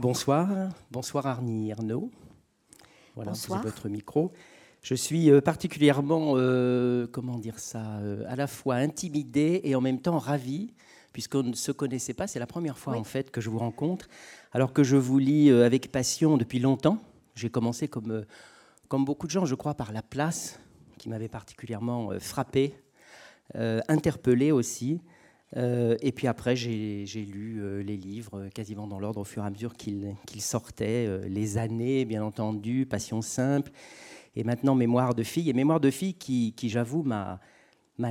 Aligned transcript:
Bonsoir, 0.00 0.48
bonsoir 0.90 1.26
Arnie 1.26 1.72
Arnaud. 1.72 2.10
Voilà, 3.16 3.32
bonsoir. 3.32 3.62
votre 3.62 3.90
micro. 3.90 4.32
Je 4.80 4.94
suis 4.94 5.30
euh, 5.30 5.42
particulièrement, 5.42 6.32
euh, 6.36 7.06
comment 7.06 7.36
dire 7.38 7.58
ça, 7.58 7.98
euh, 7.98 8.24
à 8.26 8.34
la 8.34 8.46
fois 8.46 8.76
intimidé 8.76 9.60
et 9.62 9.74
en 9.74 9.82
même 9.82 10.00
temps 10.00 10.18
ravi, 10.18 10.72
puisqu'on 11.12 11.42
ne 11.42 11.52
se 11.52 11.70
connaissait 11.70 12.14
pas. 12.14 12.26
C'est 12.26 12.38
la 12.38 12.46
première 12.46 12.78
fois 12.78 12.96
en 12.96 13.04
fait 13.04 13.30
que 13.30 13.42
je 13.42 13.50
vous 13.50 13.58
rencontre, 13.58 14.08
alors 14.52 14.72
que 14.72 14.82
je 14.84 14.96
vous 14.96 15.18
lis 15.18 15.50
avec 15.50 15.92
passion 15.92 16.38
depuis 16.38 16.60
longtemps. 16.60 16.96
J'ai 17.34 17.50
commencé 17.50 17.86
comme, 17.86 18.24
comme 18.88 19.04
beaucoup 19.04 19.26
de 19.26 19.32
gens, 19.32 19.44
je 19.44 19.54
crois, 19.54 19.74
par 19.74 19.92
la 19.92 20.00
place, 20.00 20.60
qui 20.96 21.10
m'avait 21.10 21.28
particulièrement 21.28 22.08
frappé, 22.20 22.74
interpellé 23.54 24.50
aussi. 24.50 25.02
Euh, 25.56 25.96
et 26.00 26.12
puis 26.12 26.26
après, 26.26 26.54
j'ai 26.56 27.04
lu 27.04 27.60
euh, 27.60 27.82
les 27.82 27.96
livres 27.96 28.38
euh, 28.38 28.48
quasiment 28.50 28.86
dans 28.86 29.00
l'ordre 29.00 29.20
au 29.20 29.24
fur 29.24 29.42
et 29.42 29.46
à 29.46 29.50
mesure 29.50 29.74
qu'ils 29.74 30.16
sortaient. 30.38 31.28
les 31.28 31.58
années, 31.58 32.04
bien 32.04 32.22
entendu, 32.22 32.86
Passion 32.86 33.22
simple, 33.22 33.70
et 34.36 34.44
maintenant 34.44 34.74
Mémoire 34.74 35.14
de 35.14 35.22
fille. 35.22 35.50
Et 35.50 35.52
Mémoire 35.52 35.80
de 35.80 35.90
fille 35.90 36.14
qui, 36.14 36.54
j'avoue, 36.68 37.02
m'a 37.02 37.40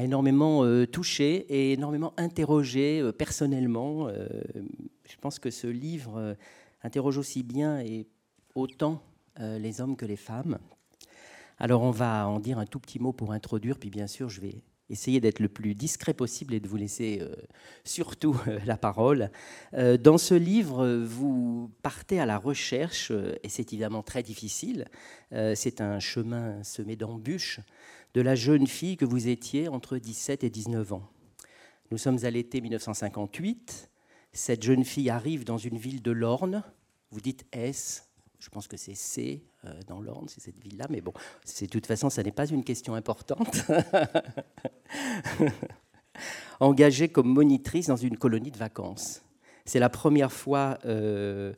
énormément 0.02 0.64
touché 0.88 1.46
et 1.50 1.74
énormément 1.74 2.14
interrogé 2.18 3.10
personnellement. 3.18 4.10
je 4.10 5.16
pense 5.22 5.40
que 5.40 5.50
ce 5.50 5.68
livre 5.68 6.36
interroge 6.84 7.18
aussi 7.18 7.44
bien 7.44 7.80
et 7.80 8.06
autant 8.56 9.02
les 9.40 9.82
hommes 9.82 9.96
que 9.96 10.06
les 10.06 10.18
femmes. 10.18 10.60
Alors 11.58 11.82
on 11.82 11.92
va 11.92 12.28
en 12.28 12.40
dire 12.40 12.60
un 12.60 12.66
tout 12.66 12.80
petit 12.80 13.00
mot 13.00 13.14
pour 13.14 13.32
introduire, 13.32 13.78
puis 13.78 13.90
bien 13.90 14.08
sûr 14.08 14.30
je 14.30 14.42
vais 14.42 14.62
essayer 14.90 15.20
d'être 15.20 15.40
le 15.40 15.50
plus 15.50 15.76
discret 15.76 16.14
possible 16.14 16.54
et 16.54 16.60
de 16.60 16.68
vous 16.68 16.78
laisser 16.78 17.20
euh, 17.22 17.34
surtout 17.84 18.36
euh, 18.48 18.60
la 18.66 18.78
parole. 18.78 19.32
Euh, 19.74 19.98
dans 19.98 20.18
ce 20.18 20.34
livre, 20.34 20.88
vous 21.04 21.72
partez 21.82 22.20
à 22.20 22.26
la 22.26 22.38
recherche, 22.38 23.12
et 23.44 23.50
c'est 23.50 23.74
évidemment 23.74 24.04
très 24.04 24.24
difficile, 24.24 24.86
c'est 25.32 25.82
un 25.82 26.00
chemin 26.00 26.64
semé 26.64 26.96
d'embûches, 26.96 27.60
de 28.14 28.22
la 28.22 28.36
jeune 28.36 28.66
fille 28.66 28.98
que 28.98 29.06
vous 29.06 29.28
étiez 29.28 29.68
entre 29.68 29.98
17 29.98 30.44
et 30.44 30.50
19 30.50 30.94
ans. 30.94 31.08
Nous 31.92 31.98
sommes 31.98 32.24
à 32.24 32.32
l'été 32.32 32.62
1958, 32.62 33.90
cette 34.34 34.64
jeune 34.64 34.84
fille 34.84 35.10
arrive 35.10 35.44
dans 35.44 35.58
une 35.58 35.78
ville 35.78 36.02
de 36.02 36.12
l'Orne, 36.12 36.64
vous 37.12 37.22
dites 37.22 37.46
S, 37.52 38.10
je 38.40 38.50
pense 38.50 38.68
que 38.68 38.78
c'est 38.78 38.96
C 38.96 39.44
dans 39.88 40.00
l'Orne, 40.00 40.28
c'est 40.28 40.40
cette 40.42 40.60
ville-là, 40.60 40.88
mais 40.90 41.02
bon, 41.02 41.14
de 41.62 41.66
toute 41.68 41.86
façon, 41.86 42.10
ça 42.10 42.24
n'est 42.24 42.32
pas 42.32 42.48
une 42.48 42.64
question 42.64 42.96
importante. 42.96 43.58
Engagée 46.60 47.10
comme 47.10 47.28
monitrice 47.28 47.88
dans 47.88 47.96
une 47.96 48.18
colonie 48.18 48.52
de 48.52 48.58
vacances. 48.58 49.22
C'est 49.66 49.80
la 49.80 49.90
première 49.90 50.32
fois 50.32 50.80
euh, 50.86 51.54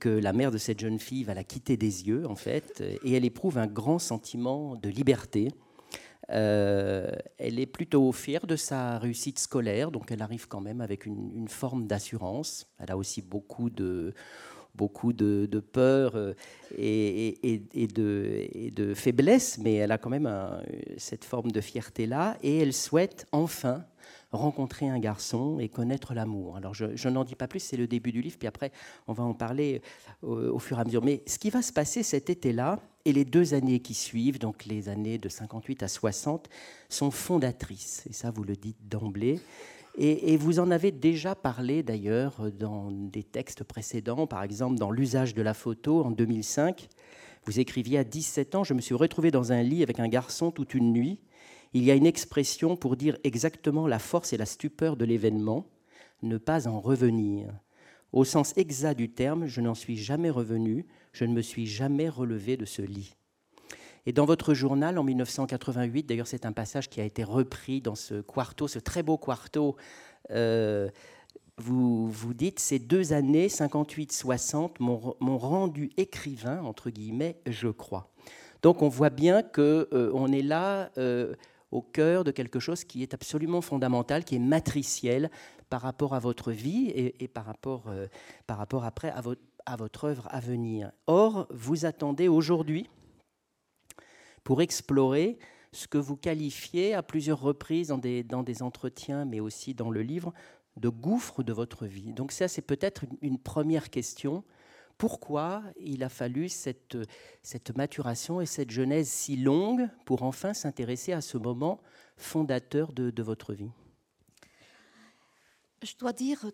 que 0.00 0.08
la 0.08 0.32
mère 0.32 0.50
de 0.50 0.58
cette 0.58 0.80
jeune 0.80 0.98
fille 0.98 1.24
va 1.24 1.34
la 1.34 1.44
quitter 1.44 1.76
des 1.76 2.08
yeux, 2.08 2.26
en 2.26 2.34
fait, 2.34 2.82
et 3.04 3.12
elle 3.12 3.24
éprouve 3.24 3.58
un 3.58 3.66
grand 3.66 3.98
sentiment 3.98 4.76
de 4.76 4.88
liberté. 4.88 5.48
Euh, 6.30 7.10
elle 7.38 7.58
est 7.58 7.66
plutôt 7.66 8.12
fière 8.12 8.46
de 8.46 8.56
sa 8.56 8.98
réussite 8.98 9.38
scolaire, 9.38 9.90
donc 9.90 10.10
elle 10.12 10.20
arrive 10.20 10.46
quand 10.46 10.60
même 10.60 10.80
avec 10.80 11.06
une 11.06 11.48
forme 11.48 11.86
d'assurance. 11.86 12.66
Elle 12.78 12.90
a 12.90 12.96
aussi 12.96 13.22
beaucoup 13.22 13.70
de, 13.70 14.14
beaucoup 14.78 15.12
de, 15.12 15.60
peur 15.60 16.12
euh, 16.14 16.34
et, 16.78 17.60
de, 17.92 18.94
faiblesse, 18.94 19.58
mais 19.58 19.74
elle 19.74 19.92
a 19.92 19.98
quand 19.98 20.10
même 20.10 20.30
cette 20.96 21.24
forme 21.24 21.50
de 21.50 21.60
fierté-là, 21.60 22.38
et 22.42 22.58
elle 22.58 22.72
souhaite 22.72 23.26
enfin 23.32 23.84
rencontrer 24.30 24.88
un 24.88 24.98
garçon 24.98 25.58
et 25.58 25.68
connaître 25.68 26.14
l'amour. 26.14 26.56
Alors 26.56 26.74
je, 26.74 27.08
n'en 27.08 27.24
dis 27.24 27.34
pas 27.34 27.48
plus, 27.48 27.60
c'est 27.60 27.76
le 27.76 27.86
début 27.86 28.12
du 28.12 28.22
livre, 28.22 28.36
puis 28.38 28.48
après 28.48 28.70
on 29.08 29.12
va 29.12 29.24
en 29.24 29.34
parler 29.34 29.82
au, 30.22 30.36
au, 30.36 30.58
fur 30.58 30.78
et 30.78 30.80
à 30.80 30.84
mesure. 30.84 31.04
Mais 31.04 31.22
ce 31.26 31.38
qui 31.38 31.50
va 31.50 31.60
se 31.60 31.72
passer 31.72 32.02
cet 32.02 32.30
été-là 32.30 32.78
et 33.04 33.12
les 33.12 33.24
deux 33.24 33.54
années 33.54 33.80
qui 33.80 33.94
suivent, 33.94 34.38
donc 34.38 34.66
les 34.66 34.88
années 34.88 35.18
de 35.18 35.28
58 35.28 35.82
à 35.82 35.88
60, 35.88 36.48
sont 36.88 37.10
fondatrices, 37.10 38.06
et 38.08 38.12
ça 38.12 38.30
vous 38.30 38.44
le 38.44 38.54
dites 38.54 38.88
d'emblée. 38.88 39.40
Et, 40.00 40.36
vous 40.36 40.60
en 40.60 40.70
avez 40.70 40.92
déjà 40.92 41.34
parlé 41.34 41.82
d'ailleurs 41.82 42.52
dans 42.52 42.92
des 42.92 43.24
textes 43.24 43.64
précédents, 43.64 44.28
par 44.28 44.44
exemple 44.44 44.78
dans 44.78 44.92
L'usage 44.92 45.34
de 45.34 45.42
la 45.42 45.54
photo 45.54 46.04
en 46.04 46.12
2005. 46.12 46.86
Vous 47.44 47.58
écriviez 47.58 47.98
à 47.98 48.04
17 48.04 48.54
ans, 48.54 48.62
je 48.62 48.74
me 48.74 48.80
suis 48.80 48.94
retrouvé 48.94 49.32
dans 49.32 49.50
un 49.50 49.60
lit 49.60 49.82
avec 49.82 49.98
un 49.98 50.06
garçon 50.06 50.52
toute 50.52 50.74
une 50.74 50.92
nuit. 50.92 51.18
Il 51.72 51.82
y 51.82 51.90
a 51.90 51.96
une 51.96 52.06
expression 52.06 52.76
pour 52.76 52.96
dire 52.96 53.18
exactement 53.24 53.88
la 53.88 53.98
force 53.98 54.32
et 54.32 54.36
la 54.36 54.46
stupeur 54.46 54.96
de 54.96 55.04
l'événement, 55.04 55.66
ne 56.22 56.38
pas 56.38 56.68
en 56.68 56.78
revenir. 56.78 57.52
Au 58.12 58.24
sens 58.24 58.56
exact 58.56 58.96
du 58.96 59.10
terme, 59.10 59.46
je 59.46 59.60
n'en 59.60 59.74
suis 59.74 59.96
jamais 59.96 60.30
revenu, 60.30 60.86
je 61.12 61.24
ne 61.24 61.32
me 61.32 61.42
suis 61.42 61.66
jamais 61.66 62.08
relevé 62.08 62.56
de 62.56 62.66
ce 62.66 62.82
lit. 62.82 63.16
Et 64.06 64.12
dans 64.12 64.24
votre 64.24 64.54
journal, 64.54 64.98
en 64.98 65.04
1988, 65.04 66.04
d'ailleurs 66.04 66.26
c'est 66.26 66.46
un 66.46 66.52
passage 66.52 66.88
qui 66.88 67.00
a 67.00 67.04
été 67.04 67.24
repris 67.24 67.80
dans 67.80 67.94
ce 67.94 68.20
quarto, 68.20 68.68
ce 68.68 68.78
très 68.78 69.02
beau 69.02 69.18
quarto, 69.18 69.76
euh, 70.30 70.88
vous, 71.56 72.08
vous 72.08 72.34
dites, 72.34 72.60
ces 72.60 72.78
deux 72.78 73.12
années, 73.12 73.48
58-60, 73.48 74.76
m'ont 74.80 75.38
rendu 75.38 75.90
écrivain, 75.96 76.62
entre 76.62 76.90
guillemets, 76.90 77.40
je 77.46 77.68
crois. 77.68 78.10
Donc 78.62 78.82
on 78.82 78.88
voit 78.88 79.10
bien 79.10 79.42
qu'on 79.42 79.86
euh, 79.92 80.32
est 80.32 80.42
là 80.42 80.90
euh, 80.98 81.34
au 81.72 81.82
cœur 81.82 82.22
de 82.24 82.30
quelque 82.30 82.60
chose 82.60 82.84
qui 82.84 83.02
est 83.02 83.12
absolument 83.12 83.60
fondamental, 83.60 84.24
qui 84.24 84.36
est 84.36 84.40
matriciel 84.40 85.30
par 85.68 85.82
rapport 85.82 86.14
à 86.14 86.18
votre 86.18 86.52
vie 86.52 86.90
et, 86.94 87.28
par, 87.28 87.44
rapport, 87.44 87.84
par 88.46 88.56
rapport 88.56 88.84
après 88.84 89.12
à 89.66 89.76
votre 89.76 90.04
œuvre 90.04 90.26
à 90.30 90.40
venir. 90.40 90.92
Or, 91.06 91.46
vous 91.50 91.84
attendez 91.84 92.26
aujourd'hui 92.26 92.88
pour 94.48 94.62
explorer 94.62 95.38
ce 95.72 95.86
que 95.86 95.98
vous 95.98 96.16
qualifiez 96.16 96.94
à 96.94 97.02
plusieurs 97.02 97.38
reprises 97.38 97.88
dans 97.88 97.98
des, 97.98 98.62
entretiens, 98.62 99.26
mais 99.26 99.40
aussi 99.40 99.74
dans 99.74 99.90
le 99.90 100.00
livre, 100.00 100.32
de 100.78 100.88
gouffre 100.88 101.42
de 101.42 101.52
votre 101.52 101.84
vie. 101.84 102.14
Donc 102.14 102.32
ça, 102.32 102.48
c'est 102.48 102.62
peut-être 102.62 103.04
une, 103.20 103.38
première 103.38 103.90
question. 103.90 104.42
Pourquoi 104.96 105.62
il 105.76 106.02
a 106.02 106.08
fallu 106.08 106.48
cette, 106.48 106.96
maturation 107.76 108.40
et 108.40 108.46
cette 108.46 108.70
genèse 108.70 109.10
si 109.10 109.36
longue 109.36 109.86
pour 110.06 110.22
enfin 110.22 110.54
s'intéresser 110.54 111.12
à 111.12 111.20
ce 111.20 111.36
moment 111.36 111.82
fondateur 112.16 112.94
de, 112.94 113.22
votre 113.22 113.52
vie? 113.52 113.72
Je 115.82 115.94
dois 115.98 116.14
dire 116.14 116.50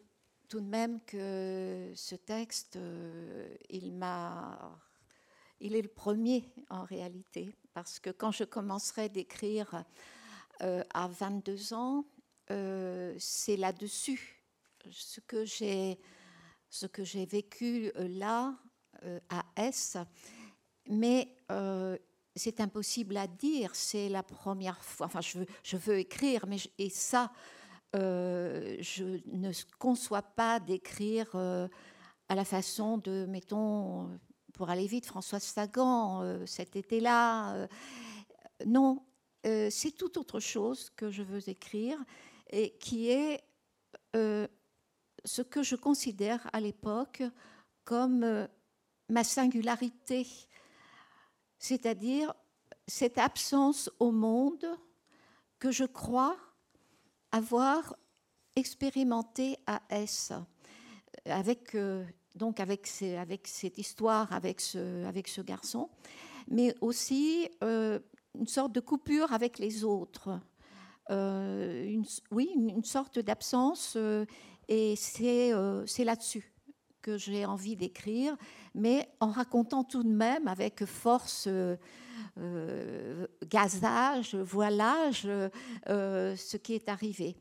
tout 0.49 0.59
de 0.61 0.67
même 0.67 0.99
que 1.07 1.93
ce 1.95 2.17
texte, 2.17 2.75
euh, 2.75 3.55
il 3.71 4.03
est 5.77 5.83
le 5.83 5.89
premier 5.89 6.53
en 6.71 6.83
réalité, 6.83 7.55
parce 7.75 7.99
que 7.99 8.11
quand 8.11 8.31
je 8.31 8.45
commencerai 8.45 9.09
d'écrire 9.09 9.85
euh, 10.63 10.83
à 10.95 11.09
22 11.09 11.75
ans, 11.75 12.07
euh, 12.51 13.15
c'est 13.19 13.57
là-dessus 13.57 14.43
ce 14.91 15.21
que 15.21 15.45
j'ai 15.45 15.99
ce 16.71 16.87
que 16.87 17.05
j'ai 17.05 17.27
vécu 17.27 17.93
euh, 17.97 18.09
là 18.09 18.55
à 19.29 19.45
S, 19.57 19.99
mais 20.89 21.37
c'est 22.37 22.61
impossible 22.61 23.19
à 23.19 23.27
dire. 23.27 23.75
C'est 23.75 24.09
la 24.09 24.23
première 24.23 24.83
fois. 24.83 25.07
Enfin, 25.07 25.21
je 25.21 25.77
veux, 25.77 25.99
écrire, 25.99 26.47
mais 26.47 26.57
et 26.79 26.89
ça, 26.89 27.31
je 27.93 29.21
ne 29.27 29.53
conçois 29.79 30.23
pas 30.23 30.59
d'écrire 30.59 31.37
à 31.37 32.35
la 32.35 32.45
façon 32.47 32.97
de, 32.97 33.27
mettons, 33.29 34.09
pour 34.55 34.71
aller 34.71 34.87
vite, 34.87 35.07
Françoise 35.07 35.43
Sagan 35.43 36.23
euh, 36.23 36.47
cet 36.47 36.77
été-là. 36.77 37.55
Euh, 37.55 37.67
non, 38.65 39.05
euh, 39.47 39.69
c'est 39.71 39.91
tout 39.91 40.19
autre 40.19 40.41
chose 40.41 40.91
que 40.97 41.11
je 41.11 41.23
veux 41.23 41.49
écrire 41.49 41.99
et 42.51 42.71
qui 42.79 43.11
est 43.11 43.45
ce 44.15 45.43
que 45.43 45.65
je 45.65 45.75
considère 45.75 46.49
à 46.53 46.61
l'époque 46.61 47.25
comme 47.85 48.47
ma 49.09 49.25
singularité, 49.25 50.25
c'est-à-dire 51.59 52.33
cette 52.87 53.19
absence 53.19 53.91
au 53.99 54.13
monde 54.13 54.65
que 55.59 55.73
je 55.73 55.83
crois 55.83 56.37
avoir 57.33 57.97
expérimenté 58.55 59.59
à 59.67 59.83
S, 59.91 60.33
avec 61.25 61.77
donc 62.35 62.61
avec, 62.61 62.87
cette 62.87 63.79
histoire, 63.79 64.33
avec 64.33 64.61
ce, 64.61 65.41
garçon, 65.41 65.89
mais 66.49 66.75
aussi 66.81 67.49
euh, 67.63 67.99
une 68.39 68.47
sorte 68.47 68.73
de 68.73 68.81
coupure 68.81 69.33
avec 69.33 69.59
les 69.59 69.85
autres. 69.85 70.41
Euh, 71.11 72.03
oui, 72.31 72.51
une, 72.55 72.85
sorte 72.85 73.19
d'absence, 73.19 73.95
euh, 73.97 74.25
et 74.69 74.97
c'est 74.97 75.53
là-dessus 76.05 76.51
que 77.03 77.19
j'ai 77.19 77.45
envie 77.45 77.77
d'écrire, 77.77 78.35
mais 78.75 79.09
en 79.21 79.31
racontant 79.31 79.85
tout 79.85 80.03
de 80.03 80.09
même 80.13 80.49
avec 80.49 80.87
force, 80.87 81.49
gazage, 83.45 84.35
voilage, 84.35 85.29
ce 85.87 86.57
qui 86.57 86.73
est 86.75 86.89
arrivé. 86.89 87.37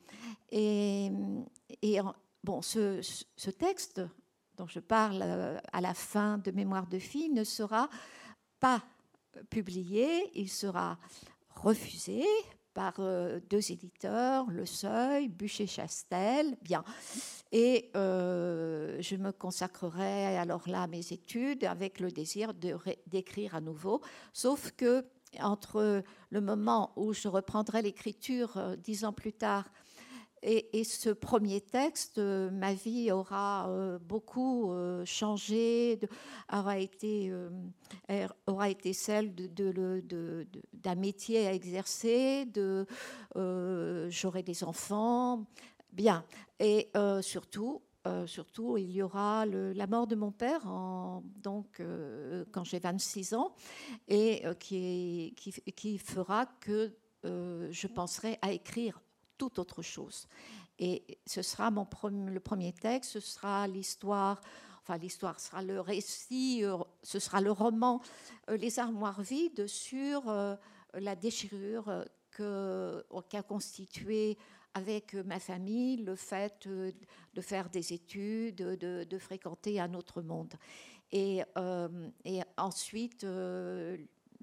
Et, 0.52 1.10
bon, 2.44 2.62
ce 2.62 3.50
texte 3.50 4.02
dont 4.58 4.68
je 4.68 4.80
parle 4.80 5.24
à 5.72 5.82
la 5.82 5.94
fin 5.94 6.38
de 6.38 6.52
Mémoire 6.52 6.88
de 6.88 7.00
fille 7.00 7.30
ne 7.30 7.44
sera 7.44 7.90
pas 8.60 8.82
publié, 9.50 10.30
il 10.36 10.50
sera 10.50 10.98
refusé 11.50 12.24
par 12.74 12.96
euh, 13.00 13.40
deux 13.50 13.72
éditeurs, 13.72 14.50
Le 14.50 14.66
Seuil, 14.66 15.30
Bûcher-Chastel, 15.30 16.58
bien. 16.62 16.84
Et 17.52 17.92
euh, 17.96 18.98
je 19.00 19.16
me 19.16 19.32
consacrerai 19.32 20.38
alors 20.38 20.68
là 20.68 20.84
à 20.84 20.88
mes 20.88 21.14
études 21.14 21.64
avec 21.66 22.00
le 22.00 22.12
désir 22.12 22.54
d'écrire 23.08 23.56
à 23.56 23.62
nouveau, 23.62 24.02
sauf 24.34 24.72
que 24.72 25.06
entre 25.40 26.04
le 26.30 26.42
moment 26.42 26.94
où 26.96 27.14
je 27.14 27.28
reprendrai 27.28 27.82
l'écriture 27.82 28.58
euh, 28.58 28.76
dix 28.76 29.06
ans 29.06 29.14
plus 29.14 29.34
tard 29.34 29.66
et, 30.44 30.84
ce 30.84 31.10
premier 31.10 31.62
texte, 31.62 32.18
euh, 32.18 32.52
ma 32.52 32.74
vie 32.74 33.12
aura 33.12 33.70
euh, 33.70 33.98
beaucoup 33.98 34.72
euh, 34.72 35.06
changé, 35.06 36.00
aura, 36.52 36.80
été, 36.80 37.34
aura 38.46 38.70
été 38.70 38.92
celle 38.92 39.34
d'un 39.34 39.48
de, 39.48 40.02
de, 40.04 40.96
métier 40.98 41.48
à 41.48 41.54
exercer, 41.54 42.46
de, 42.46 42.86
j'aurai 44.10 44.44
des 44.44 44.64
enfants, 44.64 45.46
bien. 45.94 46.26
Et 46.60 46.92
surtout, 47.22 47.82
surtout, 48.26 48.78
il 48.78 48.92
y 48.92 49.02
aura 49.02 49.46
la 49.46 49.88
mort 49.88 50.08
de 50.08 50.16
mon 50.16 50.32
père 50.32 50.68
en, 50.68 51.24
donc, 51.38 51.82
quand 52.52 52.64
j'ai 52.66 52.80
26 52.80 53.34
ans 53.34 53.56
et 54.08 54.44
qui, 54.60 55.34
qui, 55.38 55.54
qui, 55.74 55.98
fera 55.98 56.46
que 56.60 56.94
je 57.24 57.88
penserai 57.88 58.38
à 58.42 58.52
écrire 58.52 59.02
tout 59.38 59.60
autre 59.60 59.82
chose. 59.82 60.28
Et 60.80 61.20
ce 61.26 61.42
sera 61.42 61.72
mon 61.72 61.88
le 62.10 62.40
premier 62.40 62.74
texte, 62.74 63.12
ce 63.12 63.20
sera 63.20 63.68
l'histoire, 63.68 64.42
enfin 64.82 64.98
l'histoire 64.98 65.40
sera 65.40 65.62
le 65.62 65.80
récit, 65.80 66.64
euh, 66.64 66.78
ce 67.04 67.20
sera 67.20 67.42
le 67.42 67.52
roman 67.52 68.02
euh, 68.50 68.58
Les 68.58 68.80
armoires 68.80 69.22
vides 69.22 69.68
sur 69.68 70.30
euh, 70.30 70.56
la 70.94 71.16
déchirure 71.16 72.06
qu'a 72.32 73.44
constitué 73.48 74.38
avec 74.74 75.14
ma 75.14 75.40
famille 75.40 75.98
le 75.98 76.16
fait 76.16 76.68
de 76.68 77.42
faire 77.42 77.70
des 77.70 77.94
études, 77.94 78.56
de, 78.56 79.18
fréquenter 79.20 79.80
un 79.80 79.94
autre 79.94 80.24
monde. 80.24 80.56
Et 81.12 81.44
ensuite, 82.58 83.24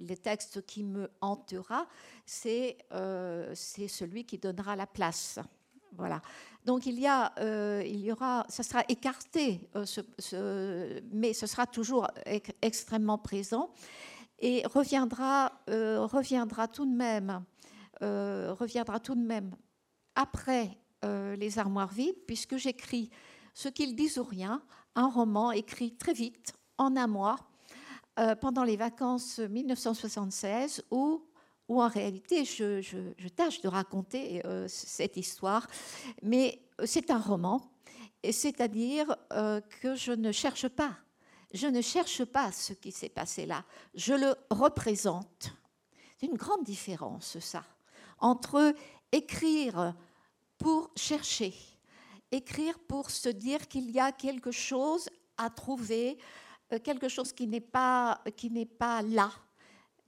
le 0.00 0.16
texte 0.16 0.64
qui 0.66 0.82
me 0.82 1.10
hantera, 1.20 1.86
c'est 2.26 2.78
euh, 2.92 3.54
celui 3.54 4.24
qui 4.24 4.38
donnera 4.38 4.76
la 4.76 4.86
place. 4.86 5.38
Voilà. 5.96 6.22
Donc 6.64 6.86
il 6.86 6.98
y, 6.98 7.06
a, 7.06 7.32
euh, 7.38 7.82
il 7.84 8.00
y 8.00 8.12
aura, 8.12 8.46
ça 8.48 8.62
sera 8.62 8.84
écarté, 8.88 9.68
euh, 9.74 11.00
mais 11.12 11.32
ce 11.32 11.46
sera 11.46 11.66
toujours 11.66 12.06
extrêmement 12.62 13.18
présent 13.18 13.70
et 14.38 14.62
reviendra, 14.66 15.52
reviendra 15.68 16.68
tout 16.68 16.86
de 16.86 16.94
même, 16.94 17.44
reviendra 18.00 19.00
tout 19.00 19.14
de 19.14 19.20
même 19.20 19.54
après 20.14 20.78
les 21.02 21.58
armoires 21.58 21.92
vides, 21.92 22.16
puisque 22.26 22.56
j'écris 22.56 23.10
ce 23.52 23.68
qu'ils 23.68 23.94
disent 23.94 24.18
ou 24.18 24.24
rien, 24.24 24.62
un 24.94 25.08
roman 25.08 25.52
écrit 25.52 25.94
très 25.96 26.14
vite, 26.14 26.54
en 26.78 26.96
un 26.96 27.06
mois, 27.06 27.36
euh, 28.20 28.34
pendant 28.34 28.64
les 28.64 28.76
vacances 28.76 29.38
1976 29.38 30.84
où, 30.90 31.24
où 31.68 31.82
en 31.82 31.88
réalité 31.88 32.44
je, 32.44 33.28
tâche 33.28 33.62
de 33.62 33.68
raconter 33.68 34.44
euh, 34.44 34.66
cette 34.68 35.16
histoire, 35.16 35.66
mais 36.22 36.60
c'est 36.84 37.10
un 37.10 37.18
roman, 37.18 37.62
c'est-à-dire 38.22 39.16
euh, 39.32 39.60
que 39.80 39.94
je 39.94 40.12
ne 40.12 40.32
cherche 40.32 40.68
pas, 40.68 40.96
je 41.54 41.66
ne 41.66 41.80
cherche 41.80 42.24
pas 42.24 42.52
ce 42.52 42.74
qui 42.74 42.92
s'est 42.92 43.08
passé 43.08 43.46
là, 43.46 43.64
je 43.94 44.12
le 44.12 44.34
représente. 44.50 45.52
C'est 46.18 46.26
une 46.26 46.36
grande 46.36 46.64
différence 46.64 47.38
ça 47.38 47.64
entre 48.18 48.74
écrire 49.12 49.94
pour 50.58 50.90
chercher, 50.94 51.54
écrire 52.30 52.78
pour 52.80 53.10
se 53.10 53.30
dire 53.30 53.66
qu'il 53.66 53.90
y 53.90 53.98
a 53.98 54.12
quelque 54.12 54.50
chose 54.50 55.08
à 55.38 55.48
trouver, 55.48 56.18
euh, 56.18 56.20
quelque 56.78 57.08
chose 57.08 57.32
qui 57.32 57.46
n'est 57.46 57.60
pas, 57.60 58.22
qui 58.36 58.50
n'est 58.50 58.66
pas 58.66 59.02
là, 59.02 59.30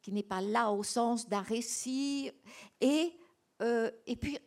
qui 0.01 0.13
n'est 0.13 0.23
pas 0.23 0.41
là 0.41 0.71
au 0.71 0.83
sens 0.83 1.29
d'un 1.29 1.41
récit, 1.41 2.31
et, 2.81 3.13
euh, 3.63 3.91
et 4.07 4.17
puis 4.17 4.39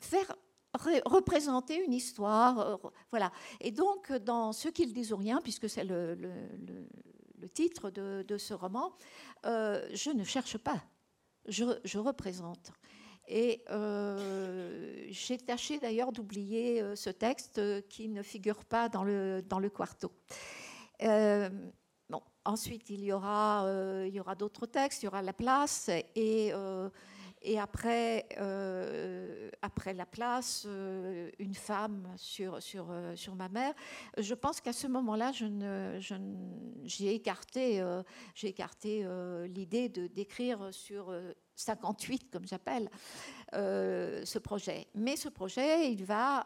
faire 0.00 0.36
représenter 0.74 1.82
une 1.84 1.92
histoire. 1.92 2.58
Euh, 2.60 2.76
voilà. 3.10 3.32
Et 3.60 3.70
donc, 3.70 4.12
dans 4.12 4.52
Ce 4.52 4.68
qu'ils 4.68 4.92
disent 4.92 5.12
ou 5.12 5.16
rien, 5.16 5.40
puisque 5.42 5.68
c'est 5.68 5.84
le, 5.84 6.14
le, 6.14 6.32
le, 7.40 7.48
titre 7.48 7.90
de, 7.90 8.24
de, 8.28 8.36
ce 8.36 8.54
roman, 8.54 8.92
je 9.44 10.10
ne 10.14 10.22
cherche 10.22 10.58
pas, 10.58 10.82
je, 11.46 11.64
je 11.84 11.98
représente. 11.98 12.70
Et 13.26 13.64
j'ai 15.10 15.38
tâché 15.38 15.78
d'ailleurs 15.78 16.12
d'oublier 16.12 16.84
ce 16.94 17.10
texte 17.10 17.60
qui 17.88 18.08
ne 18.08 18.22
figure 18.22 18.64
pas 18.64 18.88
dans 18.88 19.04
le, 19.04 19.42
dans 19.42 19.58
le 19.58 19.70
quarto. 19.70 20.12
Euh, 21.02 21.48
bon, 22.08 22.22
ensuite, 22.44 22.90
il 22.90 23.04
y 23.04 23.12
aura, 23.12 23.66
euh, 23.66 24.10
aura 24.18 24.34
d'autres 24.34 24.66
textes, 24.66 25.02
il 25.02 25.06
y 25.06 25.08
aura 25.08 25.22
la 25.22 25.32
place 25.32 25.88
et 26.14 26.52
euh, 26.52 26.88
et 27.40 27.56
après, 27.56 28.26
après 29.62 29.94
la 29.94 30.06
place, 30.06 30.66
une 31.38 31.54
femme 31.54 32.12
sur, 32.16 32.60
sur, 32.60 32.92
sur 33.14 33.36
ma 33.36 33.48
mère. 33.48 33.74
Je 34.18 34.34
pense 34.34 34.60
qu'à 34.60 34.72
ce 34.72 34.88
moment-là, 34.88 35.30
je 35.30 35.46
j'ai 36.82 37.14
écarté, 37.14 37.80
j'ai 38.34 38.48
écarté 38.48 39.06
l'idée 39.46 39.88
d'écrire 39.88 40.74
sur 40.74 41.14
58, 41.54 42.28
comme 42.32 42.44
j'appelle, 42.44 42.90
ce 43.52 44.38
projet. 44.40 44.88
Mais 44.96 45.14
ce 45.14 45.28
projet, 45.28 45.92
il 45.92 46.04
va, 46.04 46.44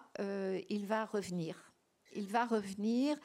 il 0.69 0.85
va 0.85 1.07
revenir. 1.07 1.73
Il 2.15 2.27
va 2.27 2.45
revenir 2.45 3.17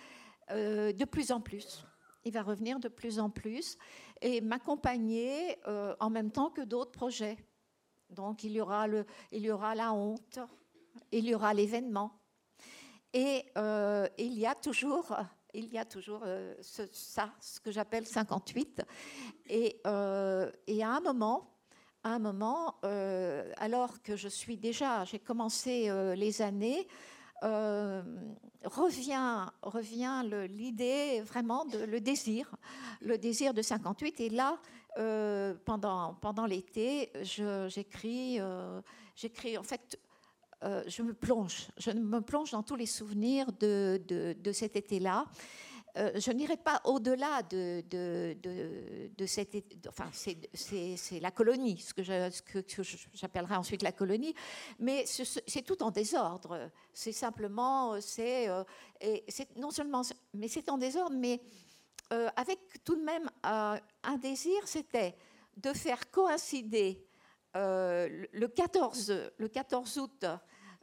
euh, 0.52 0.94
de 0.94 1.06
plus 1.06 1.32
en 1.32 1.42
plus. 1.42 1.84
Il 2.24 2.34
va 2.34 2.42
revenir 2.42 2.80
de 2.80 2.88
plus 2.88 3.20
en 3.20 3.30
plus 3.30 3.78
et 4.22 4.42
m'accompagner 4.42 5.58
euh, 5.68 5.96
en 6.00 6.10
même 6.10 6.32
temps 6.32 6.50
que 6.50 6.62
d'autres 6.62 6.92
projets. 6.92 7.38
Donc 8.10 8.44
il 8.44 8.54
y 8.54 8.62
aura, 8.62 8.88
le, 8.88 9.06
il 9.32 9.42
y 9.42 9.52
aura 9.52 9.76
la 9.76 9.94
honte, 9.94 10.40
il 11.12 11.26
y 11.26 11.36
aura 11.36 11.54
l'événement. 11.54 12.20
Et 13.14 13.46
euh, 13.58 14.08
il 14.18 14.38
y 14.38 14.46
a 14.46 14.56
toujours, 14.56 15.18
il 15.54 15.68
y 15.68 15.78
a 15.78 15.86
toujours 15.86 16.24
ce, 16.62 16.84
ça, 16.92 17.34
ce 17.40 17.60
que 17.60 17.72
j'appelle 17.72 18.06
58. 18.06 18.82
Et, 19.50 19.82
et, 20.68 20.84
à 20.84 20.90
un 20.90 21.00
moment, 21.02 21.50
à 22.04 22.10
un 22.12 22.20
moment 22.20 22.76
alors 23.58 24.02
que 24.02 24.16
je 24.16 24.28
suis 24.28 24.58
déjà, 24.58 25.04
j'ai 25.06 25.20
commencé 25.20 25.90
les 26.16 26.42
années, 26.42 26.88
euh, 27.44 28.02
revient, 28.64 29.48
l'idée 30.50 31.22
vraiment 31.22 31.66
de 31.66 31.80
le 31.80 32.00
désir, 32.02 32.56
le 33.02 33.18
désir 33.18 33.54
de 33.54 33.62
58. 33.62 34.20
Et 34.22 34.30
là, 34.30 34.58
euh, 34.98 35.54
pendant, 35.66 36.16
pendant 36.16 36.46
l'été, 36.46 37.12
j'écris, 37.22 38.40
euh, 38.40 38.82
j'écris 39.16 39.58
en 39.58 39.64
fait, 39.64 40.00
je 40.64 41.04
me 41.04 41.14
plonge, 41.14 41.68
je 41.78 41.92
me 41.92 42.22
plonge 42.22 42.52
dans 42.52 42.64
tous 42.64 42.76
les 42.76 42.88
souvenirs 42.88 43.52
de 43.52 44.52
cet 44.52 44.76
été-là. 44.76 45.26
Euh, 45.98 46.12
je 46.16 46.32
n'irai 46.32 46.58
pas 46.58 46.80
au-delà 46.84 47.42
de, 47.44 47.82
de, 47.90 49.26
cette. 49.26 49.56
Enfin, 49.88 50.10
c'est 50.14 51.20
la 51.20 51.32
colonie, 51.32 51.80
ce 51.80 51.94
que 51.94 52.04
j'appellerai 53.14 53.56
ensuite 53.56 53.82
la 53.82 53.92
colonie, 53.92 54.34
mais 54.80 55.06
c'est 55.06 55.64
tout 55.64 55.82
en 55.82 55.90
désordre. 55.90 56.70
C'est 56.94 57.12
simplement. 57.12 58.00
C'est 58.00 58.48
euh, 58.48 58.64
non 59.56 59.72
seulement. 59.72 60.04
Mais 60.34 60.48
c'est 60.48 60.70
en 60.70 60.78
désordre, 60.78 61.16
mais 61.18 61.42
euh, 62.14 62.30
avec 62.36 62.60
tout 62.84 62.96
de 62.96 63.04
même 63.04 63.30
un 63.44 64.18
désir, 64.18 64.68
c'était 64.68 65.16
de 65.56 65.74
faire 65.74 66.12
coïncider 66.12 67.04
le, 67.56 68.46
14, 68.46 69.32
le 69.36 69.48
14 69.48 69.98
août 69.98 70.26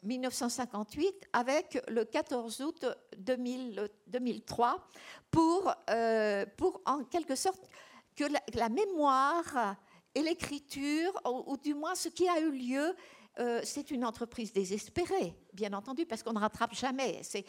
1958 0.04 1.28
avec 1.32 1.82
le 1.88 2.04
14 2.04 2.60
août 2.60 2.86
2003 3.18 4.88
pour, 5.30 5.74
euh, 5.90 6.46
pour 6.56 6.80
en 6.86 7.04
quelque 7.04 7.34
sorte 7.34 7.68
que 8.16 8.24
la, 8.54 8.68
mémoire 8.68 9.76
et 10.14 10.22
l'écriture, 10.22 11.12
ou, 11.46 11.56
du 11.56 11.74
moins 11.74 11.94
ce 11.94 12.08
qui 12.08 12.28
a 12.28 12.40
eu 12.40 12.52
lieu, 12.52 12.94
euh, 13.40 13.60
c'est 13.64 13.90
une 13.90 14.04
entreprise 14.04 14.52
désespérée, 14.52 15.34
bien 15.52 15.72
entendu, 15.72 16.06
parce 16.06 16.22
qu'on 16.22 16.32
ne 16.32 16.38
rattrape 16.38 16.74
jamais. 16.74 17.18
C'est, 17.22 17.44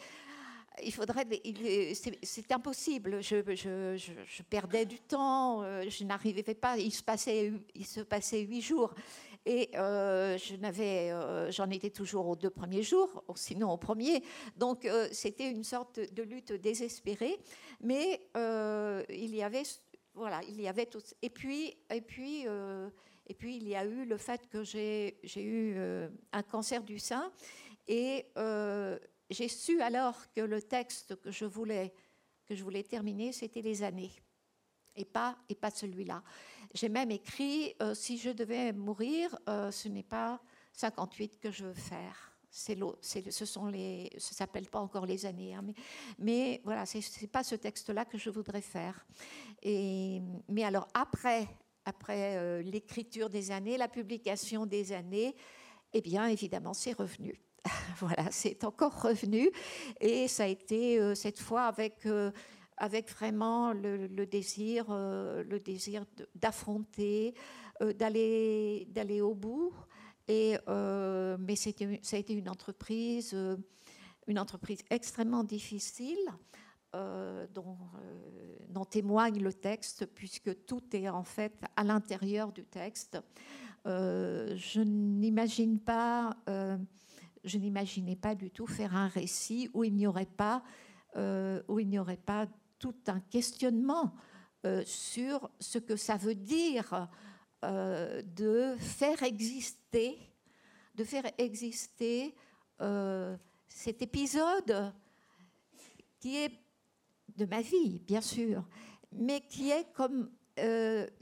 il 0.82 0.92
faudrait, 0.92 1.24
c'est 2.22 2.52
impossible. 2.52 3.22
Je, 3.22 3.36
je, 3.54 3.96
je, 3.96 4.42
perdais 4.42 4.84
du 4.84 4.98
temps, 4.98 5.62
euh, 5.62 5.84
je 5.88 6.04
n'arrivais 6.04 6.42
pas. 6.54 6.76
Il 6.76 6.92
se 6.92 7.02
passait, 7.02 7.52
il 7.74 7.86
se 7.86 8.00
passait 8.00 8.40
huit 8.40 8.62
jours 8.62 8.92
Et 9.48 9.70
je 9.72 10.56
n'avais, 10.56 11.12
j'en 11.52 11.70
étais 11.70 11.90
toujours 11.90 12.26
aux 12.26 12.36
deux 12.36 12.50
premiers 12.50 12.82
jours, 12.82 13.22
sinon 13.36 13.70
au 13.70 13.76
premier. 13.76 14.24
Donc 14.56 14.88
c'était 15.12 15.48
une 15.48 15.62
sorte 15.62 16.00
de 16.00 16.22
lutte 16.24 16.52
désespérée. 16.52 17.38
Mais 17.80 18.28
il 19.08 19.34
y 19.34 19.42
avait, 19.44 19.62
voilà, 20.14 20.40
il 20.48 20.60
y 20.60 20.66
avait. 20.66 20.88
Et 21.22 21.30
puis, 21.30 21.76
et 21.90 22.00
puis, 22.00 22.44
et 23.28 23.34
puis 23.34 23.56
il 23.56 23.68
y 23.68 23.76
a 23.76 23.84
eu 23.84 24.04
le 24.04 24.16
fait 24.16 24.48
que 24.48 24.64
j'ai 24.64 25.16
eu 25.36 25.78
un 26.32 26.42
cancer 26.42 26.82
du 26.82 26.98
sein 26.98 27.32
et 27.86 28.26
j'ai 29.30 29.48
su 29.48 29.80
alors 29.80 30.16
que 30.32 30.40
le 30.40 30.60
texte 30.60 31.14
que 31.20 31.30
je 31.30 31.44
voulais, 31.44 31.92
terminer, 32.82 33.32
c'était 33.32 33.62
les 33.62 33.84
années, 33.84 34.10
et 34.96 35.04
pas 35.04 35.36
celui-là. 35.72 36.22
J'ai 36.74 36.88
même 36.88 37.10
écrit, 37.10 37.74
euh, 37.82 37.94
si 37.94 38.18
je 38.18 38.30
devais 38.30 38.72
mourir, 38.72 39.36
euh, 39.48 39.70
ce 39.70 39.88
n'est 39.88 40.02
pas 40.02 40.40
58 40.72 41.38
que 41.38 41.50
je 41.50 41.64
veux 41.64 41.74
faire. 41.74 42.32
Ce 42.50 43.44
sont 43.44 43.66
les, 43.66 44.10
ça 44.16 44.34
s'appelle 44.34 44.66
pas 44.66 44.78
encore 44.80 45.04
les 45.04 45.26
années, 45.26 45.54
hein, 45.54 45.62
mais, 45.62 45.74
mais, 46.18 46.60
voilà, 46.64 46.86
c'est 46.86 47.26
pas 47.26 47.44
ce 47.44 47.54
texte-là 47.54 48.06
que 48.06 48.16
je 48.16 48.30
voudrais 48.30 48.62
faire. 48.62 49.06
Mais 49.62 50.64
alors 50.64 50.88
après, 50.94 51.48
après 51.84 52.36
euh, 52.36 52.62
l'écriture 52.62 53.28
des 53.28 53.50
années, 53.50 53.76
la 53.76 53.88
publication 53.88 54.64
des 54.64 54.92
années, 54.92 55.34
eh 55.92 56.00
bien 56.00 56.28
évidemment 56.28 56.72
c'est 56.72 56.94
revenu. 56.94 57.38
voilà, 57.98 58.30
c'est 58.30 58.64
encore 58.64 59.02
revenu 59.02 59.50
et 60.00 60.26
ça 60.26 60.44
a 60.44 60.46
été 60.46 61.14
cette 61.14 61.40
fois 61.40 61.64
avec, 61.64 62.06
avec 62.76 63.10
vraiment 63.10 63.72
le, 63.72 64.08
désir, 64.26 64.86
le 64.88 65.58
désir 65.58 66.04
euh, 66.20 66.24
d'affronter, 66.34 67.34
d'aller, 67.80 68.86
d'aller 68.90 69.20
au 69.20 69.34
bout. 69.34 69.72
Et, 70.28 70.56
mais 70.66 71.56
c'était, 71.56 72.00
ça 72.02 72.16
a 72.16 72.18
été 72.18 72.34
une 72.34 72.48
entreprise, 72.48 73.36
une 74.26 74.38
entreprise 74.38 74.80
extrêmement 74.90 75.44
difficile. 75.44 76.18
dont, 76.92 78.84
témoigne 78.90 79.42
le 79.42 79.52
texte, 79.52 80.06
puisque 80.06 80.64
tout 80.66 80.82
est 80.92 81.08
en 81.08 81.24
fait 81.24 81.52
à 81.76 81.84
l'intérieur 81.84 82.52
du 82.52 82.64
texte. 82.64 83.18
je 83.84 84.80
n'imagine 84.80 85.78
pas 85.78 86.36
je 87.46 87.58
n'imaginais 87.58 88.16
pas 88.16 88.34
du 88.34 88.50
tout 88.50 88.66
faire 88.66 88.94
un 88.94 89.08
récit 89.08 89.70
où 89.72 89.84
il 89.84 89.94
n'y 89.94 90.06
aurait 90.06 90.26
pas, 90.26 90.62
euh, 91.16 91.62
où 91.68 91.78
il 91.78 91.88
n'y 91.88 91.98
aurait 91.98 92.16
pas 92.16 92.46
tout 92.78 92.96
un 93.06 93.20
questionnement 93.20 94.14
euh, 94.64 94.82
sur 94.84 95.50
ce 95.60 95.78
que 95.78 95.96
ça 95.96 96.16
veut 96.16 96.34
dire 96.34 97.08
euh, 97.64 98.22
de 98.22 98.76
faire 98.78 99.22
exister, 99.22 100.18
de 100.94 101.04
faire 101.04 101.24
exister 101.38 102.34
cet 103.68 104.02
épisode 104.02 104.92
qui 106.20 106.36
est 106.36 106.52
de 107.36 107.46
ma 107.46 107.62
vie, 107.62 108.00
bien 108.00 108.20
sûr, 108.20 108.62
mais 109.12 109.40
qui 109.40 109.70
est 109.70 109.90
comme 109.94 110.30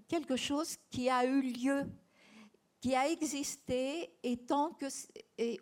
quelque 0.08 0.34
chose 0.34 0.76
qui 0.90 1.08
a 1.08 1.24
eu 1.26 1.42
lieu 1.42 1.84
qui 2.84 2.94
a 2.94 3.08
existé 3.08 4.10
et 4.22 4.36
tant 4.36 4.72
que 4.74 4.84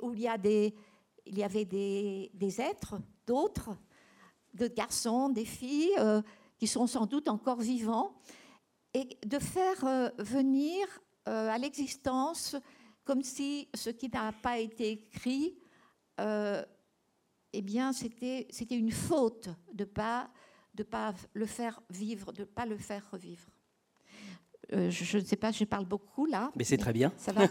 où 0.04 0.12
il 0.12 0.22
y 0.22 0.26
avait 0.26 1.64
des 1.64 2.60
êtres 2.60 2.96
d'autres 3.24 3.70
de 4.54 4.66
garçons 4.68 5.28
des 5.28 5.44
filles 5.44 5.94
euh, 5.98 6.22
qui 6.58 6.66
sont 6.66 6.86
sans 6.86 7.06
doute 7.06 7.28
encore 7.28 7.60
vivants. 7.60 8.14
Et 8.94 9.18
de 9.24 9.38
faire 9.38 9.84
euh, 9.84 10.08
venir 10.18 10.86
euh, 11.28 11.48
à 11.48 11.58
l'existence 11.58 12.56
comme 13.04 13.22
si 13.22 13.68
ce 13.74 13.90
qui 13.90 14.08
n'a 14.08 14.32
pas 14.32 14.58
été 14.58 14.90
écrit 14.90 15.58
eh 17.54 17.62
bien 17.62 17.92
c'était 17.92 18.46
une 18.70 18.92
faute 18.92 19.48
de 19.72 19.84
pas 19.84 20.30
de 20.74 20.84
pas 20.84 21.12
le 21.32 21.46
faire 21.46 21.80
vivre 21.90 22.32
de 22.32 22.44
pas 22.44 22.64
le 22.64 22.76
faire 22.76 23.10
revivre 23.10 23.51
euh, 24.72 24.90
je 24.90 25.18
ne 25.18 25.22
sais 25.22 25.36
pas, 25.36 25.52
je 25.52 25.64
parle 25.64 25.84
beaucoup 25.84 26.26
là. 26.26 26.50
Mais 26.56 26.64
c'est 26.64 26.76
très 26.76 26.92
bien. 26.92 27.12
Ça 27.18 27.32
va 27.32 27.46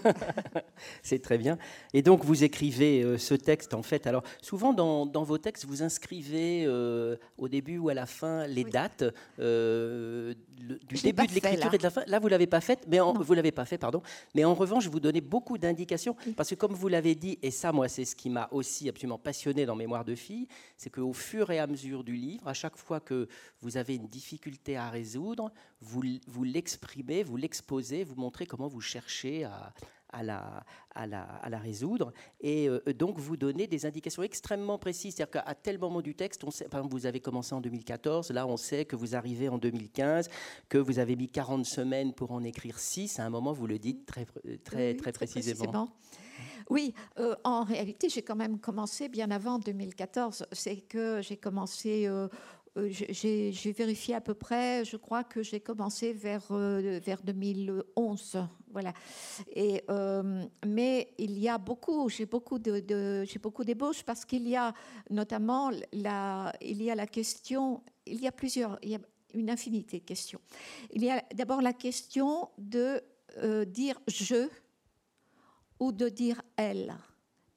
C'est 1.03 1.21
très 1.21 1.37
bien. 1.37 1.57
Et 1.93 2.01
donc, 2.01 2.25
vous 2.25 2.43
écrivez 2.43 3.03
euh, 3.03 3.17
ce 3.17 3.33
texte, 3.35 3.73
en 3.73 3.83
fait. 3.83 4.07
Alors, 4.07 4.23
souvent, 4.41 4.73
dans, 4.73 5.23
vos 5.23 5.37
textes, 5.37 5.65
vous 5.65 5.83
inscrivez 5.83 6.65
euh, 6.65 7.15
au 7.37 7.47
début 7.47 7.77
ou 7.77 7.89
à 7.89 7.93
la 7.93 8.05
fin 8.05 8.47
les 8.47 8.63
dates 8.63 9.03
du 9.37 10.95
début 11.03 11.27
de 11.27 11.33
l'écriture 11.33 11.73
et 11.73 11.77
de 11.77 11.83
la 11.83 11.89
fin. 11.89 12.03
Là, 12.07 12.19
vous 12.19 12.25
ne 12.25 12.31
l'avez 12.31 12.47
pas 12.47 12.61
fait, 12.61 12.85
mais 12.87 12.99
vous 12.99 13.33
l'avez 13.33 13.51
pas 13.51 13.65
fait, 13.65 13.77
pardon. 13.77 14.01
Mais 14.33 14.43
en 14.43 14.55
revanche, 14.55 14.87
vous 14.87 14.99
donnez 14.99 15.21
beaucoup 15.21 15.57
d'indications. 15.57 16.15
Parce 16.35 16.49
que, 16.49 16.55
comme 16.55 16.73
vous 16.73 16.87
l'avez 16.87 17.15
dit, 17.15 17.37
et 17.41 17.51
ça, 17.51 17.71
moi, 17.71 17.87
c'est 17.87 18.05
ce 18.05 18.15
qui 18.15 18.29
m'a 18.29 18.47
aussi 18.51 18.89
absolument 18.89 19.19
passionné 19.19 19.65
dans 19.65 19.75
Mémoire 19.75 20.05
de 20.05 20.15
fille, 20.15 20.47
c'est 20.77 20.89
qu'au 20.89 21.13
fur 21.13 21.51
et 21.51 21.59
à 21.59 21.67
mesure 21.67 22.03
du 22.03 22.13
livre, 22.13 22.47
à 22.47 22.53
chaque 22.53 22.77
fois 22.77 22.99
que 22.99 23.27
vous 23.61 23.77
avez 23.77 23.95
une 23.95 24.07
difficulté 24.07 24.77
à 24.77 24.89
résoudre, 24.89 25.51
vous, 25.81 26.01
vous 26.27 26.43
l'exprimez 26.43 27.10
vous 27.23 27.37
l'exposez, 27.37 28.03
vous 28.03 28.15
montrez 28.15 28.45
comment 28.45 28.67
vous 28.67 28.81
cherchez 28.81 29.43
à, 29.43 29.73
à 30.11 30.23
la, 30.23 30.63
à, 30.95 31.07
la, 31.07 31.21
à 31.21 31.49
la, 31.49 31.57
résoudre. 31.57 32.11
Et 32.41 32.67
euh, 32.67 32.81
donc, 32.93 33.17
vous 33.17 33.37
donnez 33.37 33.67
des 33.67 33.85
indications 33.85 34.23
extrêmement 34.23 34.77
précises. 34.77 35.15
C'est-à-dire 35.15 35.43
qu'à 35.43 35.55
tel 35.55 35.79
moment 35.79 36.01
du 36.01 36.15
texte, 36.15 36.43
on 36.43 36.51
sait, 36.51 36.65
par 36.65 36.79
exemple, 36.79 36.95
vous 36.95 37.05
avez 37.05 37.19
commencé 37.19 37.53
en 37.53 37.61
2014, 37.61 38.31
là, 38.31 38.47
on 38.47 38.57
sait 38.57 38.85
que 38.85 38.95
vous 38.95 39.15
arrivez 39.15 39.49
en 39.49 39.57
2015, 39.57 40.29
que 40.69 40.77
vous 40.77 40.99
avez 40.99 41.15
mis 41.15 41.27
40 41.27 41.65
semaines 41.65 42.13
pour 42.13 42.31
en 42.31 42.43
écrire 42.43 42.79
6. 42.79 43.19
À 43.19 43.25
un 43.25 43.29
moment, 43.29 43.53
vous 43.53 43.67
le 43.67 43.79
dites 43.79 44.05
très, 44.05 44.25
très, 44.63 44.95
très, 44.95 45.11
précisément. 45.11 45.89
Oui, 46.69 46.93
euh, 47.19 47.35
en 47.43 47.63
réalité, 47.63 48.09
j'ai 48.09 48.21
quand 48.21 48.35
même 48.35 48.59
commencé 48.59 49.09
bien 49.09 49.31
avant 49.31 49.59
2014. 49.59 50.45
C'est 50.51 50.77
que 50.77 51.21
j'ai 51.21 51.37
commencé 51.37 52.07
euh, 52.07 52.27
euh, 52.27 52.27
j'ai 52.75 53.71
vérifié 53.71 54.15
à 54.15 54.21
peu 54.21 54.33
près, 54.33 54.85
je 54.85 54.95
crois 54.95 55.23
que 55.23 55.43
j'ai 55.43 55.59
commencé 55.59 56.13
vers, 56.13 56.45
euh, 56.51 56.99
vers 57.03 57.21
2011. 57.21 58.37
Voilà. 58.71 58.93
Et, 59.53 59.83
euh, 59.89 60.45
mais 60.65 61.13
il 61.17 61.37
y 61.37 61.49
a 61.49 61.57
beaucoup, 61.57 62.07
j'ai 62.07 62.25
beaucoup 62.25 62.59
de, 62.59 62.79
d'ébauches 63.63 64.03
parce 64.03 64.23
qu'il 64.23 64.47
y 64.47 64.55
a 64.55 64.73
notamment 65.09 65.71
la, 65.91 66.53
il 66.61 66.81
y 66.81 66.89
a 66.89 66.95
la 66.95 67.07
question, 67.07 67.83
il 68.05 68.21
y 68.21 68.27
a 68.27 68.31
plusieurs, 68.31 68.79
il 68.83 68.91
y 68.91 68.95
a 68.95 68.99
une 69.33 69.49
infinité 69.49 69.99
de 69.99 70.05
questions. 70.05 70.39
Il 70.91 71.03
y 71.03 71.09
a 71.09 71.23
d'abord 71.35 71.61
la 71.61 71.73
question 71.73 72.49
de 72.57 73.01
dire 73.65 73.99
je 74.07 74.49
ou 75.79 75.91
de 75.91 76.09
dire 76.09 76.41
elle. 76.57 76.95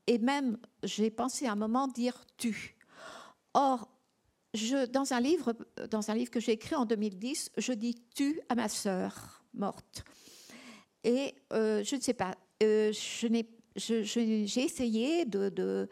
Et 0.06 0.18
même, 0.18 0.59
j'ai 0.83 1.11
pensé 1.11 1.47
à 1.47 1.52
un 1.52 1.56
moment 1.56 1.88
dire 1.88 2.25
tu. 2.37 2.76
Or, 3.54 3.88
dans, 4.93 5.13
un 5.13 5.21
livre, 5.21 5.53
que 6.31 6.41
j'ai 6.41 6.53
écrit 6.53 6.77
en 6.77 6.85
2010, 6.85 7.53
je 7.59 7.73
dis 7.73 7.97
tu 8.15 8.41
à 8.49 8.55
ma 8.55 8.69
sœur 8.69 9.43
morte. 9.53 10.05
Et 11.03 11.35
euh, 11.53 11.83
je 11.85 11.97
ne 11.97 12.01
sais 12.01 12.15
pas, 12.15 12.35
euh, 12.63 12.93
j'ai 12.93 14.63
essayé 14.63 15.25
de, 15.25 15.89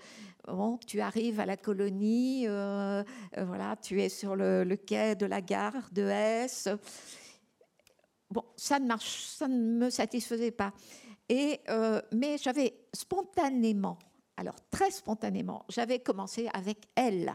Bon, 0.47 0.77
tu 0.79 1.01
arrives 1.01 1.39
à 1.39 1.47
la 1.47 1.57
colonie, 1.57 2.47
euh, 2.49 3.05
voilà, 3.37 3.77
tu 3.77 4.01
es 4.01 4.09
sur 4.09 4.35
le, 4.35 4.65
quai 4.77 5.15
de 5.15 5.27
la 5.27 5.41
gare 5.41 5.89
de 5.93 6.03
Hesse. 6.03 6.69
Bon, 8.31 8.45
ça 8.57 8.81
ne 8.81 8.87
marche, 8.87 9.25
ça 9.25 9.47
ne 9.47 9.57
me 9.57 9.91
satisfaisait 9.91 10.51
pas. 10.51 10.73
Et, 11.29 11.61
mais 12.13 12.39
j'avais 12.39 12.75
spontanément, 12.93 13.99
alors 14.37 14.57
très 14.71 14.91
spontanément, 14.91 15.65
j'avais 15.69 16.01
commencé 16.01 16.49
avec 16.53 16.89
elle. 16.97 17.35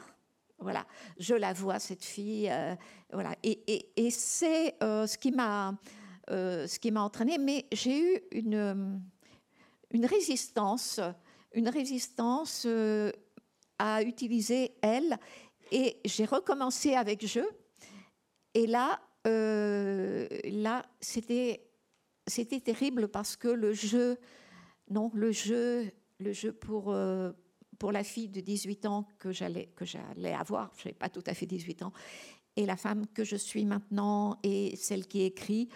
Voilà, 0.59 0.87
je 1.19 1.35
la 1.35 1.53
vois 1.53 1.77
cette 1.77 2.03
fille, 2.03 2.49
euh, 2.49 2.75
voilà, 3.13 3.35
et, 3.43 4.09
c'est 4.09 4.75
euh, 4.81 5.05
ce 5.05 5.17
qui 5.17 5.31
m'a 5.31 5.75
euh, 6.31 6.65
ce 6.67 6.79
qui 6.79 6.91
m'a 6.91 7.01
entraîné. 7.01 7.37
Mais 7.37 7.67
j'ai 7.71 7.99
eu 7.99 8.19
une 8.31 8.99
une 9.91 10.05
résistance, 10.05 10.99
une 11.53 11.69
résistance 11.69 12.67
à 13.77 14.01
utiliser 14.01 14.73
elle, 14.81 15.19
et 15.71 16.01
j'ai 16.05 16.25
recommencé 16.25 16.95
avec 16.95 17.25
je. 17.25 17.41
Et 18.55 18.65
là, 18.65 18.99
là, 19.25 20.83
c'était 20.99 21.69
c'était 22.25 22.61
terrible 22.61 23.09
parce 23.09 23.35
que 23.35 23.47
le 23.47 23.73
jeu, 23.73 24.17
non, 24.89 25.11
le 25.13 25.31
jeu, 25.31 25.91
le 26.19 26.33
jeu 26.33 26.51
pour 26.51 26.95
pour 27.79 27.91
la 27.91 28.03
fille 28.03 28.29
de 28.29 28.41
18 28.41 28.85
ans 28.85 29.07
que 29.19 29.31
j'allais, 29.31 29.69
avoir, 30.33 30.71
je 30.77 30.85
n'avais 30.85 30.97
pas 30.97 31.09
tout 31.09 31.23
à 31.25 31.33
fait 31.33 31.45
18 31.45 31.83
ans, 31.83 31.93
et 32.55 32.65
la 32.65 32.75
femme 32.75 33.05
que 33.07 33.23
je 33.23 33.35
suis 33.35 33.65
maintenant 33.65 34.39
et 34.43 34.75
celle 34.75 35.05
qui 35.07 35.21
écrit, 35.21 35.69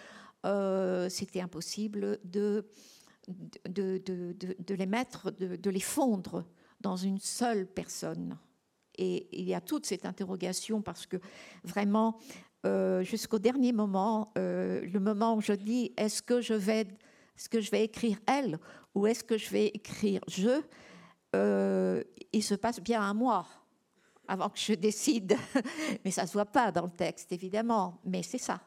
euh, 0.44 1.08
c'était 1.08 1.40
impossible 1.40 2.18
de 2.24 2.66
de, 3.68 3.98
de, 3.98 4.34
de, 4.36 4.74
les 4.74 4.86
mettre, 4.86 5.30
de, 5.30 5.70
les 5.70 5.80
fondre 5.80 6.44
dans 6.80 6.96
une 6.96 7.18
seule 7.18 7.66
personne. 7.66 8.38
Et 8.98 9.28
il 9.32 9.48
y 9.48 9.54
a 9.54 9.60
toute 9.60 9.86
cette 9.86 10.04
interrogation 10.04 10.82
parce 10.82 11.06
que 11.06 11.16
vraiment, 11.64 12.18
euh, 12.66 13.02
jusqu'au 13.02 13.38
dernier 13.38 13.72
moment, 13.72 14.32
euh, 14.36 14.80
le 14.80 15.00
moment 15.00 15.36
où 15.36 15.40
je 15.40 15.52
dis 15.52 15.92
est-ce 15.96 16.22
que 16.22 16.40
je 16.40 16.54
vais 16.54 16.80
Est-ce 16.80 17.48
que 17.48 17.60
je 17.60 17.70
vais 17.70 17.84
écrire 17.84 18.18
elle 18.26 18.58
ou 18.94 19.06
est-ce 19.06 19.24
que 19.24 19.38
je 19.38 19.50
vais 19.50 19.68
écrire 19.68 20.20
je 20.28 20.60
Il 21.34 22.42
se 22.42 22.54
passe 22.54 22.80
bien 22.80 23.02
un 23.02 23.14
mois 23.14 23.46
avant 24.28 24.48
que 24.48 24.58
je 24.58 24.74
décide. 24.74 25.36
Mais 26.04 26.10
ça 26.10 26.22
ne 26.22 26.26
se 26.26 26.32
voit 26.32 26.46
pas 26.46 26.72
dans 26.72 26.84
le 26.84 26.90
texte, 26.90 27.32
évidemment. 27.32 28.00
Mais 28.04 28.22
c'est 28.22 28.38
ça. 28.38 28.60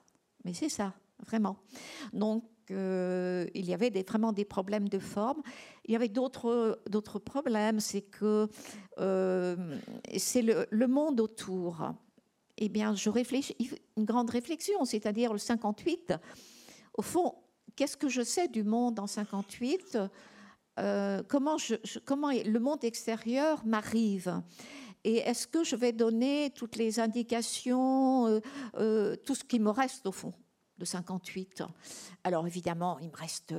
Mais 0.44 0.54
c'est 0.54 0.70
ça, 0.70 0.94
vraiment. 1.26 1.58
Donc, 2.14 2.44
euh, 2.72 3.48
il 3.54 3.66
y 3.66 3.74
avait 3.74 3.90
vraiment 4.08 4.32
des 4.32 4.46
problèmes 4.46 4.90
de 4.90 5.00
forme. 5.00 5.42
Il 5.86 5.92
y 5.92 5.96
avait 5.96 6.10
d'autres 6.10 7.20
problèmes, 7.24 7.80
c'est 7.80 8.02
que 8.02 8.48
euh, 9.00 9.78
c'est 10.18 10.42
le, 10.42 10.66
le, 10.70 10.88
monde 10.88 11.20
autour. 11.20 11.94
Eh 12.58 12.70
bien, 12.70 12.96
je 12.96 13.10
réfléchis, 13.10 13.56
une 13.98 14.06
grande 14.06 14.30
réflexion, 14.30 14.86
c'est-à-dire 14.86 15.32
le 15.34 15.40
58. 15.40 16.14
Au 16.94 17.02
fond, 17.02 17.36
qu'est-ce 17.76 17.98
que 17.98 18.08
je 18.08 18.22
sais 18.22 18.48
du 18.48 18.64
monde 18.64 19.00
en 19.00 19.08
58 19.08 19.98
euh, 20.80 21.24
comment, 21.28 21.58
le 21.58 22.58
monde 22.60 22.84
extérieur 22.84 23.66
m'arrive? 23.66 24.42
Et 25.04 25.18
est-ce 25.18 25.48
que 25.48 25.64
je 25.64 25.76
vais 25.76 25.92
donner 25.92 26.52
toutes 26.56 26.78
les 26.78 27.00
indications, 27.00 28.28
euh, 28.28 28.40
euh, 28.78 29.16
tout 29.16 29.36
ce 29.36 29.44
qui 29.44 29.60
me 29.60 29.70
reste 29.70 30.08
au 30.08 30.12
fond 30.12 30.34
de 30.78 30.86
58 30.86 31.64
Alors 32.24 32.48
évidemment, 32.48 32.98
il 33.00 33.10
me 33.10 33.16
reste 33.16 33.54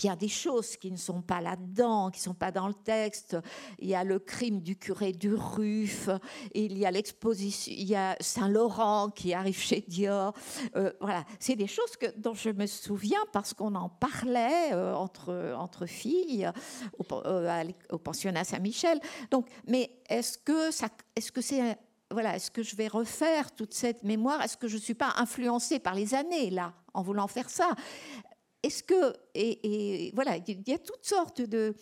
euh, 0.00 0.06
bien 0.08 0.16
des 0.16 0.28
choses 0.28 0.76
qui 0.76 0.90
ne 0.90 0.96
sont 0.96 1.22
pas 1.22 1.40
là-dedans, 1.40 2.10
qui 2.10 2.20
ne 2.20 2.24
sont 2.24 2.34
pas 2.34 2.50
dans 2.50 2.68
le 2.68 2.74
texte. 2.74 3.36
Il 3.78 3.88
y 3.88 3.94
a 3.94 4.04
le 4.04 4.18
crime 4.18 4.60
du 4.60 4.76
curé 4.76 5.12
du 5.12 5.34
Ruff, 5.34 6.08
il 6.54 6.78
y 6.78 6.86
a 6.86 6.90
l'exposition, 6.90 7.72
il 7.76 7.88
y 7.88 7.96
a 7.96 8.16
Saint-Laurent 8.20 9.10
qui 9.10 9.34
arrive 9.34 9.58
chez 9.58 9.84
Dior. 9.86 10.32
Euh, 10.76 10.92
voilà, 11.00 11.24
c'est 11.38 11.56
des 11.56 11.66
choses 11.66 11.92
dont 12.16 12.34
je 12.34 12.50
me 12.50 12.66
souviens 12.66 13.20
parce 13.32 13.54
qu'on 13.54 13.74
en 13.74 13.88
parlait 13.88 14.72
euh, 14.72 14.94
entre, 14.94 15.86
filles 15.86 16.50
au, 16.98 17.04
euh, 17.26 17.64
au 17.90 17.98
pensionnat 17.98 18.44
Saint-Michel. 18.44 19.00
Donc, 19.30 19.48
mais 19.66 19.90
est-ce 20.08 20.38
que 20.38 20.70
ça, 20.70 20.88
est-ce 21.16 21.32
que 21.32 21.40
c'est 21.40 21.76
voilà, 22.12 22.34
est-ce 22.34 22.50
que 22.50 22.64
je 22.64 22.74
vais 22.74 22.88
refaire 22.88 23.54
toute 23.54 23.72
cette 23.72 24.02
mémoire? 24.02 24.42
Est-ce 24.42 24.56
que 24.56 24.66
je 24.66 24.76
ne 24.76 24.80
suis 24.80 24.94
pas 24.94 25.14
influencée 25.18 25.78
par 25.78 25.94
les 25.94 26.14
années, 26.14 26.50
là, 26.50 26.72
en 26.92 27.02
voulant 27.02 27.28
faire 27.28 27.48
ça? 27.48 27.68
Est-ce 28.62 28.82
que, 28.82 29.14
et, 29.34 30.10
voilà, 30.14 30.36
il 30.36 30.68
y 30.68 30.72
a 30.72 30.78
toutes 30.78 31.04
sortes 31.04 31.40
de, 31.40 31.74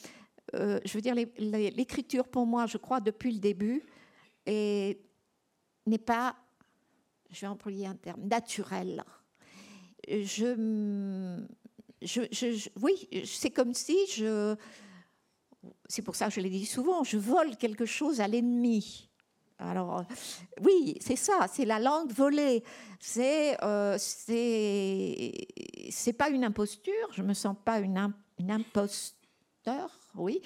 euh, 0.54 0.80
je 0.85 0.92
veux 0.94 1.00
dire, 1.00 1.14
l'écriture 1.14 2.28
pour 2.28 2.47
moi, 2.47 2.66
je 2.66 2.78
crois, 2.78 3.00
depuis 3.00 3.32
le 3.32 3.38
début, 3.38 3.85
n'est 4.47 5.99
pas, 6.04 6.37
je 7.30 7.40
vais 7.40 7.47
employer 7.47 7.87
un 7.87 7.97
terme, 7.97 8.23
naturel. 8.26 9.04
Je, 10.08 11.44
je, 12.02 12.68
oui, 12.80 13.08
c'est 13.25 13.50
comme 13.50 13.75
si 13.75 13.97
je, 14.06 14.56
c'est 15.88 16.02
pour 16.02 16.16
ça 16.16 16.28
que 16.28 16.35
je 16.35 16.40
l'ai 16.40 16.50
dit 16.50 16.66
souvent, 16.66 17.04
je 17.04 17.18
vole 17.18 17.56
quelque 17.56 17.87
chose 17.87 18.20
à 18.20 18.28
l'ennemi. 18.28 19.07
Alors, 19.58 20.04
oui, 20.64 20.96
c'est 21.00 21.16
ça, 21.16 21.46
c'est 21.52 21.64
la 21.64 21.80
langue 21.80 22.12
volée. 22.12 22.62
C'est, 23.00 23.56
euh, 23.64 23.96
c'est, 23.98 25.32
pas 26.16 26.28
une 26.30 26.44
imposture, 26.44 27.08
je 27.12 27.22
me 27.22 27.34
sens 27.34 27.56
pas 27.64 27.80
une, 27.80 27.98
imposteur, 28.48 29.98
oui, 30.14 30.40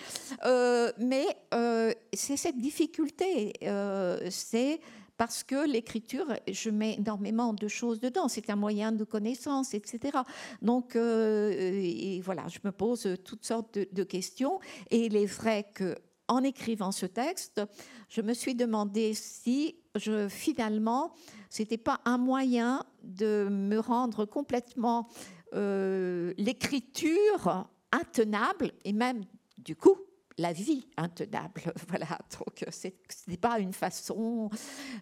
euh, 0.46 0.90
mais 0.98 1.26
euh, 1.52 1.92
c'est 2.14 2.38
cette 2.38 2.56
difficulté. 2.56 3.52
Euh, 3.64 4.28
c'est 4.30 4.80
parce 5.18 5.44
que 5.44 5.66
l'écriture, 5.68 6.26
je 6.50 6.70
mets 6.70 6.94
énormément 6.94 7.52
de 7.52 7.68
choses 7.68 8.00
dedans. 8.00 8.28
C'est 8.28 8.48
un 8.48 8.56
moyen 8.56 8.92
de 8.92 9.04
connaissance, 9.04 9.74
etc. 9.74 10.18
Donc, 10.62 10.96
voilà, 10.96 12.48
je 12.48 12.58
me 12.64 12.70
pose 12.72 13.16
toutes 13.24 13.44
sortes 13.44 13.74
de, 13.78 13.86
de 13.92 14.04
questions. 14.04 14.58
Et 14.90 15.04
il 15.04 15.16
est 15.16 15.26
vrai 15.26 15.66
que 15.74 15.96
en 16.32 16.42
écrivant 16.42 16.92
ce 16.92 17.06
texte, 17.06 17.60
je 18.08 18.22
me 18.22 18.32
suis 18.32 18.54
demandé 18.54 19.12
si 19.14 19.76
je, 19.94 20.28
finalement, 20.28 21.14
c'était 21.50 21.78
pas 21.78 22.00
un 22.04 22.16
moyen 22.16 22.84
de 23.02 23.48
me 23.50 23.78
rendre 23.78 24.24
complètement 24.24 25.08
euh, 25.54 26.32
l'écriture 26.38 27.68
intenable 27.92 28.72
et 28.84 28.92
même, 28.92 29.24
du 29.58 29.76
coup, 29.76 29.96
la 30.38 30.52
vie 30.52 30.86
intenable. 30.96 31.62
Voilà, 31.88 32.18
donc 32.38 32.64
ce 32.70 32.88
n'est 33.28 33.36
pas 33.36 33.58
une 33.58 33.74
façon, 33.74 34.48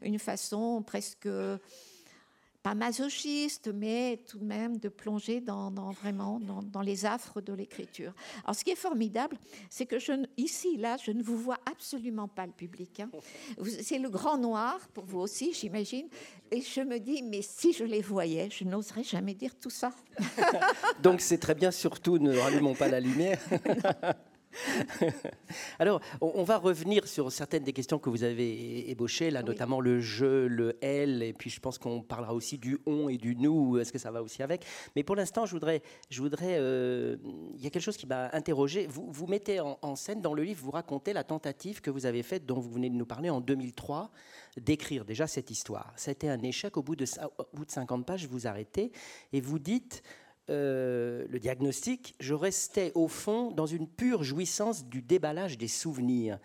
une 0.02 0.18
façon 0.18 0.82
presque 0.82 1.28
pas 2.62 2.74
masochiste, 2.74 3.70
mais 3.72 4.18
tout 4.28 4.38
de 4.38 4.44
même 4.44 4.78
de 4.78 4.88
plonger 4.88 5.40
dans, 5.40 5.70
vraiment 5.92 6.40
dans, 6.40 6.82
les 6.82 7.06
affres 7.06 7.40
de 7.40 7.52
l'écriture. 7.52 8.12
Alors, 8.44 8.54
ce 8.54 8.64
qui 8.64 8.70
est 8.70 8.76
formidable, 8.76 9.36
c'est 9.68 9.86
que 9.86 9.98
je, 9.98 10.12
ici, 10.36 10.76
là, 10.76 10.96
je 11.02 11.10
ne 11.10 11.22
vous 11.22 11.36
vois 11.36 11.58
absolument 11.70 12.28
pas 12.28 12.46
le 12.46 12.52
public. 12.52 13.00
Hein. 13.00 13.10
C'est 13.82 13.98
le 13.98 14.10
grand 14.10 14.38
noir 14.38 14.78
pour 14.92 15.04
vous 15.04 15.20
aussi, 15.20 15.52
j'imagine. 15.52 16.08
Et 16.50 16.60
je 16.60 16.80
me 16.80 16.98
dis, 16.98 17.22
mais 17.22 17.42
si 17.42 17.72
je 17.72 17.84
les 17.84 18.02
voyais, 18.02 18.48
je 18.50 18.64
n'oserais 18.64 19.04
jamais 19.04 19.34
dire 19.34 19.54
tout 19.58 19.70
ça. 19.70 19.92
Donc, 21.02 21.20
c'est 21.20 21.38
très 21.38 21.54
bien, 21.54 21.70
surtout, 21.70 22.18
ne 22.18 22.36
rallumons 22.36 22.74
pas 22.74 22.88
la 22.88 23.00
lumière. 23.00 23.40
Alors, 25.78 26.00
on, 26.20 26.42
va 26.42 26.58
revenir 26.58 27.06
sur 27.06 27.30
certaines 27.30 27.62
des 27.62 27.72
questions 27.72 27.98
que 27.98 28.10
vous 28.10 28.24
avez 28.24 28.90
ébauchées, 28.90 29.30
là, 29.30 29.42
notamment 29.42 29.80
le 29.80 30.00
je, 30.00 30.46
le 30.46 30.76
elle, 30.80 31.22
et 31.22 31.32
puis 31.32 31.50
je 31.50 31.60
pense 31.60 31.78
qu'on 31.78 32.02
parlera 32.02 32.34
aussi 32.34 32.58
du 32.58 32.78
on 32.86 33.08
et 33.08 33.16
du 33.16 33.36
nous. 33.36 33.78
Est-ce 33.78 33.92
que 33.92 33.98
ça 33.98 34.10
va 34.10 34.22
aussi 34.22 34.42
avec? 34.42 34.64
Mais 34.96 35.02
pour 35.02 35.16
l'instant, 35.16 35.46
je 35.46 35.52
voudrais, 35.52 35.82
je 36.10 36.20
voudrais, 36.20 36.56
euh, 36.58 37.16
il 37.54 37.62
y 37.62 37.66
a 37.66 37.70
quelque 37.70 37.82
chose 37.82 37.96
qui 37.96 38.06
m'a 38.06 38.30
interrogé. 38.32 38.86
Vous, 38.86 39.08
vous 39.10 39.26
mettez 39.26 39.60
en, 39.60 39.96
scène 39.96 40.20
dans 40.20 40.34
le 40.34 40.42
livre, 40.42 40.62
vous 40.62 40.70
racontez 40.70 41.12
la 41.12 41.24
tentative 41.24 41.80
que 41.80 41.90
vous 41.90 42.06
avez 42.06 42.22
faite, 42.22 42.46
dont 42.46 42.58
vous 42.58 42.70
venez 42.70 42.90
de 42.90 42.94
nous 42.94 43.06
parler 43.06 43.30
en 43.30 43.40
2003, 43.40 44.10
d'écrire 44.56 45.04
déjà 45.04 45.26
cette 45.26 45.50
histoire. 45.50 45.94
Été 46.06 46.28
un 46.28 46.42
échec. 46.42 46.76
Au 46.76 46.82
bout 46.82 46.96
de, 46.96 47.04
au 47.38 47.56
bout 47.56 47.64
de 47.64 47.70
50 47.70 48.04
pages, 48.04 48.26
vous 48.26 48.48
arrêtez 48.48 48.90
et 49.32 49.40
vous 49.40 49.60
dites 49.60 50.02
euh, 50.50 51.24
le 51.28 51.38
diagnostic, 51.38 52.14
je 52.20 52.34
restais 52.34 52.92
au 52.94 53.08
fond 53.08 53.50
dans 53.50 53.66
une 53.66 53.88
pure 53.88 54.24
jouissance 54.24 54.84
du 54.84 55.00
déballage 55.00 55.56
des 55.56 55.68
souvenirs. 55.68 56.38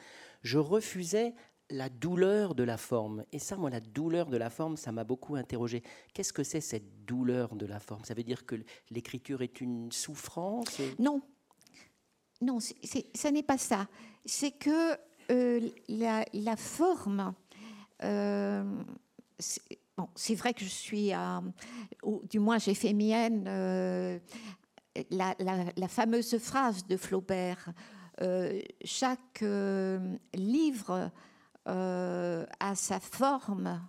Je 0.44 0.60
refusais 0.60 1.34
la 1.70 1.90
douleur 1.90 2.54
de 2.54 2.64
la 2.64 2.78
forme. 2.78 3.26
Et 3.32 3.40
ça, 3.40 3.56
moi, 3.58 3.70
la 3.70 3.80
douleur 3.80 4.28
de 4.28 4.38
la 4.38 4.50
forme, 4.50 4.78
ça 4.78 4.92
m'a 4.92 5.04
beaucoup 5.04 5.36
interrogé. 5.36 5.82
Qu'est-ce 6.14 6.34
que 6.34 6.44
c'est 6.44 6.62
cette 6.62 7.06
douleur 7.06 7.56
de 7.56 7.66
la 7.66 7.80
forme? 7.80 8.06
Ça 8.06 8.14
veut 8.14 8.24
dire 8.24 8.46
que 8.46 8.56
l'écriture 8.92 9.42
est 9.42 9.60
une 9.62 9.92
souffrance 9.92 10.80
Non, 11.00 11.22
non, 12.42 12.60
ça 12.60 13.32
n'est 13.32 13.44
pas 13.44 13.58
ça. 13.58 13.88
C'est 14.26 14.52
que 14.52 14.98
euh, 15.32 15.70
la, 15.88 16.56
forme, 16.56 17.34
euh, 18.04 18.64
C'est 20.16 20.36
vrai 20.36 20.54
que 20.54 20.64
je 20.64 20.70
suis, 20.70 21.12
ou 22.04 22.22
du 22.30 22.40
moins 22.40 22.58
j'ai 22.58 22.74
fait 22.74 22.94
mienne 22.94 23.46
euh, 23.48 24.20
la, 25.10 25.88
fameuse 25.88 26.38
phrase 26.38 26.86
de 26.86 26.98
Flaubert. 26.98 27.70
Euh, 28.22 28.62
chaque 28.84 29.42
euh, 29.42 30.18
livre 30.34 31.12
a 31.66 32.76
sa 32.76 33.00
forme 33.00 33.82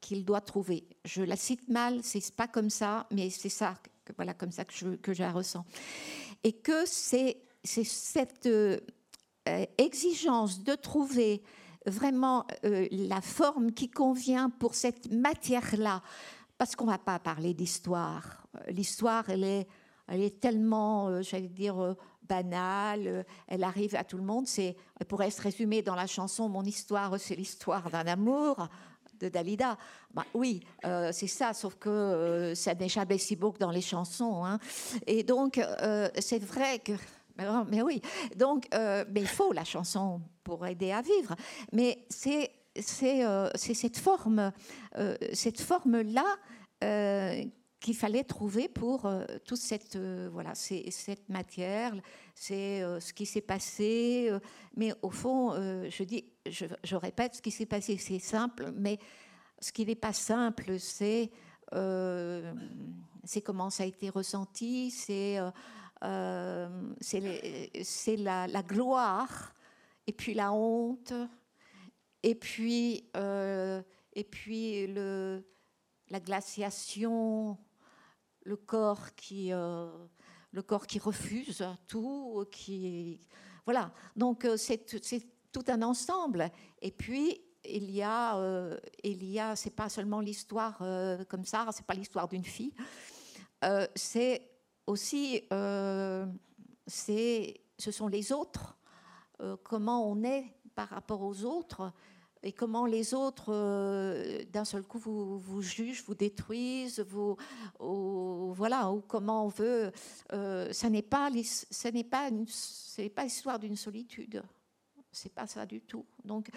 qu'il 0.00 0.24
doit 0.24 0.40
trouver. 0.40 0.88
Je 1.04 1.22
la 1.22 1.36
cite 1.36 1.68
mal, 1.68 2.00
c'est 2.02 2.34
pas 2.34 2.48
comme 2.48 2.70
ça, 2.70 3.06
mais 3.12 3.30
c'est 3.30 3.48
ça, 3.48 3.74
voilà, 4.16 4.34
comme 4.34 4.50
ça 4.50 4.64
que 4.64 4.72
je, 4.74 4.96
que 4.96 5.12
je 5.12 5.22
la 5.22 5.30
ressens. 5.30 5.64
Et 6.42 6.52
que 6.52 6.86
c'est 6.86 7.42
cette 7.62 8.48
exigence 9.76 10.62
de 10.64 10.74
trouver 10.74 11.42
vraiment 11.88 12.46
euh, 12.64 12.86
la 12.90 13.20
forme 13.20 13.72
qui 13.72 13.90
convient 13.90 14.50
pour 14.50 14.74
cette 14.74 15.10
matière-là. 15.12 16.02
Parce 16.56 16.74
qu'on 16.74 16.86
ne 16.86 16.90
va 16.90 16.98
pas 16.98 17.18
parler 17.18 17.54
d'histoire. 17.54 18.46
Euh, 18.56 18.70
l'histoire, 18.70 19.28
elle 19.30 19.44
est, 19.44 19.68
elle 20.06 20.22
est 20.22 20.40
tellement, 20.40 21.08
euh, 21.08 21.22
j'allais 21.22 21.48
dire, 21.48 21.96
banale, 22.22 23.24
elle 23.46 23.64
arrive 23.64 23.94
à 23.94 24.04
tout 24.04 24.16
le 24.16 24.24
monde. 24.24 24.46
C'est, 24.46 24.76
elle 25.00 25.06
pourrait 25.06 25.30
se 25.30 25.40
résumer 25.40 25.82
dans 25.82 25.94
la 25.94 26.06
chanson 26.06 26.48
Mon 26.48 26.64
histoire, 26.64 27.18
c'est 27.18 27.36
l'histoire 27.36 27.90
d'un 27.90 28.06
amour 28.06 28.68
de 29.18 29.28
Dalida. 29.28 29.76
Bah, 30.14 30.24
oui, 30.34 30.60
c'est 30.82 31.26
ça, 31.26 31.52
sauf 31.52 31.74
que 31.76 32.52
ça 32.54 32.74
n'est 32.74 32.88
jamais 32.88 33.18
si 33.18 33.34
beau 33.34 33.50
que 33.50 33.58
dans 33.58 33.70
les 33.70 33.80
chansons. 33.80 34.44
Hein. 34.44 34.58
Et 35.06 35.24
donc, 35.24 35.60
c'est 36.20 36.38
vrai 36.38 36.78
que 36.78 36.92
mais, 37.68 37.82
oui, 37.82 38.02
donc, 38.36 38.66
euh, 38.74 39.04
mais 39.10 39.20
il 39.20 39.28
faut 39.28 39.52
la 39.52 39.64
chanson 39.64 40.20
pour 40.42 40.66
aider 40.66 40.90
à 40.90 41.02
vivre. 41.02 41.34
Mais 41.72 42.06
c'est 42.08 42.50
euh, 43.24 43.50
cette 43.54 43.98
forme, 43.98 44.52
euh, 44.96 45.16
cette 45.32 45.60
forme-là 45.60 46.24
qu'il 47.80 47.96
fallait 47.96 48.24
trouver 48.24 48.68
pour 48.68 49.08
toute 49.44 49.58
cette, 49.58 49.96
voilà, 49.96 50.54
cette 50.54 51.28
matière, 51.28 51.94
c'est 52.34 52.80
ce 53.00 53.12
qui 53.12 53.26
s'est 53.26 53.40
passé. 53.40 54.30
mais 54.76 54.92
au 55.02 55.10
fond, 55.10 55.52
je 55.54 56.02
dis, 56.04 56.24
je, 56.46 56.96
répète, 56.96 57.36
ce 57.36 57.42
qui 57.42 57.50
s'est 57.50 57.66
passé, 57.66 57.96
c'est 57.96 58.18
simple, 58.18 58.72
mais 58.76 58.98
ce 59.60 59.72
qui 59.72 59.86
n'est 59.86 59.96
pas 59.96 60.12
simple, 60.12 60.78
c'est 60.78 61.30
c'est 63.24 63.42
comment 63.42 63.70
ça 63.70 63.82
a 63.82 63.86
été 63.86 64.08
ressenti, 64.08 64.90
c'est 64.90 65.38
c'est 66.00 68.16
la, 68.16 68.46
la, 68.46 68.62
gloire, 68.62 69.54
et 70.06 70.12
puis 70.12 70.34
la 70.34 70.52
honte, 70.52 71.12
et 72.22 72.34
puis, 72.34 73.10
et 73.14 74.24
puis 74.24 74.86
le, 74.86 75.44
la 76.08 76.20
glaciation, 76.20 77.58
le 78.42 78.56
corps 78.56 79.14
qui, 79.14 79.48
le 79.48 80.62
corps 80.62 80.86
qui 80.86 80.98
refuse 80.98 81.64
tout, 81.86 82.44
qui 82.50 83.20
voilà. 83.64 83.92
Donc 84.16 84.46
c'est 84.56 84.86
tout 85.52 85.64
un 85.68 85.82
ensemble. 85.82 86.50
Et 86.80 86.90
puis 86.90 87.40
il 87.64 87.90
y 87.90 88.02
a, 88.02 88.36
euh, 88.36 88.78
il 89.02 89.38
a, 89.38 89.56
c'est 89.56 89.74
pas 89.74 89.88
seulement 89.88 90.20
l'histoire 90.20 90.78
euh, 90.82 91.24
comme 91.24 91.44
ça, 91.44 91.66
c'est 91.72 91.86
pas 91.86 91.94
l'histoire 91.94 92.28
d'une 92.28 92.44
fille. 92.44 92.74
Euh, 93.64 93.86
c'est 93.94 94.50
aussi, 94.88 95.42
c'est, 96.86 97.60
ce 97.78 97.90
sont 97.90 98.08
les 98.08 98.32
autres. 98.32 98.76
comment 99.62 100.08
on 100.10 100.22
est 100.24 100.44
par 100.74 100.88
rapport 100.88 101.22
aux 101.22 101.44
autres 101.44 101.92
et 102.44 102.52
comment 102.52 102.86
les 102.86 103.14
autres, 103.14 103.52
d'un 104.52 104.64
seul 104.64 104.84
coup, 104.84 104.98
vous, 104.98 105.40
vous, 105.40 105.60
jugent, 105.60 106.04
vous 106.06 106.14
détruisent, 106.14 107.00
vous, 107.00 107.36
voilà, 107.78 108.90
ou 108.92 109.00
comment 109.00 109.46
on 109.46 109.48
veut. 109.48 109.90
ça 110.30 110.90
n'est 110.90 111.02
pas, 111.02 111.30
ce 111.30 111.88
n'est 111.88 112.04
pas, 112.04 112.30
l'histoire 113.24 113.58
d'une 113.58 113.76
solitude. 113.76 114.42
C'est 115.10 115.32
pas 115.32 115.46
ça 115.46 115.66
du 115.66 115.80
tout. 115.80 116.04
Donc, 116.24 116.48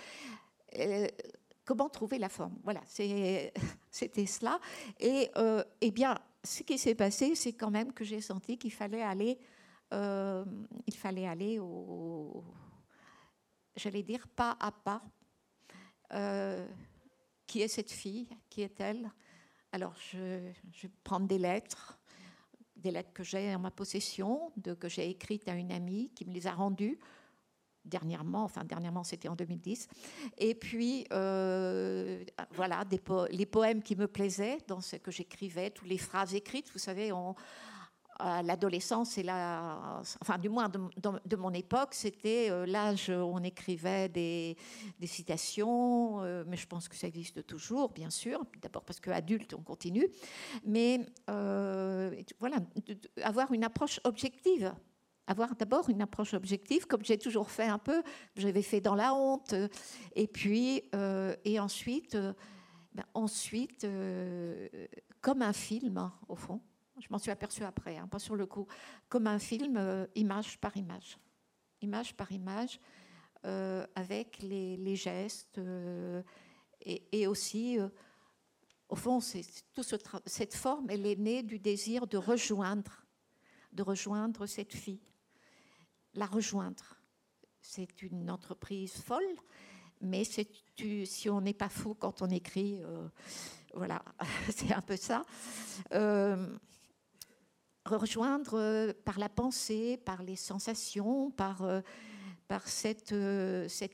euh, 0.78 1.08
comment 1.66 1.90
trouver 1.90 2.18
la 2.18 2.30
forme? 2.30 2.58
Voilà, 2.64 2.82
c'était 2.88 4.26
cela. 4.26 4.60
Et 5.00 5.30
euh, 5.38 5.64
eh 5.82 5.92
bien, 5.92 6.18
ce 6.44 6.64
qui 6.64 6.78
s'est 6.78 6.96
passé, 6.96 7.36
c'est 7.36 7.54
quand 7.54 7.72
même 7.72 7.94
que 7.94 8.04
j'ai 8.04 8.22
senti 8.22 8.58
qu'il 8.58 8.74
fallait 8.74 9.02
aller, 9.02 9.40
euh, 9.94 10.46
il 10.88 10.96
fallait 10.96 11.28
aller 11.28 11.60
au, 11.60 12.44
j'allais 13.76 14.04
dire 14.04 14.28
pas 14.28 14.58
à 14.60 14.72
pas. 14.72 15.02
qui 17.48 17.62
est 17.62 17.68
cette 17.68 17.92
fille 17.92 18.30
Qui 18.50 18.62
est-elle 18.62 19.12
Alors, 19.72 19.96
je, 20.12 20.52
je 20.72 20.88
prendre 21.04 21.28
des 21.28 21.38
lettres, 21.38 22.00
des 22.76 22.92
lettres 22.92 23.14
que 23.14 23.24
j'ai 23.24 23.54
en 23.56 23.60
ma 23.60 23.72
possession, 23.72 24.52
de, 24.58 24.74
que 24.74 24.90
j'ai 24.90 25.10
écrites 25.10 25.48
à 25.48 25.54
une 25.54 25.72
amie 25.72 26.12
qui 26.16 26.26
me 26.26 26.34
les 26.34 26.48
a 26.48 26.54
rendues 26.54 27.00
dernièrement, 27.86 28.44
enfin 28.44 28.64
dernièrement 28.64 29.04
c'était 29.04 29.28
en 29.28 29.36
2010. 29.36 29.88
Et 30.38 30.56
puis 30.56 31.06
euh, 31.12 32.24
voilà, 32.54 32.84
les 33.32 33.46
poèmes 33.46 33.82
qui 33.82 33.96
me 33.96 34.08
plaisaient 34.08 34.58
dans 34.68 34.82
ce 34.82 34.96
que 34.96 35.12
j'écrivais, 35.12 35.70
toutes 35.70 35.88
les 35.88 35.98
phrases 35.98 36.36
écrites, 36.36 36.72
vous 36.74 36.80
savez, 36.80 37.12
à 38.20 38.44
l'adolescence 38.44 39.18
la, 39.18 40.02
enfin 40.22 40.38
du 40.38 40.48
moins 40.48 40.70
de, 40.70 41.36
mon 41.36 41.54
époque, 41.54 41.96
c'était 41.96 42.52
euh, 42.52 42.68
l'âge 42.68 43.10
où 43.10 43.14
on 43.14 43.42
écrivait 43.42 44.10
des, 44.10 44.56
citations, 45.06 46.22
euh, 46.22 46.44
mais 46.46 46.58
je 46.58 46.68
pense 46.68 46.88
que 46.88 46.96
ça 46.96 47.08
existe 47.08 47.46
toujours, 47.48 47.90
bien 47.90 48.12
sûr. 48.12 48.46
D'abord 48.62 48.84
parce 48.84 49.00
qu'adulte, 49.00 49.56
on 49.56 49.64
continue, 49.64 50.08
mais 50.66 51.00
voilà, 51.28 52.58
avoir 53.24 53.52
une 53.54 53.64
approche 53.64 54.00
objective 54.04 54.72
avoir 55.32 55.56
d'abord 55.56 55.90
une 55.90 56.02
approche 56.02 56.34
objective, 56.34 56.86
comme 56.86 57.04
j'ai 57.04 57.18
toujours 57.18 57.50
fait 57.50 57.66
un 57.66 57.80
peu, 57.80 58.04
j'avais 58.36 58.62
fait 58.62 58.82
dans 58.82 58.96
la 58.96 59.16
honte, 59.16 59.56
et 60.14 60.28
puis, 60.28 60.84
euh, 60.94 61.36
et 61.46 61.60
ensuite, 61.60 62.16
euh, 62.16 62.34
ben, 62.94 63.06
ensuite 63.14 63.86
euh, 63.86 64.68
comme 65.22 65.42
un 65.42 65.54
film, 65.54 66.12
au 66.28 66.36
fond, 66.36 66.62
je 67.00 67.08
m'en 67.10 67.18
suis 67.18 67.32
aperçue 67.32 67.64
après, 67.64 67.98
hein, 67.98 68.08
pas 68.08 68.20
sur 68.20 68.36
le 68.36 68.46
coup, 68.46 68.68
comme 69.10 69.26
un 69.26 69.40
film, 69.40 70.08
image 70.16 70.60
par 70.60 70.76
image, 70.76 71.18
image 71.82 72.16
par 72.16 72.32
image, 72.32 72.80
avec 73.96 74.40
les, 74.44 74.96
gestes, 74.96 75.60
et, 76.82 77.26
aussi, 77.26 77.80
au 78.90 78.96
fond, 78.96 79.20
tout 79.74 79.84
cette 80.26 80.54
forme, 80.54 80.90
elle 80.90 81.08
est 81.08 81.16
née 81.16 81.42
du 81.42 81.58
désir 81.58 82.06
de 82.06 82.18
rejoindre, 82.18 83.06
de 83.72 83.82
rejoindre 83.82 84.46
cette 84.46 84.74
fille 84.74 85.11
la 86.16 86.26
rejoindre. 86.26 86.98
C'est 87.62 88.02
une 88.02 88.30
entreprise 88.30 88.94
folle, 88.94 89.36
mais 90.02 90.24
si 90.24 91.30
on 91.30 91.42
n'est 91.42 91.54
pas 91.54 91.70
fou 91.70 91.94
quand 91.94 92.22
on 92.22 92.28
écrit, 92.28 92.80
euh, 92.82 93.08
voilà, 93.74 94.04
c'est 94.50 94.74
un 94.74 94.82
peu 94.82 94.98
ça. 94.98 95.24
Euh, 95.94 96.48
rejoindre 97.86 98.56
euh, 98.56 98.94
par 99.06 99.20
la 99.20 99.30
pensée, 99.30 99.98
par 99.98 100.24
les 100.24 100.36
sensations, 100.36 101.32
par, 101.32 101.64
cette 102.66 103.14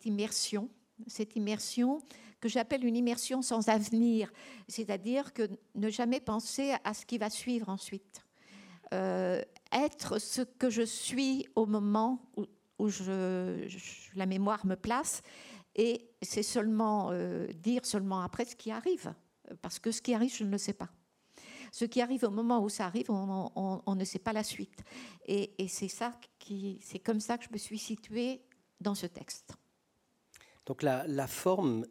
immersion, 0.06 0.70
cette 1.06 1.36
immersion 1.36 2.02
que 2.40 2.50
j'appelle 2.50 2.86
une 2.86 2.96
immersion 2.96 3.42
sans 3.42 3.68
avenir, 3.70 4.32
c'est-à-dire 4.68 5.34
que 5.34 5.50
ne 5.76 5.90
jamais 5.90 6.20
penser 6.20 6.74
à 6.84 6.94
ce 6.94 7.06
qui 7.06 7.18
va 7.18 7.30
suivre 7.30 7.70
ensuite 7.70 8.24
être 9.72 10.20
ce 10.20 10.42
que 10.42 10.70
je 10.70 10.82
suis 10.82 11.48
au 11.56 11.66
moment 11.66 12.22
où, 12.38 12.46
la 14.16 14.26
mémoire 14.26 14.66
me 14.66 14.76
place. 14.76 15.22
Et 15.76 16.10
c'est 16.22 16.44
seulement 16.44 17.10
euh, 17.12 17.48
dire 17.48 17.86
seulement 17.86 18.22
après 18.22 18.46
ce 18.46 18.56
qui 18.56 18.72
arrive, 18.72 19.14
parce 19.62 19.80
que 19.80 19.92
ce 19.92 20.02
qui 20.02 20.14
arrive, 20.14 20.36
je 20.36 20.44
ne 20.44 20.52
le 20.52 20.58
sais 20.58 20.74
pas. 20.74 20.90
Ce 21.72 21.86
qui 21.86 22.02
arrive 22.02 22.24
au 22.24 22.30
moment 22.30 22.64
où 22.64 22.70
ça 22.70 22.86
arrive, 22.86 23.10
on, 23.10 23.96
ne 23.96 24.06
sait 24.06 24.20
pas 24.20 24.34
la 24.34 24.44
suite. 24.44 24.84
Et, 25.26 25.68
c'est 25.68 25.88
ça 25.88 26.14
qui, 26.40 26.80
c'est 26.82 27.00
comme 27.00 27.20
ça 27.20 27.38
que 27.38 27.46
je 27.46 27.50
me 27.52 27.58
suis 27.58 27.78
située 27.78 28.42
dans 28.80 28.96
ce 28.96 29.06
texte. 29.06 29.54
Donc 30.66 30.82
la 30.82 31.28
forme 31.28 31.86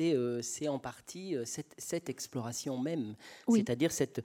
euh, 0.00 0.40
c'est 0.42 0.68
en 0.68 0.78
partie 0.78 1.36
euh, 1.36 1.44
cette, 1.44 2.08
exploration 2.08 2.78
même, 2.78 3.14
c'est-à-dire 3.48 3.92
cette, 3.92 4.22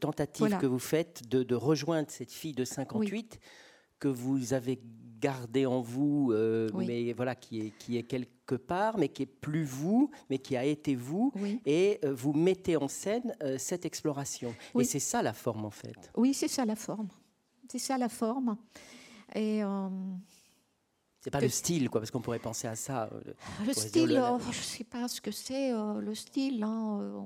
tentative 0.00 0.58
que 0.58 0.66
vous 0.66 0.78
faites 0.78 1.28
de, 1.28 1.54
rejoindre 1.54 2.10
cette 2.10 2.32
fille 2.32 2.52
de 2.52 2.64
58 2.64 3.38
que 3.98 4.08
vous 4.08 4.54
avez 4.54 4.80
gardée 5.20 5.66
en 5.66 5.80
vous, 5.80 6.30
euh, 6.32 6.70
mais 6.74 7.12
voilà, 7.12 7.34
qui 7.34 7.60
est, 7.60 7.70
qui 7.78 7.96
est 7.96 8.04
quelque 8.04 8.54
part, 8.54 8.96
mais 8.98 9.08
qui 9.08 9.24
est 9.24 9.26
plus 9.26 9.64
vous, 9.64 10.10
mais 10.30 10.38
qui 10.38 10.56
a 10.56 10.64
été 10.64 10.94
vous, 10.94 11.32
et 11.66 12.00
vous 12.04 12.32
mettez 12.32 12.76
en 12.76 12.88
scène 12.88 13.34
cette 13.58 13.84
exploration. 13.84 14.54
Et 14.78 14.84
c'est 14.84 15.00
ça 15.00 15.22
la 15.22 15.32
forme 15.32 15.64
en 15.64 15.70
fait. 15.70 16.10
Oui, 16.16 16.34
c'est 16.34 16.48
ça 16.48 16.64
la 16.64 16.76
forme. 16.76 17.08
C'est 17.70 17.78
ça 17.78 17.98
la 17.98 18.08
forme. 18.08 18.56
Et 19.34 19.62
c'est 21.28 21.32
pas 21.32 21.40
le 21.42 21.50
style, 21.50 21.90
quoi, 21.90 22.00
parce 22.00 22.10
qu'on 22.10 22.22
pourrait 22.22 22.38
penser 22.38 22.66
à 22.66 22.74
ça. 22.74 23.10
Euh, 23.12 23.20
le 23.66 23.74
style, 23.74 24.16
euh, 24.16 24.38
je 24.38 24.48
ne 24.48 24.52
sais 24.52 24.84
pas 24.84 25.08
ce 25.08 25.20
que 25.20 25.30
c'est, 25.30 25.74
euh, 25.74 26.00
le 26.00 26.14
style. 26.14 26.62
Hein, 26.62 27.20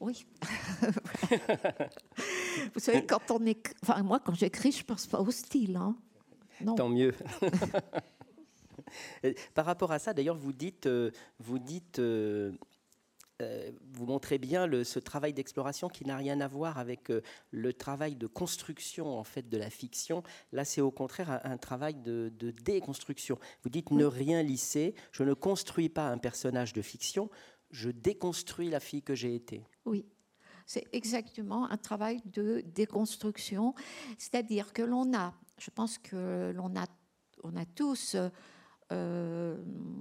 oui. 0.00 0.24
Vous 2.74 2.80
savez, 2.80 3.04
quand 3.04 3.30
on 3.30 3.44
est. 3.44 3.74
Enfin, 3.82 4.02
moi, 4.02 4.20
quand 4.24 4.34
j'écris, 4.34 4.72
je 4.72 4.78
ne 4.78 4.84
pense 4.84 5.06
pas 5.06 5.20
au 5.20 5.30
style. 5.30 5.76
Hein. 5.76 5.94
Non. 6.62 6.76
Tant 6.76 6.88
mieux. 6.88 7.12
Par 9.54 9.66
rapport 9.66 9.92
à 9.92 9.98
ça, 9.98 10.14
d'ailleurs, 10.14 10.38
vous 10.38 10.54
dites, 10.54 10.88
vous 11.40 11.58
dites 11.58 12.00
euh, 13.40 13.70
vous 13.92 14.04
montrez 14.04 14.38
bien 14.38 14.66
le, 14.66 14.82
ce 14.82 14.98
travail 14.98 15.32
d'exploration 15.32 15.88
qui 15.88 16.04
n'a 16.04 16.16
rien 16.16 16.40
à 16.40 16.48
voir 16.48 16.76
avec 16.76 17.08
euh, 17.08 17.20
le 17.52 17.72
travail 17.72 18.16
de 18.16 18.26
construction 18.26 19.16
en 19.16 19.22
fait 19.22 19.48
de 19.48 19.56
la 19.56 19.70
fiction. 19.70 20.24
Là, 20.50 20.64
c'est 20.64 20.80
au 20.80 20.90
contraire 20.90 21.40
un, 21.44 21.56
travail 21.56 21.94
de, 21.94 22.32
déconstruction. 22.64 23.38
Vous 23.62 23.70
dites 23.70 23.92
ne 23.92 24.04
rien 24.04 24.42
lisser. 24.42 24.96
Je 25.12 25.22
ne 25.22 25.34
construis 25.34 25.88
pas 25.88 26.08
un 26.08 26.18
personnage 26.18 26.72
de 26.72 26.82
fiction. 26.82 27.30
Je 27.70 27.90
déconstruis 27.90 28.70
la 28.70 28.80
fille 28.80 29.02
que 29.02 29.14
j'ai 29.14 29.36
été. 29.36 29.64
Oui. 29.84 30.04
C'est 30.66 30.88
exactement 30.92 31.70
un 31.70 31.76
travail 31.76 32.20
de 32.26 32.62
déconstruction, 32.74 33.74
c'est-à-dire 34.18 34.74
que 34.74 34.82
l'on 34.82 35.16
a, 35.16 35.32
je 35.58 35.70
pense 35.70 35.96
que 35.96 36.52
l'on 36.54 36.76
a, 36.76 36.86
on 37.42 37.56
a 37.56 37.64
tous, 37.64 38.16
euh, 38.92 39.56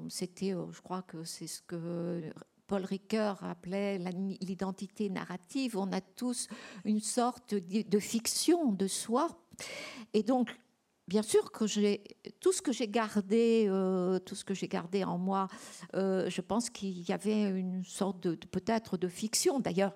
c'était, 0.10 0.56
je 0.72 0.82
crois 0.82 1.04
que 1.04 1.24
c'est 1.24 1.48
ce 1.48 1.62
que 1.62 2.22
Paul 2.68 2.84
Ricoeur 2.84 3.44
appelait 3.44 3.98
l'identité 4.42 5.10
narrative. 5.10 5.78
On 5.78 5.92
a 5.94 6.02
tous 6.02 6.48
une 6.86 7.00
sorte 7.00 7.56
de 7.56 8.00
fiction 8.00 8.72
de 8.72 8.88
soi. 8.88 9.30
Et 10.14 10.22
donc, 10.22 10.50
bien 11.08 11.22
sûr 11.22 11.52
que 11.52 11.66
tout 12.40 12.52
ce 12.52 12.62
que 12.62 12.72
j'ai 12.72 12.88
gardé, 12.88 13.66
euh, 13.70 14.20
tout 14.20 14.36
ce 14.36 14.44
que 14.44 14.54
j'ai 14.54 14.68
gardé 14.68 15.04
en 15.04 15.18
moi, 15.18 15.48
euh, 15.96 16.30
je 16.30 16.42
pense 16.42 16.70
qu'il 16.70 17.08
y 17.08 17.12
avait 17.14 17.50
une 17.50 17.84
sorte 17.86 18.22
de 18.22 18.36
peut-être 18.36 18.98
de 18.98 19.08
fiction. 19.08 19.60
D'ailleurs, 19.60 19.96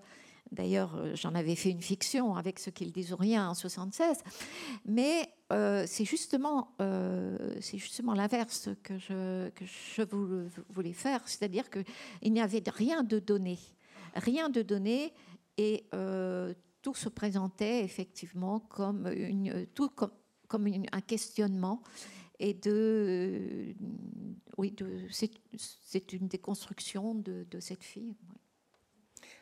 D'ailleurs, 0.51 0.95
euh, 0.95 1.15
j'en 1.15 1.33
avais 1.33 1.55
fait 1.55 1.69
une 1.69 1.81
fiction 1.81 2.35
avec 2.35 2.59
ce 2.59 2.69
qu'ils 2.69 2.91
disent 2.91 3.13
rien 3.13 3.49
en 3.49 3.53
76. 3.53 4.17
Mais 4.85 5.29
euh, 5.51 5.83
c'est 5.87 6.05
justement, 6.05 6.73
euh, 6.81 7.59
justement 7.59 8.13
l'inverse 8.13 8.69
que 8.83 8.97
je, 8.97 9.49
voulais 10.69 10.93
faire, 10.93 11.27
c'est-à-dire 11.27 11.69
qu'il 11.69 12.31
n'y 12.31 12.41
avait 12.41 12.63
rien 12.67 13.03
de 13.03 13.19
donné, 13.19 13.59
rien 14.15 14.49
de 14.49 14.61
donné, 14.61 15.13
et 15.57 15.85
tout 16.81 16.95
se 16.95 17.09
présentait 17.09 17.83
effectivement 17.83 18.59
comme, 18.59 19.07
un 19.07 21.01
questionnement 21.01 21.81
et 22.39 22.55
de, 22.55 23.75
oui, 24.57 24.75
c'est 25.57 26.13
une 26.13 26.27
déconstruction 26.27 27.13
de 27.13 27.59
cette 27.59 27.83
fille. 27.83 28.15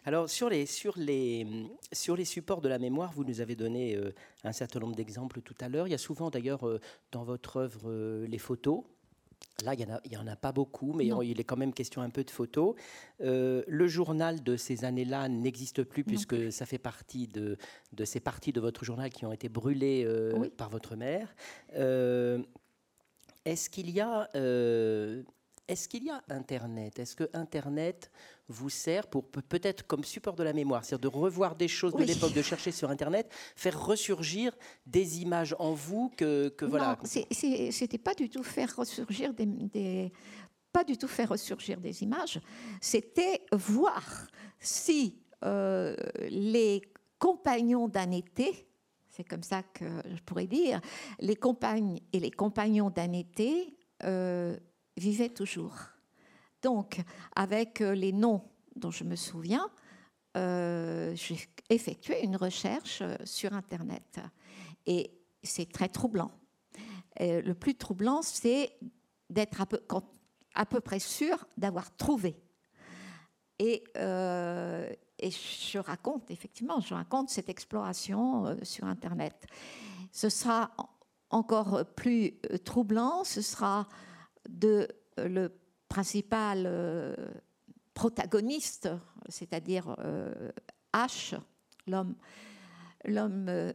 Alors, 0.05 0.29
sur 0.29 0.49
les, 0.49 0.65
sur, 0.65 0.97
les, 0.97 1.45
sur 1.91 2.15
les 2.15 2.25
supports 2.25 2.61
de 2.61 2.69
la 2.69 2.79
mémoire, 2.79 3.11
vous 3.11 3.23
nous 3.23 3.41
avez 3.41 3.55
donné 3.55 3.95
euh, 3.95 4.13
un 4.43 4.51
certain 4.51 4.79
nombre 4.79 4.95
d'exemples 4.95 5.41
tout 5.41 5.55
à 5.59 5.69
l'heure. 5.69 5.87
Il 5.87 5.91
y 5.91 5.95
a 5.95 5.99
souvent 5.99 6.29
d'ailleurs 6.29 6.67
euh, 6.67 6.79
dans 7.11 7.23
votre 7.23 7.57
œuvre 7.57 7.81
euh, 7.85 8.25
les 8.27 8.37
photos. 8.37 8.83
Là, 9.63 9.73
il 9.73 9.85
n'y 10.09 10.17
en, 10.17 10.23
en, 10.23 10.27
a 10.27 10.35
pas 10.35 10.51
beaucoup, 10.51 10.93
mais 10.93 11.07
il 11.07 11.39
est 11.39 11.43
quand 11.43 11.57
même 11.57 11.73
question 11.73 12.01
un 12.01 12.09
peu 12.09 12.23
de 12.23 12.29
photos. 12.29 12.75
le 13.19 13.87
journal 13.87 14.41
de 14.43 14.57
ces 14.57 14.85
années-là 14.85 15.27
n'existe 15.29 15.83
plus 15.83 16.03
puisque 16.03 16.51
ça 16.51 16.65
fait 16.65 16.77
partie 16.77 17.27
de, 17.27 17.57
de, 17.93 18.05
ces 18.05 18.19
parties 18.19 18.51
de 18.53 18.59
votre 18.61 18.83
journal 18.83 19.09
qui 19.09 19.25
ont 19.25 19.31
été 19.33 19.47
brûlées 19.47 20.05
par 20.57 20.69
votre 20.69 20.95
mère. 20.97 21.33
Est-ce 23.45 23.69
qu'il 23.69 23.89
y 23.91 24.01
a 24.01 24.29
est-ce 25.69 25.87
qu'il 25.87 26.03
y 26.03 26.09
a 26.09 26.23
Internet? 26.29 26.97
Est-ce 26.97 27.15
que 27.15 27.29
Internet 27.33 28.09
vous 28.49 28.69
sert 28.69 29.07
pour 29.07 29.25
peut-être 29.25 29.85
comme 29.87 30.03
support 30.03 30.35
de 30.35 30.43
la 30.43 30.53
mémoire, 30.53 30.83
c'est-à-dire 30.83 31.11
de 31.11 31.15
revoir 31.15 31.55
des 31.55 31.67
choses 31.67 31.93
de 31.93 32.03
l'époque, 32.03 32.33
de 32.33 32.41
chercher 32.41 32.71
sur 32.71 32.89
Internet, 32.89 33.31
faire 33.55 33.81
ressurgir 33.85 34.51
des 34.85 35.21
images 35.21 35.55
en 35.59 35.73
vous 35.73 36.11
que, 36.17 36.49
que 36.49 36.65
voilà. 36.65 36.97
c'était 37.05 37.97
pas 37.97 38.15
du 38.15 38.29
tout 38.29 38.43
faire 38.43 38.75
ressurgir 38.75 39.33
des, 39.33 40.11
pas 40.71 40.83
du 40.83 40.97
tout 40.97 41.07
faire 41.07 41.29
ressurgir 41.29 41.79
des 41.79 42.03
images. 42.03 42.41
C'était 42.81 43.41
voir 43.51 44.27
si 44.59 45.21
euh, 45.45 45.95
les 46.29 46.81
compagnons 47.19 47.87
d'un 47.87 48.11
été 48.11 48.65
c'est 49.19 49.27
comme 49.27 49.43
ça 49.43 49.63
que 49.63 49.83
je 50.05 50.21
pourrais 50.21 50.47
dire, 50.47 50.79
les 51.19 51.35
compagnes 51.35 51.99
et 52.13 52.21
les 52.21 52.31
compagnons 52.31 52.89
d'un 52.89 53.11
été 53.11 53.75
euh, 54.05 54.55
vivait 54.95 55.27
toujours. 55.27 55.75
Donc, 56.61 57.01
avec 57.35 57.81
euh, 57.81 57.93
les 57.93 58.11
noms 58.11 58.41
dont 58.75 58.91
je 58.91 59.03
me 59.03 59.15
souviens, 59.15 59.69
euh, 60.37 61.15
j'ai 61.15 61.39
effectué 61.69 62.23
une 62.23 62.35
recherche 62.35 63.01
euh, 63.01 63.15
sur 63.23 63.53
Internet. 63.53 64.19
Et 64.85 65.11
c'est 65.43 65.71
très 65.71 65.89
troublant. 65.89 66.31
le 67.19 67.53
plus 67.53 67.75
troublant, 67.75 68.21
c'est 68.21 68.73
d'être 69.29 69.61
à 69.61 70.65
peu, 70.65 70.81
près 70.81 70.99
sûr 70.99 71.45
d'avoir 71.57 71.95
trouvé. 71.95 72.35
Et, 73.59 73.83
et, 73.95 75.31
je 75.31 75.79
raconte, 75.79 76.31
effectivement, 76.31 76.79
je 76.79 76.93
raconte 76.93 77.29
cette 77.29 77.49
exploration 77.49 78.57
sur 78.63 78.85
Internet. 78.85 79.47
Ce 80.11 80.29
sera 80.29 80.71
encore 81.29 81.85
plus 81.95 82.39
troublant, 82.65 83.23
ce 83.23 83.41
sera 83.41 83.87
de 84.49 84.87
le 85.17 85.51
principal 85.89 86.63
euh, 86.65 87.15
protagoniste, 87.93 88.89
c'est-à-dire 89.27 89.95
euh, 89.99 90.51
H, 90.93 91.37
l'homme, 91.87 92.15
l'homme 93.03 93.73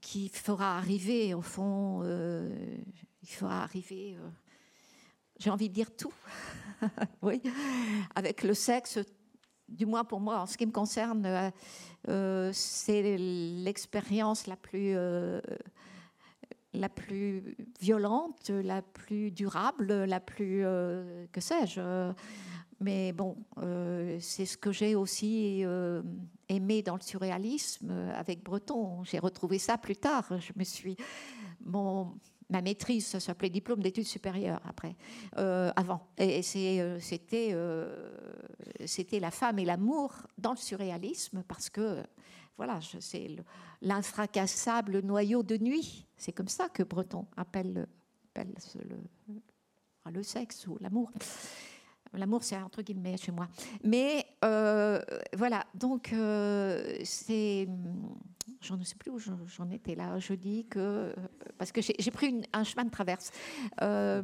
qui 0.00 0.28
fera 0.28 0.76
arriver, 0.78 1.34
au 1.34 1.42
fond, 1.42 2.02
il 3.22 3.28
fera 3.28 3.62
arriver, 3.62 4.16
j'ai 5.38 5.50
envie 5.50 5.68
de 5.68 5.74
dire 5.74 5.94
tout, 5.96 6.14
oui, 7.22 7.42
avec 8.14 8.42
le 8.42 8.54
sexe, 8.54 8.98
du 9.68 9.86
moins 9.86 10.04
pour 10.04 10.20
moi, 10.20 10.40
en 10.40 10.46
ce 10.46 10.56
qui 10.56 10.66
me 10.66 10.72
concerne, 10.72 11.52
c'est 12.52 13.16
l'expérience 13.18 14.46
la 14.46 14.56
plus 14.56 14.96
la 16.74 16.88
plus 16.88 17.56
violente, 17.80 18.50
la 18.50 18.82
plus 18.82 19.30
durable, 19.30 20.04
la 20.04 20.20
plus, 20.20 20.64
euh, 20.64 21.26
que 21.32 21.40
sais-je. 21.40 22.12
Mais 22.80 23.12
bon, 23.12 23.36
euh, 23.58 24.18
c'est 24.20 24.46
ce 24.46 24.56
que 24.56 24.72
j'ai 24.72 24.96
aussi 24.96 25.64
euh, 25.64 26.02
aimé 26.48 26.82
dans 26.82 26.96
le 26.96 27.00
surréalisme 27.00 27.90
avec 28.14 28.42
Breton. 28.42 29.04
J'ai 29.04 29.18
retrouvé 29.18 29.58
ça 29.58 29.78
plus 29.78 29.96
tard. 29.96 30.26
Je 30.40 30.52
me 30.56 30.64
suis, 30.64 30.96
mon, 31.64 32.14
ma 32.50 32.60
maîtrise, 32.60 33.06
ça 33.06 33.20
s'appelait 33.20 33.50
diplôme 33.50 33.82
d'études 33.82 34.06
supérieures 34.06 34.60
après, 34.64 34.96
avant. 35.36 36.08
Et 36.18 36.42
c'était, 36.42 37.54
c'était 38.84 39.20
la 39.20 39.30
femme 39.30 39.60
et 39.60 39.64
l'amour 39.64 40.12
dans 40.38 40.52
le 40.52 40.56
surréalisme 40.56 41.44
parce 41.46 41.70
que 41.70 42.02
voilà, 42.56 42.80
c'est 43.00 43.28
l'infracassable 43.80 45.00
noyau 45.00 45.42
de 45.42 45.56
nuit. 45.56 46.06
C'est 46.16 46.32
comme 46.32 46.48
ça 46.48 46.68
que 46.68 46.82
Breton 46.82 47.26
appelle, 47.36 47.86
le, 50.12 50.22
sexe 50.22 50.66
ou 50.66 50.76
l'amour. 50.80 51.10
L'amour, 52.14 52.44
c'est 52.44 52.56
entre 52.56 52.82
guillemets 52.82 53.16
chez 53.16 53.32
moi. 53.32 53.48
Mais 53.84 54.26
euh, 54.44 55.00
voilà, 55.34 55.64
donc 55.74 56.12
euh, 56.12 56.98
c'est 57.04 57.66
je 58.60 58.74
ne 58.74 58.84
sais 58.84 58.94
plus 58.94 59.10
où 59.10 59.18
j'en 59.18 59.70
étais 59.70 59.94
là. 59.94 60.18
Je 60.18 60.34
dis 60.34 60.66
que. 60.68 61.14
Parce 61.58 61.72
que 61.72 61.80
j'ai 61.80 62.10
pris 62.10 62.42
un 62.52 62.64
chemin 62.64 62.84
de 62.84 62.90
traverse. 62.90 63.30
Euh, 63.80 64.22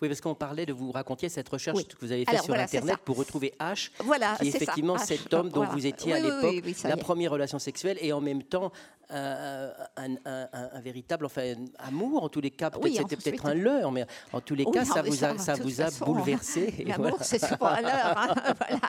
oui, 0.00 0.08
parce 0.08 0.20
qu'on 0.20 0.34
parlait 0.34 0.66
de 0.66 0.72
vous 0.72 0.92
raconter 0.92 1.28
cette 1.28 1.48
recherche 1.48 1.86
que 1.86 1.96
vous 2.00 2.12
avez 2.12 2.24
faite 2.24 2.42
sur 2.42 2.54
Internet 2.54 2.98
pour 3.04 3.16
retrouver 3.16 3.54
H, 3.60 3.90
voilà, 4.04 4.36
qui 4.36 4.48
est 4.48 4.56
effectivement 4.56 4.98
cet 4.98 5.32
homme 5.32 5.50
dont 5.50 5.64
vous 5.64 5.86
étiez 5.86 6.14
à 6.14 6.20
l'époque 6.20 6.64
la 6.84 6.96
première 6.96 7.30
relation 7.30 7.58
sexuelle 7.58 7.98
et 8.00 8.12
en 8.12 8.20
même 8.20 8.42
temps 8.42 8.72
un, 9.10 9.70
un, 9.96 10.80
véritable 10.80 11.26
enfin, 11.26 11.54
amour, 11.78 12.24
en 12.24 12.28
tous 12.28 12.40
les 12.40 12.50
cas. 12.50 12.70
Peut-être 12.70 13.08
c'était 13.08 13.16
peut-être 13.16 13.46
un 13.46 13.54
leurre, 13.54 13.92
mais 13.92 14.06
en 14.32 14.40
tous 14.40 14.54
les 14.54 14.64
cas, 14.64 14.84
ça, 14.84 15.02
vous 15.02 15.24
a, 15.24 15.38
ça 15.38 15.54
vous 15.54 15.80
a 15.80 15.90
bouleversé. 16.04 16.84
L'amour, 16.86 17.18
c'est 17.20 17.44
souvent 17.44 17.66
un 17.66 17.82
leurre. 17.82 18.16
Hein, 18.16 18.34
voilà. 18.58 18.80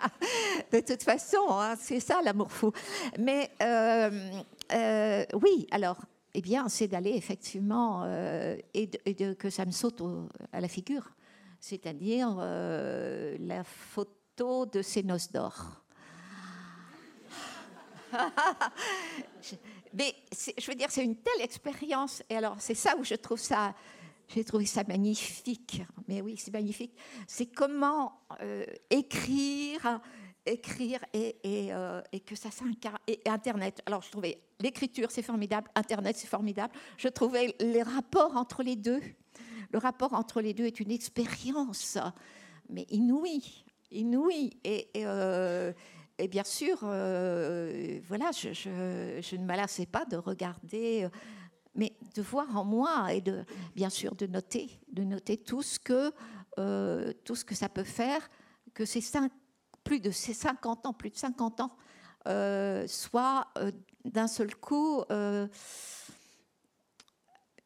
De 0.72 0.80
toute 0.80 1.04
façon, 1.04 1.46
hein, 1.50 1.76
c'est 1.80 2.00
ça 2.00 2.22
l'amour 2.24 2.52
fou. 2.52 2.72
Mais. 3.20 3.50
Euh, 3.62 4.32
euh, 4.72 5.26
oui, 5.42 5.68
alors, 5.72 5.98
eh 6.34 6.42
bien, 6.42 6.70
c'est 6.70 6.88
d'aller 6.88 7.12
effectivement 7.12 8.04
euh, 8.06 8.58
et, 8.74 8.90
que 9.36 9.50
ça 9.50 9.66
me 9.66 9.72
saute 9.72 10.02
à 10.52 10.62
la 10.62 10.68
figure, 10.68 11.10
c'est-à-dire 11.60 12.38
euh, 12.40 13.38
la 13.40 13.64
photo 13.64 14.66
de 14.66 14.82
ces 14.82 15.04
noces 15.04 15.32
d'or. 15.32 15.84
Mais 19.94 20.14
je 20.58 20.68
veux 20.68 20.76
dire, 20.76 20.92
c'est 20.92 21.04
une 21.04 21.16
telle 21.18 21.42
expérience, 21.42 22.22
et 22.30 22.36
alors 22.38 22.58
c'est 22.60 22.76
ça 22.76 22.96
où 22.98 23.04
je 23.04 23.16
trouve 23.16 23.40
ça, 23.40 23.74
j'ai 24.28 24.44
trouvé 24.44 24.66
ça 24.66 24.84
magnifique. 24.88 25.82
Mais 26.08 26.22
oui, 26.22 26.36
c'est 26.38 26.52
magnifique. 26.52 26.94
C'est 27.26 27.48
comment 27.48 28.22
écrire 28.90 30.02
écrire 30.48 31.00
et, 31.14 31.38
euh, 31.46 32.02
et, 32.12 32.20
que 32.20 32.36
ça 32.36 32.52
s'incarne. 32.52 32.98
Et 33.08 33.20
Internet. 33.26 33.82
Alors, 33.86 34.02
je 34.02 34.10
trouvais 34.10 34.42
l'écriture, 34.60 35.12
c'est 35.12 35.22
formidable. 35.22 35.70
Internet, 35.76 36.16
c'est 36.18 36.28
formidable. 36.28 36.74
Je 36.98 37.08
trouvais 37.08 37.56
les 37.60 37.84
rapports 37.84 38.36
entre 38.36 38.64
les 38.64 38.76
deux. 38.76 39.02
Le 39.72 39.80
rapport 39.80 40.14
entre 40.14 40.42
les 40.42 40.54
deux 40.54 40.66
est 40.66 40.80
une 40.80 40.92
expérience, 40.92 41.98
mais 42.70 42.86
inouïe. 42.90 43.66
Inouïe. 43.92 44.58
Et, 44.64 44.90
et, 44.94 45.06
euh, 45.06 45.74
bien 46.30 46.44
sûr, 46.44 46.80
euh, 46.84 48.00
voilà, 48.08 48.32
je, 48.32 48.54
je, 48.54 49.36
ne 49.36 49.46
m'alassais 49.46 49.86
pas 49.86 50.06
de 50.06 50.18
regarder. 50.18 51.08
mais 51.76 51.94
de 52.16 52.22
voir 52.22 52.58
en 52.58 52.64
moi 52.64 53.14
et 53.14 53.22
de, 53.22 53.44
bien 53.76 53.90
sûr, 53.90 54.16
de 54.16 54.26
noter, 54.26 54.80
de 54.92 55.04
noter 55.04 55.38
tout 55.38 55.62
ce 55.62 55.78
que, 55.80 56.12
tout 57.24 57.36
ce 57.36 57.46
que 57.46 57.54
ça 57.54 57.70
peut 57.70 57.84
faire, 57.84 58.30
que 58.74 58.86
ces 58.86 59.02
cinq 59.02 59.32
plus 59.88 60.00
de 60.02 60.12
ces 60.12 60.34
50 60.34 60.86
ans, 60.86 60.94
plus 60.94 61.10
de 61.10 61.16
50 61.16 61.62
ans, 61.62 61.72
euh, 62.28 62.86
soit 62.88 63.48
euh, 63.58 63.72
d'un 64.04 64.28
seul 64.28 64.54
coup, 64.54 65.02
euh, 65.12 65.48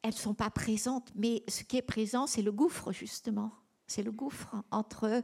elles 0.04 0.12
ne 0.12 0.16
sont 0.20 0.36
pas 0.36 0.52
présentes, 0.52 1.10
mais 1.16 1.44
ce 1.48 1.64
qui 1.64 1.78
est 1.78 1.82
présent, 1.82 2.28
c'est 2.28 2.44
le 2.44 2.52
gouffre, 2.52 2.92
justement. 2.92 3.52
C'est 3.88 4.04
le 4.04 4.12
gouffre 4.12 4.56
entre 4.70 5.24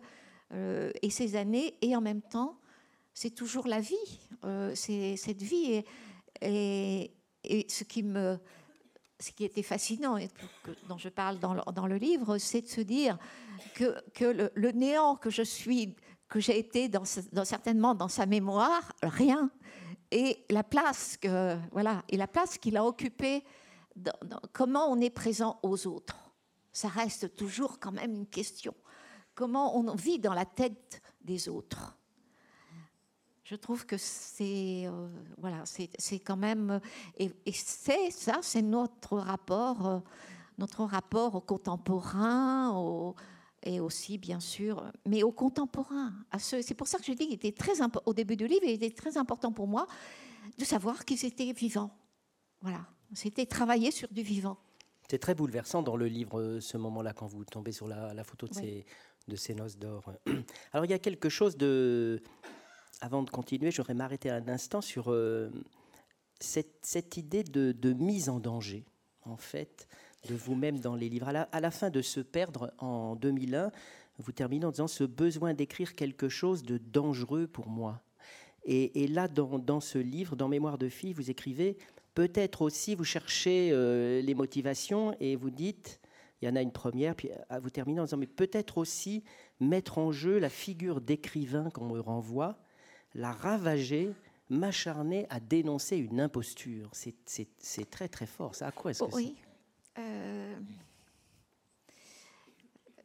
et 0.49 1.09
ces 1.09 1.35
années, 1.35 1.75
et 1.81 1.93
en 1.95 1.99
même 1.99 2.21
temps, 2.21 2.57
c'est 3.13 3.31
toujours 3.31 3.67
la 3.67 3.81
vie. 3.81 4.19
c'est 4.75 5.17
cette 5.17 5.41
vie. 5.41 5.83
Et, 6.41 7.11
ce 7.69 7.83
qui 7.83 8.03
me 8.03 8.39
ce 9.19 9.31
qui 9.31 9.45
était 9.45 9.63
fascinant 9.63 10.15
et 10.17 10.29
dont 10.87 10.97
je 10.97 11.09
parle 11.09 11.39
dans 11.39 11.55
le, 11.55 11.61
dans 11.73 11.87
le 11.87 11.97
livre, 11.97 12.37
c'est 12.37 12.61
de 12.61 12.67
se 12.67 12.81
dire 12.81 13.17
que, 13.73 13.99
que 14.13 14.49
le, 14.53 14.71
néant 14.71 15.15
que 15.15 15.31
je 15.31 15.41
suis 15.41 15.95
que 16.29 16.39
j'ai 16.39 16.59
été 16.59 16.89
certainement 17.43 17.95
dans 17.95 18.07
sa 18.07 18.25
mémoire, 18.25 18.93
rien. 19.01 19.49
Et 20.11 20.45
la 20.49 20.63
place 20.63 21.17
qu'il 21.17 22.77
a 22.77 22.85
occupée, 22.85 23.43
comment 24.53 24.91
on 24.91 24.99
est 24.99 25.09
présent 25.09 25.59
aux 25.63 25.87
autres, 25.87 26.17
ça 26.71 26.87
reste 26.87 27.35
toujours 27.35 27.79
quand 27.79 27.91
même 27.91 28.13
une 28.13 28.27
question. 28.27 28.73
Comment 29.35 29.77
on 29.77 29.93
vit 29.95 30.19
dans 30.19 30.33
la 30.33 30.45
tête 30.45 31.01
des 31.21 31.49
autres 31.49 31.97
Je 33.43 33.55
trouve 33.55 33.85
que 33.85 33.97
c'est 33.97 34.89
voilà, 35.37 35.63
c'est 35.65 36.19
quand 36.19 36.37
même 36.37 36.79
et, 37.17 37.31
c'est 37.51 38.11
ça, 38.11 38.39
c'est 38.41 38.61
notre 38.61 39.17
rapport, 39.17 40.01
notre 40.57 40.83
rapport 40.83 41.35
au 41.35 41.41
contemporain, 41.41 42.71
au, 42.75 43.15
et 43.67 43.79
aussi, 43.81 44.17
bien 44.17 44.39
sûr, 44.39 44.91
mais 45.05 45.23
aux 45.23 45.31
contemporains. 45.31 46.13
À 46.31 46.39
c'est 46.39 46.73
pour 46.73 46.87
ça 46.87 46.97
que 46.97 47.03
je 47.03 47.11
dis 47.11 47.25
qu'il 47.25 47.33
était 47.33 47.51
très 47.51 47.73
au 48.05 48.13
début 48.13 48.37
du 48.37 48.47
livre, 48.47 48.63
il 48.63 48.71
était 48.71 48.91
très 48.91 49.17
important 49.17 49.51
pour 49.51 49.67
moi 49.67 49.87
de 50.57 50.63
savoir 50.63 51.03
qu'ils 51.03 51.25
étaient 51.25 51.51
vivants. 51.51 51.91
Voilà, 52.61 52.85
c'était 53.13 53.45
travailler 53.45 53.91
sur 53.91 54.07
du 54.09 54.21
vivant. 54.21 54.57
C'est 55.09 55.19
très 55.19 55.35
bouleversant 55.35 55.83
dans 55.83 55.97
le 55.97 56.07
livre, 56.07 56.39
euh, 56.39 56.59
ce 56.59 56.77
moment-là, 56.77 57.13
quand 57.13 57.27
vous 57.27 57.45
tombez 57.45 57.71
sur 57.71 57.87
la, 57.87 58.23
photo 58.23 58.47
de, 58.47 58.53
ces, 58.53 58.85
de 59.27 59.35
ces 59.35 59.53
noces 59.53 59.77
d'or. 59.77 60.11
Alors, 60.73 60.85
il 60.85 60.91
y 60.91 60.93
a 60.93 60.99
quelque 60.99 61.29
chose 61.29 61.57
de. 61.57 62.21
Avant 62.99 63.21
de 63.21 63.29
continuer, 63.29 63.69
j'aurais 63.69 63.93
m'arrêter 63.93 64.29
un 64.29 64.47
instant 64.47 64.81
sur 64.81 65.11
euh, 65.11 65.51
cette, 66.39 66.79
cette, 66.81 67.15
idée 67.17 67.43
de, 67.43 67.71
de, 67.71 67.93
mise 67.93 68.27
en 68.27 68.39
danger, 68.39 68.85
en 69.21 69.37
fait, 69.37 69.87
de 70.27 70.35
vous-même 70.35 70.79
dans 70.79 70.95
les 70.95 71.09
livres. 71.09 71.27
À 71.27 71.31
la, 71.31 71.41
à 71.43 71.59
la, 71.59 71.71
fin 71.71 71.89
de 71.89 72.01
Se 72.01 72.19
perdre 72.19 72.73
en 72.79 73.15
2001, 73.15 73.71
vous 74.19 74.31
terminez 74.31 74.65
en 74.65 74.71
disant 74.71 74.87
ce 74.87 75.03
besoin 75.03 75.53
d'écrire 75.53 75.93
quelque 75.95 76.29
chose 76.29 76.63
de 76.63 76.77
dangereux 76.77 77.47
pour 77.47 77.69
moi. 77.69 78.01
Et, 78.65 79.03
et 79.03 79.07
là, 79.07 79.27
dans, 79.27 79.59
dans, 79.59 79.79
ce 79.79 79.97
livre, 79.97 80.35
dans 80.35 80.47
Mémoire 80.47 80.77
de 80.77 80.89
fille, 80.89 81.13
vous 81.13 81.29
écrivez 81.31 81.77
Peut-être 82.17 82.63
aussi, 82.63 82.95
vous 82.95 83.03
cherchez 83.03 83.69
euh, 83.71 84.23
les 84.23 84.33
motivations 84.33 85.15
et 85.19 85.35
vous 85.35 85.51
dites, 85.51 85.99
il 86.41 86.47
y 86.47 86.51
en 86.51 86.55
a 86.55 86.63
une 86.63 86.71
première, 86.71 87.15
puis 87.15 87.29
à 87.47 87.59
vous 87.59 87.69
terminer 87.69 87.99
en 87.99 88.05
disant, 88.05 88.17
mais 88.17 88.25
peut-être 88.25 88.79
aussi 88.79 89.23
mettre 89.59 89.99
en 89.99 90.11
jeu 90.11 90.39
la 90.39 90.49
figure 90.49 90.99
d'écrivain 90.99 91.69
qu'on 91.69 91.85
me 91.85 91.99
renvoie, 91.99 92.57
la 93.13 93.31
ravager, 93.31 94.13
m'acharner 94.49 95.27
à 95.29 95.39
dénoncer 95.39 95.97
une 95.97 96.19
imposture. 96.19 96.89
C'est 96.93 97.89
très 97.91 98.07
très 98.07 98.25
fort. 98.25 98.55
Ça, 98.55 98.65
à 98.65 98.71
quoi 98.71 98.89
est-ce 98.89 99.03
que 99.03 99.15
Oui. 99.15 99.35
Euh, 99.97 100.55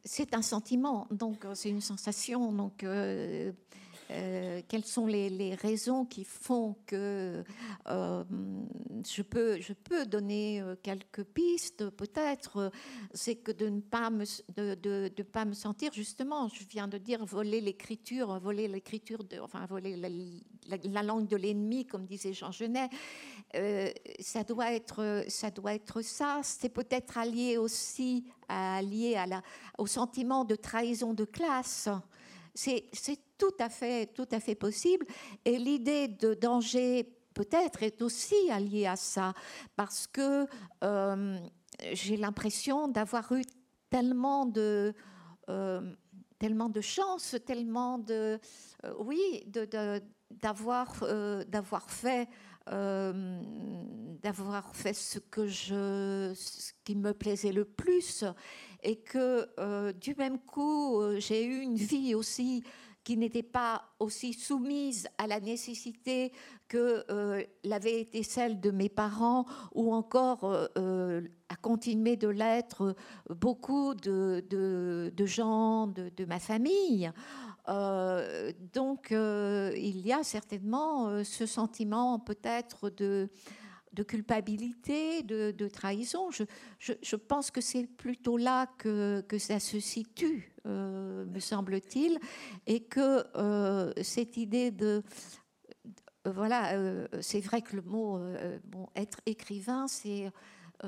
c'est 0.05 0.33
un 0.35 0.41
sentiment, 0.41 1.07
donc 1.11 1.45
c'est 1.53 1.69
une 1.69 1.81
sensation. 1.81 2.51
Donc, 2.51 2.83
euh, 2.83 3.51
euh, 4.11 4.61
quelles 4.67 4.85
sont 4.85 5.07
les, 5.07 5.55
raisons 5.55 6.05
qui 6.05 6.23
font 6.23 6.75
que 6.85 7.43
euh, 7.87 8.23
je, 9.07 9.21
peux, 9.21 9.59
je 9.59 9.73
peux 9.73 10.05
donner 10.05 10.61
euh, 10.61 10.75
quelques 10.81 11.23
pistes, 11.23 11.89
peut-être, 11.89 12.71
c'est 13.13 13.35
que 13.35 13.51
de 13.51 13.69
ne 13.69 13.79
pas 13.79 14.09
me, 14.09 14.25
de, 14.55 14.75
de, 14.75 15.23
pas 15.23 15.45
me 15.45 15.53
sentir, 15.53 15.91
justement, 15.93 16.47
je 16.49 16.63
viens 16.69 16.87
de 16.87 16.97
dire 16.97 17.25
voler 17.25 17.61
l'écriture, 17.61 18.39
voler 18.39 18.67
l'écriture, 18.67 19.19
enfin 19.41 19.65
voler 19.65 19.95
la, 19.95 21.03
langue 21.03 21.27
de 21.27 21.37
l'ennemi, 21.37 21.85
comme 21.85 22.05
disait 22.05 22.33
Jean 22.33 22.51
Genet, 22.51 22.89
ça, 24.19 24.43
doit 24.43 24.73
être, 24.73 25.23
ça 25.27 25.51
doit 25.51 25.73
être 25.73 26.01
ça. 26.01 26.41
C'est 26.43 26.69
peut-être 26.69 27.17
allié 27.17 27.57
aussi 27.57 28.25
allié 28.47 29.15
à 29.15 29.25
la, 29.25 29.41
au 29.77 29.87
sentiment 29.87 30.45
de 30.45 30.55
trahison 30.55 31.13
de 31.13 31.25
classe. 31.25 31.89
C'est 32.53 32.85
tout 33.43 33.63
à 33.63 33.69
fait, 33.69 34.07
tout 34.13 34.27
à 34.31 34.39
fait 34.39 34.55
possible. 34.55 35.05
Et 35.43 35.57
l'idée 35.57 36.07
de 36.07 36.33
danger 36.33 37.03
peut-être 37.33 37.83
est 37.83 38.01
aussi 38.01 38.35
alliée 38.49 38.85
à 38.85 38.95
ça, 38.95 39.33
parce 39.75 40.07
que 40.07 40.47
euh, 40.83 41.37
j'ai 41.91 42.15
l'impression 42.15 42.87
d'avoir 42.87 43.29
eu 43.33 43.41
tellement 43.89 44.45
de, 44.45 44.93
euh, 45.49 45.81
tellement 46.39 46.69
de 46.69 46.79
chance, 46.79 47.35
tellement 47.45 47.97
de, 47.97 48.39
euh, 48.85 48.93
oui, 48.99 49.45
d'avoir, 50.31 51.03
d'avoir 51.47 51.89
fait. 51.89 52.29
d'avoir 54.25 54.73
fait 54.73 54.93
ce 54.93 55.19
que 55.19 55.47
je 55.47 56.31
ce 56.33 56.71
qui 56.85 56.95
me 56.95 57.11
plaisait 57.11 57.51
le 57.51 57.65
plus 57.65 58.23
et 58.81 58.95
que 59.01 59.91
du 59.91 60.15
même 60.15 60.39
coup 60.39 61.01
j'ai 61.17 61.43
eu 61.43 61.59
une 61.59 61.75
vie 61.75 62.15
aussi 62.15 62.63
qui 63.03 63.17
n'était 63.17 63.43
pas 63.43 63.83
aussi 63.99 64.33
soumise 64.33 65.07
à 65.17 65.27
la 65.27 65.39
nécessité 65.39 66.31
que 66.67 67.03
euh, 67.09 67.43
l'avait 67.63 68.01
été 68.01 68.23
celle 68.23 68.59
de 68.59 68.71
mes 68.71 68.89
parents 68.89 69.45
ou 69.73 69.93
encore 69.93 70.45
euh, 70.45 70.67
euh, 70.77 71.21
à 71.49 71.55
continuer 71.55 72.15
de 72.15 72.27
l'être 72.27 72.95
beaucoup 73.29 73.93
de, 73.93 75.13
gens 75.25 75.87
de, 75.87 76.25
ma 76.25 76.39
famille. 76.39 77.11
donc 78.73 79.11
il 79.11 80.01
y 80.07 80.11
a 80.11 80.23
certainement 80.23 81.23
ce 81.23 81.45
sentiment 81.45 82.19
peut-être 82.19 82.89
de 82.89 83.29
culpabilité, 84.03 85.21
de, 85.23 85.67
trahison. 85.67 86.29
Je, 86.31 87.15
pense 87.15 87.51
que 87.51 87.61
c'est 87.61 87.85
plutôt 87.85 88.37
là 88.37 88.67
que, 88.77 89.23
ça 89.37 89.59
se 89.59 89.79
situe, 89.79 90.52
euh, 90.65 91.25
me 91.25 91.39
semble-t-il, 91.39 92.19
et 92.67 92.83
que 92.83 93.25
euh, 93.37 93.93
cette 94.01 94.37
idée 94.37 94.71
de... 94.71 95.03
voilà, 96.25 96.73
euh, 96.73 97.07
c'est 97.21 97.41
vrai 97.41 97.61
que 97.61 97.75
le 97.75 97.81
mot 97.81 98.19
bon, 98.65 98.87
être 98.95 99.19
écrivain, 99.25 99.87
c'est... 99.87 100.31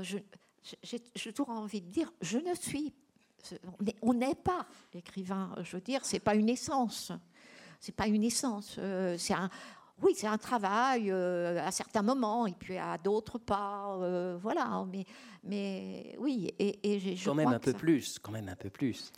J'ai 0.01 1.33
toujours 1.33 1.49
envie 1.49 1.81
de 1.81 1.89
dire, 1.89 2.11
je 2.21 2.38
ne 2.38 2.53
suis... 2.55 2.93
On 4.01 4.13
n'est 4.13 4.33
pas 4.35 4.65
écrivain, 4.93 5.53
je 5.61 5.77
veux 5.77 5.81
dire, 5.81 6.03
c'est 6.03 6.19
pas 6.19 6.35
une 6.35 6.49
essence. 6.49 7.11
C'est 7.79 7.95
pas 7.95 8.07
une 8.07 8.23
essence. 8.23 8.79
c'est 9.17 9.33
un, 9.33 9.49
oui, 10.01 10.13
c'est 10.15 10.27
un 10.27 10.38
travail 10.38 11.09
euh, 11.09 11.65
à 11.65 11.71
certains 11.71 12.01
moments, 12.01 12.47
et 12.47 12.53
puis 12.53 12.77
à 12.77 12.97
d'autres 12.97 13.38
pas. 13.38 13.97
Euh, 14.01 14.38
voilà, 14.41 14.85
mais, 14.91 15.05
mais 15.43 16.15
oui. 16.19 16.53
Et, 16.59 16.95
et 16.95 17.15
je 17.15 17.25
quand 17.25 17.35
même 17.35 17.49
un 17.49 17.59
peu 17.59 17.73
plus, 17.73 18.19
quand 18.19 18.31
même 18.31 18.49
un 18.49 18.55
peu 18.55 18.69
plus. 18.69 19.11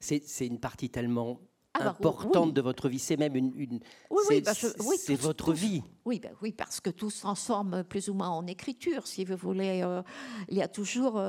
C'est 0.00 0.46
une 0.46 0.58
partie 0.58 0.90
tellement 0.90 1.40
ah, 1.74 1.84
bah, 1.84 1.90
importante 1.90 2.52
de 2.52 2.60
votre 2.60 2.88
vie. 2.88 2.98
C'est 2.98 3.16
même 3.16 3.36
une. 3.36 3.52
une 3.56 3.80
oui, 4.10 4.40
bah, 4.40 4.52
c'est 4.54 5.14
votre 5.14 5.52
vie. 5.52 5.82
Oui, 6.04 6.18
bah, 6.20 6.30
oui, 6.42 6.52
parce 6.52 6.80
que 6.80 6.90
tout 6.90 7.10
se 7.10 7.20
transforme 7.20 7.84
plus 7.84 8.08
ou 8.08 8.14
moins 8.14 8.30
en 8.30 8.46
écriture, 8.46 9.06
si 9.06 9.24
vous 9.24 9.36
voulez. 9.36 9.82
Euh, 9.84 10.02
il 10.48 10.56
y 10.56 10.62
a 10.62 10.68
toujours. 10.68 11.22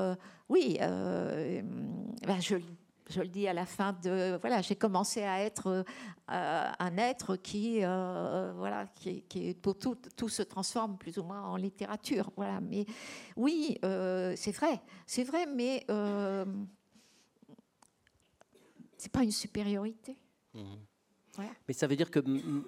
oui, 0.48 0.78
je 0.80 2.56
je 3.12 3.20
le 3.20 3.28
dis 3.28 3.46
à 3.46 3.52
la 3.52 3.66
fin 3.66 3.92
de 4.02 4.38
voilà 4.40 4.62
j'ai 4.62 4.76
commencé 4.76 5.22
à 5.22 5.42
être 5.42 5.84
euh, 6.30 6.70
un 6.78 6.96
être 6.96 7.36
qui 7.36 7.80
euh, 7.82 8.52
voilà 8.56 8.86
qui, 8.94 9.22
qui, 9.22 9.54
pour 9.54 9.78
tout, 9.78 9.96
tout 10.16 10.28
se 10.28 10.42
transforme 10.42 10.96
plus 10.96 11.18
ou 11.18 11.24
moins 11.24 11.42
en 11.42 11.56
littérature 11.56 12.30
voilà 12.36 12.60
mais 12.60 12.86
oui 13.36 13.78
euh, 13.84 14.34
c'est 14.36 14.52
vrai 14.52 14.80
c'est 15.06 15.24
vrai 15.24 15.46
mais 15.46 15.84
c'est 19.02 19.10
pas 19.10 19.24
une 19.24 19.32
supériorité 19.32 20.16
mmh. 20.54 20.60
Mais 21.66 21.72
ça 21.74 21.86
veut 21.86 21.96
dire 21.96 22.10
que 22.10 22.20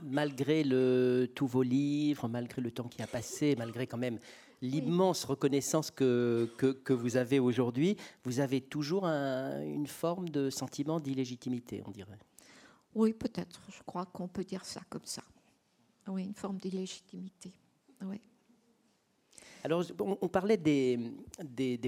malgré 0.02 0.64
le, 0.64 1.30
tous 1.34 1.46
vos 1.46 1.62
livres, 1.62 2.28
malgré 2.28 2.62
le 2.62 2.70
temps 2.70 2.88
qui 2.88 3.02
a 3.02 3.06
passé, 3.06 3.54
malgré 3.58 3.86
quand 3.86 3.98
même 3.98 4.18
l'immense 4.62 5.24
reconnaissance 5.24 5.90
que, 5.90 6.50
que, 6.56 6.92
vous 6.94 7.18
avez 7.18 7.38
aujourd'hui, 7.38 7.98
vous 8.24 8.40
avez 8.40 8.62
toujours 8.62 9.04
une 9.04 9.86
forme 9.86 10.30
de 10.30 10.48
sentiment 10.48 10.98
d'illégitimité, 10.98 11.82
on 11.86 11.90
dirait. 11.90 12.18
Oui, 12.94 13.12
peut-être. 13.12 13.60
Je 13.68 13.82
crois 13.84 14.06
qu'on 14.06 14.28
peut 14.28 14.44
dire 14.44 14.64
ça 14.64 14.80
comme 14.88 15.04
ça. 15.04 15.22
Oui, 16.08 16.24
une 16.24 16.34
forme 16.34 16.56
d'illégitimité. 16.56 17.52
Oui. 18.02 18.18
Alors, 19.64 19.83
on, 19.98 20.29
parlait 20.29 20.58
des, 20.58 20.98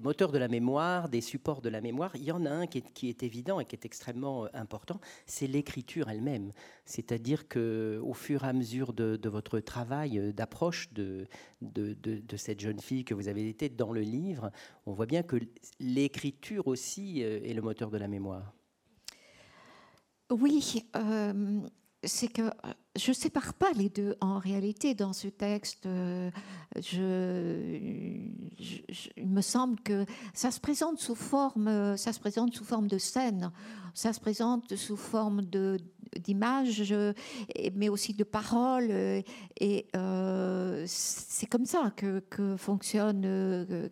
moteurs 0.02 0.32
de 0.32 0.38
la 0.38 0.48
mémoire, 0.48 1.10
des 1.10 1.20
supports 1.20 1.60
de 1.60 1.68
la 1.68 1.82
mémoire. 1.82 2.10
Il 2.16 2.24
y 2.24 2.32
en 2.32 2.46
a 2.46 2.50
un 2.50 2.66
qui 2.66 3.10
est, 3.10 3.22
évident 3.22 3.60
et 3.60 3.66
qui 3.66 3.76
est 3.76 3.84
extrêmement 3.84 4.46
euh, 4.46 4.48
important, 4.54 4.98
c'est 5.26 5.46
l'écriture 5.46 6.08
elle-même. 6.08 6.52
C'est-à-dire 6.86 7.48
que, 7.48 8.00
au 8.02 8.14
fur 8.14 8.44
et 8.44 8.48
à 8.48 8.54
mesure 8.54 8.94
de, 8.94 9.28
votre 9.28 9.60
travail 9.60 10.18
euh, 10.18 10.32
d'approche 10.32 10.90
de, 10.94 11.26
cette 12.38 12.60
jeune 12.60 12.80
fille 12.80 13.04
que 13.04 13.12
vous 13.12 13.28
avez 13.28 13.46
été 13.46 13.68
dans 13.68 13.92
le 13.92 14.00
livre, 14.00 14.50
on 14.86 14.94
voit 14.94 15.04
bien 15.04 15.22
que 15.22 15.36
l'écriture 15.78 16.68
aussi 16.68 17.22
euh, 17.22 17.40
est 17.44 17.52
le 17.52 17.60
moteur 17.60 17.90
de 17.90 17.98
la 17.98 18.08
mémoire. 18.08 18.54
Oui, 20.30 20.82
c'est 22.06 22.28
que 22.28 22.50
je 22.96 23.10
ne 23.10 23.14
sépare 23.14 23.54
pas 23.54 23.72
les 23.72 23.88
deux. 23.88 24.16
En 24.20 24.38
réalité, 24.38 24.94
dans 24.94 25.12
ce 25.12 25.28
texte, 25.28 25.86
euh, 25.86 26.30
il 27.00 29.28
me 29.28 29.40
semble 29.40 29.80
que 29.80 30.04
ça 30.32 30.50
se 30.50 30.60
présente 30.60 30.98
sous 30.98 31.14
forme, 31.14 31.96
ça 31.96 32.12
se 32.12 32.20
présente 32.20 32.54
sous 32.54 32.64
forme 32.64 32.88
de 32.88 32.98
scène, 32.98 33.52
ça 33.94 34.12
se 34.12 34.20
présente 34.20 34.74
sous 34.76 34.96
forme 34.96 35.42
de 35.42 35.78
d'images, 36.16 36.94
mais 37.74 37.88
aussi 37.88 38.14
de 38.14 38.24
paroles. 38.24 38.90
Et 39.60 39.86
euh, 39.96 40.84
c'est 40.86 41.46
comme 41.46 41.66
ça 41.66 41.92
que, 41.94 42.20
que 42.30 42.56
fonctionne, 42.56 43.22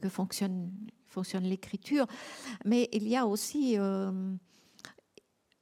que 0.01 0.09
fonctionne, 0.09 0.71
fonctionne 1.09 1.45
l'écriture. 1.45 2.07
Mais 2.65 2.89
il 2.93 3.09
y 3.09 3.17
a 3.17 3.27
aussi, 3.27 3.79
euh, 3.79 4.11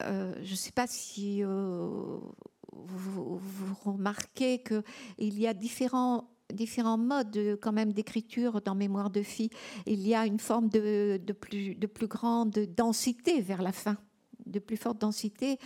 je 0.04 0.50
ne 0.50 0.56
sais 0.56 0.72
pas 0.72 0.86
si 0.86 1.42
vous, 1.42 3.40
remarquez 3.84 4.62
qu'il 4.62 5.38
y 5.38 5.46
a 5.46 5.54
différents 5.54 6.28
différents 6.52 6.98
modes 6.98 7.58
quand 7.62 7.72
même 7.72 7.92
d'écriture 7.94 8.60
dans 8.60 8.74
Mémoire 8.74 9.08
de 9.10 9.22
fille. 9.22 9.50
Il 9.86 10.06
y 10.06 10.14
a 10.14 10.26
une 10.26 10.38
forme 10.38 10.68
de, 10.68 11.18
plus, 11.32 11.74
de 11.74 11.86
plus 11.86 12.06
grande 12.06 12.50
densité 12.76 13.40
vers 13.40 13.62
la 13.62 13.72
fin, 13.72 13.96
de 14.44 14.58
plus 14.58 14.76
forte 14.76 14.98
densité. 14.98 15.58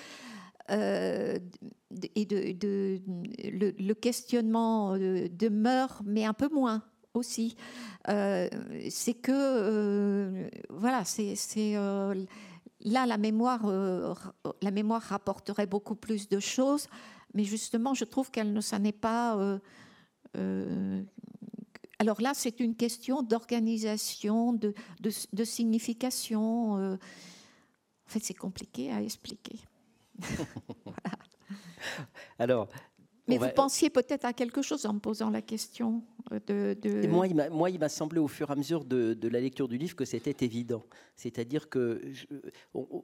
Euh, 0.70 1.38
et 2.16 2.24
de, 2.24 3.00
le, 3.44 3.92
questionnement 3.94 4.94
euh, 4.94 5.28
demeure, 5.30 6.02
mais 6.04 6.24
un 6.24 6.32
peu 6.32 6.48
moins 6.52 6.82
aussi. 7.14 7.56
Euh, 8.08 8.48
c'est 8.90 9.14
que, 9.14 10.50
voilà, 10.70 11.04
c'est 11.04 11.36
là 12.86 13.04
la 13.04 13.18
mémoire, 13.18 13.66
la 14.62 14.70
mémoire 14.70 15.02
rapporterait 15.02 15.66
beaucoup 15.66 15.94
plus 15.94 16.28
de 16.28 16.40
choses, 16.40 16.88
mais 17.34 17.44
justement, 17.44 17.92
je 17.92 18.04
trouve 18.04 18.30
qu'elle 18.30 18.52
ne 18.52 18.60
s'en 18.62 18.82
est 18.84 18.92
pas. 18.92 19.58
alors 21.98 22.20
là, 22.20 22.32
c'est 22.34 22.60
une 22.60 22.74
question 22.74 23.22
d'organisation, 23.22 24.54
de, 24.54 24.72
de, 25.00 25.44
signification. 25.44 26.74
En 26.74 26.98
fait, 28.06 28.22
c'est 28.22 28.34
compliqué 28.34 28.92
à 28.92 29.02
expliquer. 29.02 29.58
Alors, 32.38 32.68
mais 33.28 33.38
vous 33.38 33.48
pensiez 33.54 33.90
peut-être 33.90 34.24
à 34.24 34.32
quelque 34.32 34.62
chose 34.62 34.86
en 34.86 34.94
me 34.94 34.98
posant 34.98 35.30
la 35.30 35.42
question 35.42 36.02
de. 36.46 37.06
Moi, 37.08 37.70
il 37.70 37.78
m'a 37.78 37.88
semblé 37.88 38.20
au 38.20 38.28
fur 38.28 38.50
et 38.50 38.52
à 38.52 38.56
mesure 38.56 38.84
de, 38.84 39.28
la 39.28 39.40
lecture 39.40 39.68
du 39.68 39.78
livre 39.78 39.96
que 39.96 40.04
c'était 40.04 40.44
évident. 40.44 40.84
C'est-à-dire 41.16 41.68
que 41.68 42.02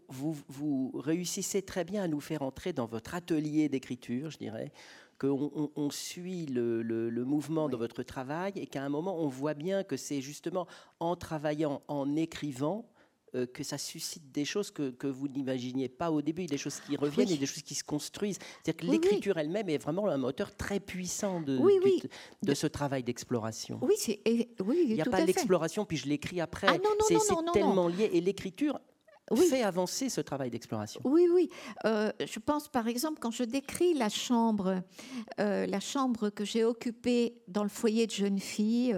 vous, 0.08 0.36
vous, 0.48 0.90
réussissez 0.94 1.62
très 1.62 1.84
bien 1.84 2.02
à 2.02 2.08
nous 2.08 2.20
faire 2.20 2.42
entrer 2.42 2.72
dans 2.72 2.86
votre 2.86 3.14
atelier 3.14 3.68
d'écriture, 3.68 4.30
je 4.30 4.38
dirais, 4.38 4.72
qu'on 5.18 5.70
on, 5.76 5.90
suit 5.90 6.46
le, 6.46 6.82
le, 6.82 7.24
mouvement 7.24 7.68
de 7.68 7.76
votre 7.76 8.02
travail 8.02 8.52
et 8.56 8.66
qu'à 8.66 8.82
un 8.82 8.88
moment, 8.88 9.20
on 9.20 9.28
voit 9.28 9.54
bien 9.54 9.84
que 9.84 9.96
c'est 9.96 10.20
justement 10.20 10.66
en 10.98 11.14
travaillant, 11.16 11.82
en 11.86 12.16
écrivant, 12.16 12.91
euh, 13.34 13.46
que 13.46 13.64
ça 13.64 13.78
suscite 13.78 14.30
des 14.30 14.44
choses 14.44 14.70
que, 14.70 14.90
que 14.90 15.06
vous 15.06 15.26
n'imaginiez 15.26 15.88
pas 15.88 16.10
au 16.10 16.20
début, 16.20 16.44
des 16.44 16.58
choses 16.58 16.80
qui 16.80 16.96
reviennent 16.96 17.30
et 17.30 17.38
des 17.38 17.46
choses 17.46 17.62
qui 17.62 17.74
se 17.74 17.82
construisent. 17.82 18.38
C'est-à-dire 18.62 18.86
que 18.86 18.92
l'écriture 18.92 19.38
elle-même 19.38 19.70
est 19.70 19.78
vraiment 19.78 20.06
un 20.08 20.18
moteur 20.18 20.54
très 20.54 20.80
puissant 20.80 21.40
de, 21.40 21.58
de, 22.42 22.52
ce 22.54 22.66
travail 22.66 23.02
d'exploration. 23.02 23.78
Oui, 23.80 23.94
c'est, 23.96 24.20
oui, 24.62 24.84
il 24.86 24.94
n'y 24.94 25.00
a 25.00 25.06
pas 25.06 25.24
l'exploration, 25.24 25.86
puis 25.86 25.96
je 25.96 26.08
l'écris 26.08 26.42
après. 26.42 26.66
Ah, 26.68 26.76
c'est, 27.08 27.16
tellement 27.54 27.88
lié. 27.88 28.10
Et 28.12 28.20
l'écriture 28.20 28.78
fait 29.34 29.62
avancer 29.62 30.10
ce 30.10 30.20
travail 30.20 30.50
d'exploration. 30.50 31.00
Oui, 31.04 31.26
oui. 31.32 31.48
Euh, 31.86 32.12
je 32.22 32.38
pense 32.38 32.68
par 32.68 32.86
exemple 32.86 33.18
quand 33.18 33.30
je 33.30 33.44
décris 33.44 33.94
la 33.94 34.10
chambre, 34.10 34.82
euh, 35.40 35.64
la 35.64 35.80
chambre 35.80 36.28
que 36.28 36.44
j'ai 36.44 36.64
occupée 36.64 37.40
dans 37.48 37.62
le 37.62 37.70
foyer 37.70 38.06
de 38.06 38.12
jeune 38.12 38.40
fille 38.40 38.94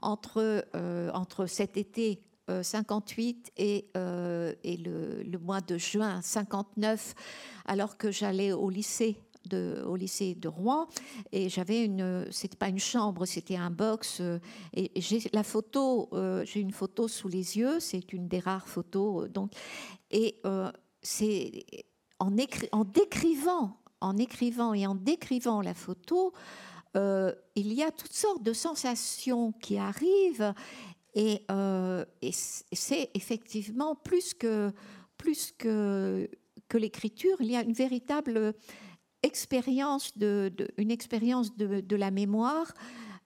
entre, 0.00 0.64
entre 1.12 1.44
cet 1.44 1.76
été 1.76 2.22
58 2.48 3.52
euh, 3.58 4.52
et, 4.62 4.82
euh, 4.86 5.22
le, 5.24 5.38
mois 5.38 5.60
de 5.60 5.78
juin 5.78 6.20
59, 6.22 7.14
alors 7.66 7.96
que 7.96 8.10
j'allais 8.10 8.52
au 8.52 8.70
lycée. 8.70 9.20
De, 9.48 9.84
au 9.86 9.94
lycée 9.94 10.34
de 10.34 10.48
Rouen 10.48 10.88
et 11.30 11.48
j'avais 11.48 11.84
une 11.84 12.26
c'était 12.32 12.56
pas 12.56 12.66
une 12.66 12.80
chambre 12.80 13.26
c'était 13.26 13.54
un 13.54 13.70
box 13.70 14.18
euh, 14.20 14.40
et 14.74 14.90
j'ai 14.96 15.20
la 15.32 15.44
photo 15.44 16.10
j'ai 16.42 16.58
une 16.58 16.72
photo 16.72 17.06
sous 17.06 17.28
les 17.28 17.56
yeux 17.56 17.78
c'est 17.78 18.12
une 18.12 18.26
des 18.26 18.40
rares 18.40 18.66
photos 18.66 19.30
donc 19.30 19.52
et 20.10 20.42
c'est 21.00 21.64
en, 22.18 22.34
en 22.72 22.84
décrivant 22.84 23.78
en 24.00 24.16
écrivant 24.16 24.74
et 24.74 24.84
en 24.84 24.96
décrivant 24.96 25.60
la 25.60 25.74
photo 25.74 26.32
il 26.96 27.72
y 27.72 27.84
a 27.84 27.92
toutes 27.92 28.14
sortes 28.14 28.42
de 28.42 28.52
sensations 28.52 29.52
qui 29.52 29.78
arrivent 29.78 30.54
euh, 31.50 32.04
et, 32.22 32.32
c'est 32.32 33.10
effectivement 33.14 33.94
plus 33.94 34.34
que, 34.34 34.72
plus 35.16 35.52
que, 35.56 36.28
que 36.68 36.78
l'écriture, 36.78 37.36
il 37.40 37.50
y 37.50 37.56
a 37.56 37.62
une 37.62 37.72
véritable 37.72 38.54
expérience 39.22 40.16
de, 40.18 40.52
une 40.76 40.90
expérience 40.90 41.56
de, 41.56 41.96
la 41.96 42.10
mémoire, 42.10 42.72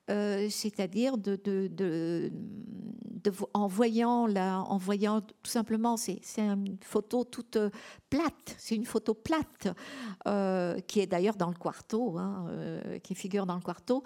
euh, 0.09 0.49
c'est-à-dire 0.51 1.19
de, 1.19 1.37
de, 1.37 2.33
en 3.53 3.67
voyant 3.67 4.27
la, 4.27 4.61
en 4.61 4.79
voyant 4.79 5.21
tout 5.21 5.51
simplement, 5.51 5.97
c'est 5.97 6.21
une 6.39 6.79
photo 6.83 7.25
toute 7.25 7.59
plate, 8.09 8.55
c'est 8.57 8.77
une 8.77 8.87
photo 8.87 9.15
plate 9.15 9.69
euh, 10.27 10.79
qui 10.81 11.01
est 11.01 11.07
d'ailleurs 11.07 11.37
dans 11.37 11.51
le 11.51 11.57
quarto, 11.57 12.17
hein, 12.19 12.47
qui 13.03 13.15
figure 13.15 13.47
dans 13.47 13.57
le 13.57 13.63
quarto. 13.63 14.05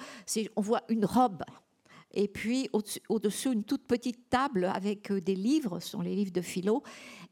On 0.57 0.63
voit 0.63 0.83
une 0.89 1.05
robe 1.05 1.43
et 2.15 2.29
puis 2.29 2.71
au-dessous 3.09 3.53
une 3.53 3.65
toute 3.65 3.87
petite 3.87 4.31
table 4.31 4.71
avec 4.73 5.11
euh, 5.11 5.21
des 5.21 5.35
livres, 5.35 5.81
ce 5.81 5.91
sont 5.91 6.01
les 6.01 6.15
livres 6.15 6.33
de 6.33 6.41
philo. 6.41 6.83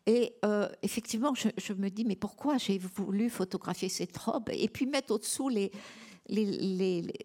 Et 0.06 0.34
euh, 0.44 0.68
effectivement, 0.82 1.32
je, 1.34 1.72
me 1.72 1.88
dis, 1.88 2.04
mais 2.04 2.16
pourquoi 2.16 2.58
j'ai 2.58 2.78
voulu 2.78 3.30
photographier 3.30 3.88
cette 3.88 4.16
robe 4.18 4.50
et 4.52 4.68
puis 4.68 4.86
mettre 4.86 5.14
au-dessous 5.14 5.48
les, 5.48 5.70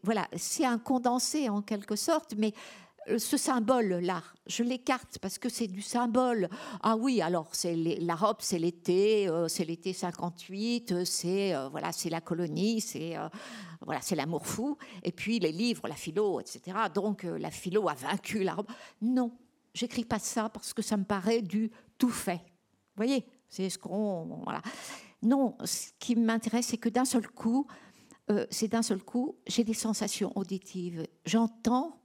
voilà, 0.03 0.27
c'est 0.35 0.65
un 0.65 0.77
condensé 0.77 1.49
en 1.49 1.61
quelque 1.61 1.95
sorte, 1.95 2.35
mais 2.37 2.53
ce 3.17 3.37
symbole-là, 3.37 4.23
je 4.47 4.63
l'écarte 4.63 5.19
parce 5.19 5.37
que 5.37 5.49
c'est 5.49 5.67
du 5.67 5.81
symbole. 5.81 6.49
Ah 6.81 6.95
oui, 6.97 7.21
alors 7.21 7.49
c'est 7.53 7.75
la 7.75 8.15
robe, 8.15 8.37
c'est 8.39 8.59
l'été, 8.59 9.29
c'est 9.47 9.65
l'été 9.65 9.93
58, 9.93 11.05
c'est 11.05 11.53
voilà, 11.71 11.91
c'est 11.91 12.09
la 12.09 12.21
colonie, 12.21 12.81
c'est 12.81 13.15
voilà, 13.81 14.01
c'est 14.01 14.15
l'amour 14.15 14.45
fou. 14.45 14.77
Et 15.03 15.11
puis 15.11 15.39
les 15.39 15.51
livres, 15.51 15.87
la 15.87 15.95
philo, 15.95 16.39
etc. 16.39 16.77
Donc 16.93 17.23
euh, 17.23 17.37
la 17.37 17.51
philo 17.51 17.87
a 17.87 17.93
vaincu 17.93 18.43
la 18.43 18.55
robe. 18.55 18.67
Non, 19.01 19.31
j'écris 19.73 20.05
pas 20.05 20.19
ça 20.19 20.49
parce 20.49 20.73
que 20.73 20.81
ça 20.81 20.97
me 20.97 21.03
paraît 21.03 21.41
du 21.41 21.71
tout 21.97 22.09
fait. 22.09 22.41
Vous 22.95 23.03
voyez, 23.03 23.25
c'est 23.49 23.69
ce 23.69 23.77
qu'on 23.77 24.41
voilà. 24.43 24.61
Non, 25.21 25.57
ce 25.63 25.89
qui 25.99 26.15
m'intéresse, 26.15 26.67
c'est 26.67 26.77
que 26.77 26.89
d'un 26.89 27.05
seul 27.05 27.27
coup, 27.27 27.67
euh, 28.29 28.45
c'est 28.51 28.67
d'un 28.67 28.81
seul 28.81 29.01
coup, 29.01 29.37
j'ai 29.47 29.63
des 29.63 29.73
sensations 29.73 30.31
auditives. 30.35 31.07
J'entends 31.25 32.01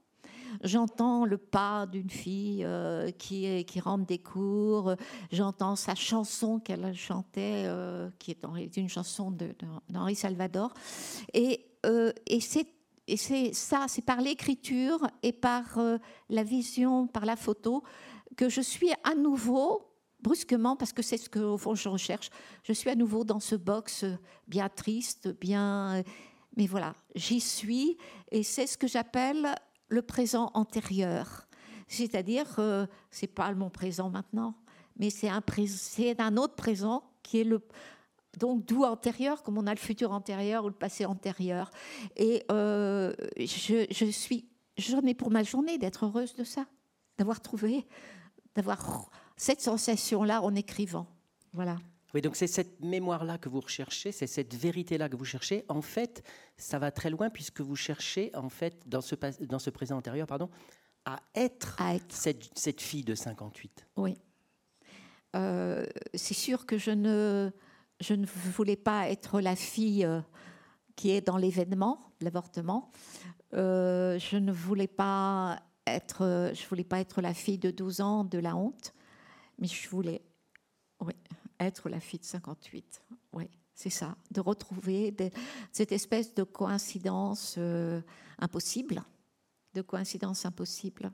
J'entends 0.62 1.24
le 1.24 1.38
pas 1.38 1.86
d'une 1.86 2.10
fille 2.10 2.64
euh, 2.64 3.10
qui, 3.10 3.64
qui 3.64 3.80
rentre 3.80 4.06
des 4.06 4.18
cours. 4.18 4.94
J'entends 5.30 5.76
sa 5.76 5.94
chanson 5.94 6.60
qu'elle 6.60 6.94
chantait, 6.94 7.64
euh, 7.66 8.10
qui 8.18 8.32
est 8.32 8.76
une 8.76 8.88
chanson 8.88 9.36
d'Henri 9.88 10.14
Salvador. 10.14 10.72
Et, 11.32 11.66
euh, 11.86 12.12
et 12.26 12.40
c'est 12.40 12.66
ça, 13.52 13.86
c'est 13.88 14.04
par 14.04 14.20
l'écriture 14.20 15.06
et 15.22 15.32
par 15.32 15.78
la 16.30 16.44
vision, 16.44 17.08
par 17.08 17.26
la 17.26 17.36
photo, 17.36 17.82
que 18.36 18.48
je 18.48 18.60
suis 18.60 18.90
à 19.02 19.14
nouveau, 19.16 19.90
brusquement, 20.20 20.76
parce 20.76 20.92
que 20.92 21.02
c'est 21.02 21.16
ce 21.16 21.28
que 21.28 21.56
fond 21.56 21.74
je 21.74 21.88
recherche, 21.88 22.30
je 22.62 22.72
suis 22.72 22.88
à 22.88 22.94
nouveau 22.94 23.24
dans 23.24 23.40
ce 23.40 23.56
box 23.56 24.04
bien 24.46 24.68
triste, 24.68 25.28
bien. 25.40 26.02
Mais 26.56 26.66
voilà, 26.66 26.94
j'y 27.14 27.40
suis, 27.40 27.98
et 28.30 28.42
c'est 28.42 28.66
ce 28.66 28.78
que 28.78 28.86
j'appelle 28.86 29.52
le 29.92 30.02
présent 30.02 30.50
antérieur. 30.54 31.46
C'est-à-dire, 31.86 32.46
euh, 32.58 32.86
c'est 33.10 33.26
pas 33.26 33.52
mon 33.52 33.68
présent 33.68 34.08
maintenant, 34.08 34.54
mais 34.98 35.10
c'est 35.10 35.28
un, 35.28 35.42
un 36.18 36.36
autre 36.36 36.54
présent 36.54 37.04
qui 37.22 37.40
est 37.40 37.44
le 37.44 37.60
donc 38.38 38.64
d'où 38.64 38.84
antérieur, 38.84 39.42
comme 39.42 39.58
on 39.58 39.66
a 39.66 39.74
le 39.74 39.78
futur 39.78 40.10
antérieur 40.10 40.64
ou 40.64 40.68
le 40.68 40.74
passé 40.74 41.04
antérieur. 41.04 41.70
Et 42.16 42.42
euh, 42.50 43.12
je, 43.36 43.84
je, 43.90 44.06
suis, 44.06 44.48
j'en 44.78 45.02
ai 45.02 45.12
pour 45.12 45.30
ma 45.30 45.42
journée 45.42 45.76
d'être 45.76 46.06
heureuse 46.06 46.34
de 46.34 46.44
ça, 46.44 46.64
d'avoir 47.18 47.42
trouvé, 47.42 47.86
d'avoir 48.54 49.10
cette 49.36 49.60
sensation-là 49.60 50.40
en 50.40 50.54
écrivant. 50.54 51.06
Voilà. 51.52 51.76
Oui, 52.14 52.20
donc 52.20 52.36
c'est 52.36 52.46
cette 52.46 52.80
mémoire-là 52.80 53.38
que 53.38 53.48
vous 53.48 53.60
recherchez, 53.60 54.12
c'est 54.12 54.26
cette 54.26 54.54
vérité-là 54.54 55.08
que 55.08 55.16
vous 55.16 55.24
cherchez. 55.24 55.64
En 55.68 55.80
fait, 55.80 56.22
ça 56.56 56.78
va 56.78 56.90
très 56.90 57.08
loin 57.08 57.30
puisque 57.30 57.60
vous 57.60 57.76
cherchez, 57.76 58.30
en 58.34 58.50
fait, 58.50 58.86
dans 58.86 59.00
ce, 59.00 59.14
dans 59.40 59.58
ce 59.58 59.70
présent 59.70 59.96
antérieur, 59.96 60.26
pardon, 60.26 60.50
à 61.04 61.20
être, 61.34 61.78
Cette, 62.10 62.50
cette, 62.54 62.80
fille 62.80 63.04
de 63.04 63.14
58. 63.14 63.88
Oui. 63.96 64.16
Euh, 65.34 65.84
c'est 66.14 66.34
sûr 66.34 66.66
que 66.66 66.78
je 66.78 66.90
ne, 66.90 67.50
je 68.00 68.14
ne 68.14 68.26
voulais 68.26 68.76
pas 68.76 69.08
être 69.08 69.40
la 69.40 69.56
fille 69.56 70.04
euh, 70.04 70.20
qui 70.94 71.10
est 71.10 71.22
dans 71.22 71.38
l'événement, 71.38 72.12
l'avortement. 72.20 72.92
Euh, 73.54 74.18
je 74.18 74.36
ne 74.36 74.52
voulais 74.52 74.86
pas 74.86 75.60
être, 75.86 76.52
je 76.54 76.66
voulais 76.68 76.84
pas 76.84 77.00
être 77.00 77.20
la 77.20 77.34
fille 77.34 77.58
de 77.58 77.70
12 77.70 78.00
ans 78.00 78.24
de 78.24 78.38
la 78.38 78.54
honte, 78.54 78.94
mais 79.58 79.66
je 79.66 79.88
voulais, 79.88 80.22
être 81.64 81.88
la 81.88 82.00
fille 82.00 82.20
de 82.20 82.24
58. 82.24 83.02
Oui, 83.32 83.48
c'est 83.74 83.90
ça, 83.90 84.16
de 84.30 84.40
retrouver 84.40 85.14
cette 85.72 85.92
espèce 85.92 86.34
de 86.34 86.42
coïncidence 86.42 87.56
euh, 87.58 88.00
impossible, 88.38 89.02
de 89.74 89.82
coïncidence 89.82 90.44
impossible. 90.46 91.12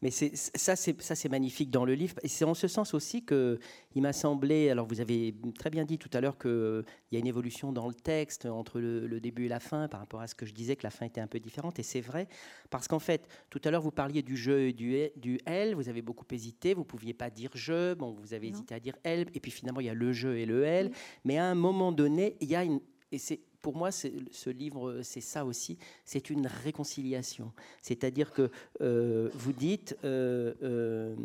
Mais 0.00 0.10
ça, 0.10 0.76
c'est 0.76 1.28
magnifique 1.28 1.70
dans 1.70 1.84
le 1.84 1.94
livre. 1.94 2.14
Et 2.22 2.28
c'est 2.28 2.44
en 2.44 2.54
ce 2.54 2.68
sens 2.68 2.94
aussi 2.94 3.24
que 3.24 3.58
il 3.96 4.02
m'a 4.02 4.12
semblé. 4.12 4.70
Alors, 4.70 4.86
vous 4.86 5.00
avez 5.00 5.34
très 5.58 5.70
bien 5.70 5.84
dit 5.84 5.98
tout 5.98 6.10
à 6.12 6.20
l'heure 6.20 6.38
qu'il 6.38 6.84
y 7.10 7.16
a 7.16 7.18
une 7.18 7.26
évolution 7.26 7.72
dans 7.72 7.88
le 7.88 7.94
texte 7.94 8.46
entre 8.46 8.78
le, 8.80 9.20
début 9.20 9.46
et 9.46 9.48
la 9.48 9.58
fin 9.58 9.88
par 9.88 9.98
rapport 9.98 10.20
à 10.20 10.28
ce 10.28 10.36
que 10.36 10.46
je 10.46 10.54
disais 10.54 10.76
que 10.76 10.84
la 10.84 10.90
fin 10.90 11.06
était 11.06 11.20
un 11.20 11.26
peu 11.26 11.40
différente. 11.40 11.80
Et 11.80 11.82
c'est 11.82 12.00
vrai 12.00 12.28
parce 12.70 12.86
qu'en 12.86 13.00
fait, 13.00 13.26
tout 13.50 13.60
à 13.64 13.70
l'heure 13.70 13.82
vous 13.82 13.90
parliez 13.90 14.22
du 14.22 14.36
je 14.36 14.52
et 14.52 14.72
du, 14.72 14.96
du 15.16 15.40
elle. 15.44 15.74
Vous 15.74 15.88
avez 15.88 16.02
beaucoup 16.02 16.26
hésité. 16.30 16.74
Vous 16.74 16.84
pouviez 16.84 17.14
pas 17.14 17.30
dire 17.30 17.50
je. 17.54 17.94
Bon, 17.94 18.12
vous 18.12 18.34
avez 18.34 18.48
hésité 18.48 18.74
à 18.76 18.80
dire 18.80 18.94
elle. 19.02 19.26
Et 19.34 19.40
puis 19.40 19.50
finalement, 19.50 19.80
il 19.80 19.86
y 19.86 19.90
a 19.90 19.94
le 19.94 20.12
je 20.12 20.28
et 20.28 20.46
le 20.46 20.62
elle. 20.62 20.92
Mais 21.24 21.38
à 21.38 21.46
un 21.46 21.56
moment 21.56 21.90
donné, 21.90 22.36
il 22.40 22.48
y 22.48 22.54
a 22.54 22.62
une 22.62 22.80
et 23.10 23.18
c'est 23.18 23.40
pour 23.62 23.76
moi, 23.76 23.90
ce 23.90 24.50
livre, 24.50 25.02
c'est 25.02 25.20
ça 25.20 25.44
aussi, 25.44 25.78
c'est 26.04 26.30
une 26.30 26.46
réconciliation. 26.46 27.52
C'est-à-dire 27.82 28.32
que 28.32 28.50
euh, 28.80 29.30
vous 29.34 29.52
dites, 29.52 29.96
euh, 30.04 30.54
euh, 30.62 31.16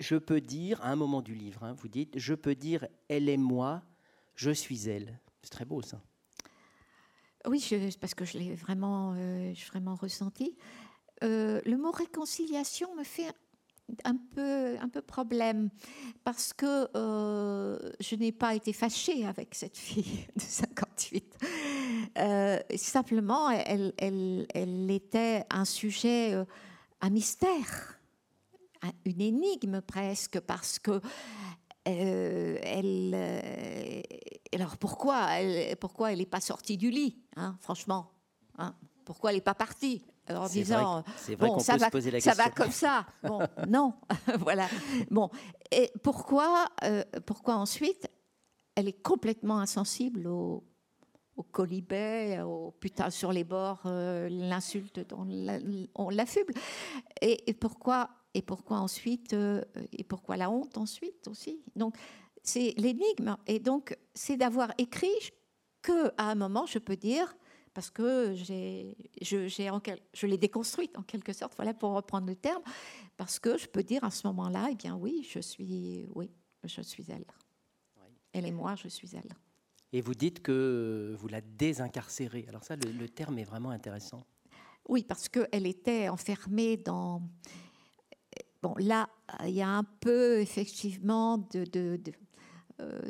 je 0.00 0.16
peux 0.16 0.40
dire, 0.40 0.80
à 0.82 0.90
un 0.90 0.96
moment 0.96 1.22
du 1.22 1.34
livre, 1.34 1.64
hein, 1.64 1.74
vous 1.78 1.88
dites, 1.88 2.18
je 2.18 2.34
peux 2.34 2.54
dire, 2.54 2.86
elle 3.08 3.28
est 3.28 3.36
moi, 3.36 3.82
je 4.36 4.50
suis 4.50 4.88
elle. 4.88 5.18
C'est 5.42 5.50
très 5.50 5.64
beau 5.64 5.82
ça. 5.82 6.00
Oui, 7.46 7.62
parce 8.00 8.14
que 8.14 8.24
je 8.24 8.38
l'ai 8.38 8.54
vraiment, 8.54 9.14
ressenti. 9.96 10.56
le 11.20 11.76
mot 11.76 11.90
réconciliation 11.90 12.94
me 12.96 13.04
fait 13.04 13.30
un 14.04 14.16
peu, 14.16 15.02
problème 15.02 15.68
parce 16.22 16.54
que 16.54 16.88
je 18.00 18.16
n'ai 18.16 18.32
pas 18.32 18.54
été 18.54 18.72
fâchée 18.72 19.26
avec 19.26 19.54
cette 19.54 19.76
fille 19.76 20.26
de 20.36 20.40
58. 20.40 20.83
Euh, 22.18 22.58
simplement, 22.76 23.50
elle, 23.50 23.92
elle, 23.98 24.46
elle, 24.54 24.90
était 24.90 25.44
un 25.50 25.64
sujet, 25.64 26.34
euh, 26.34 26.44
un 27.00 27.10
mystère, 27.10 27.98
une 29.04 29.20
énigme 29.20 29.80
presque, 29.80 30.40
parce 30.40 30.78
que 30.78 31.00
elle, 31.84 33.14
alors 34.54 34.76
pourquoi 34.78 35.32
elle, 35.32 35.76
pourquoi 35.76 36.12
elle 36.12 36.18
n'est 36.18 36.26
pas 36.26 36.40
sortie 36.40 36.76
du 36.76 36.90
lit, 36.90 37.18
hein, 37.36 37.56
franchement 37.60 38.10
hein, 38.58 38.74
Pourquoi 39.04 39.30
elle 39.30 39.36
n'est 39.36 39.42
pas 39.42 39.54
partie? 39.54 40.04
En 40.30 40.46
disant 40.46 41.04
bon, 41.38 41.58
ça, 41.58 41.76
va, 41.76 41.90
ça 42.20 42.32
va 42.32 42.48
comme 42.48 42.70
ça. 42.70 43.04
Bon, 43.22 43.40
non, 43.68 43.92
voilà. 44.38 44.68
Bon, 45.10 45.28
et 45.70 45.92
pourquoi, 46.02 46.66
euh, 46.84 47.04
pourquoi 47.26 47.56
ensuite 47.56 48.08
elle 48.74 48.88
est 48.88 49.02
complètement 49.02 49.58
insensible 49.58 50.26
au, 50.26 50.64
au 51.36 51.42
colibet, 51.42 52.40
au 52.40 52.72
putain 52.72 53.10
sur 53.10 53.32
les 53.32 53.44
bords, 53.44 53.82
euh, 53.86 54.28
l'insulte 54.28 55.00
dont 55.08 55.26
on 55.94 56.10
l'affuble. 56.10 56.54
Et, 57.20 57.50
et, 57.50 57.54
pourquoi 57.54 58.10
et 58.34 58.42
pourquoi 58.42 58.78
ensuite 58.78 59.32
euh, 59.32 59.62
et 59.92 60.04
pourquoi 60.04 60.36
la 60.36 60.50
honte 60.50 60.78
ensuite 60.78 61.28
aussi? 61.28 61.60
Donc 61.76 61.96
c'est 62.42 62.74
l'énigme 62.76 63.36
et 63.46 63.58
donc 63.58 63.96
c'est 64.14 64.36
d'avoir 64.36 64.72
écrit 64.78 65.32
que 65.82 66.08
à 66.16 66.30
un 66.30 66.34
moment 66.34 66.66
je 66.66 66.78
peux 66.78 66.96
dire 66.96 67.34
parce 67.74 67.90
que 67.90 68.34
j'ai, 68.34 68.96
je, 69.20 69.48
j'ai 69.48 69.68
je 70.12 70.26
l'ai 70.26 70.38
déconstruite 70.38 70.96
en 70.96 71.02
quelque 71.02 71.32
sorte, 71.32 71.54
voilà 71.56 71.74
pour 71.74 71.90
reprendre 71.92 72.28
le 72.28 72.36
terme, 72.36 72.62
parce 73.16 73.40
que 73.40 73.58
je 73.58 73.66
peux 73.66 73.82
dire 73.82 74.04
à 74.04 74.10
ce 74.10 74.26
moment-là, 74.28 74.68
eh 74.70 74.76
bien 74.76 74.94
oui, 74.96 75.26
je 75.28 75.40
suis, 75.40 76.06
oui, 76.14 76.30
je 76.62 76.80
suis 76.80 77.04
elle. 77.08 77.26
Elle 78.32 78.46
et 78.46 78.52
moi, 78.52 78.74
je 78.76 78.88
suis 78.88 79.10
elle. 79.14 79.34
Et 79.94 80.00
vous 80.00 80.16
dites 80.16 80.42
que 80.42 81.14
vous 81.20 81.28
la 81.28 81.40
désincarcérez. 81.40 82.46
Alors 82.48 82.64
ça, 82.64 82.74
le, 82.74 83.08
terme 83.08 83.38
est 83.38 83.44
vraiment 83.44 83.70
intéressant. 83.70 84.24
Oui, 84.88 85.04
parce 85.04 85.28
qu'elle 85.28 85.68
était 85.68 86.08
enfermée 86.08 86.76
dans... 86.76 87.22
Bon, 88.60 88.74
là, 88.78 89.08
il 89.44 89.54
y 89.54 89.62
a 89.62 89.68
un 89.68 89.84
peu 89.84 90.40
effectivement 90.40 91.38
de, 91.38 92.00
euh, 92.80 93.00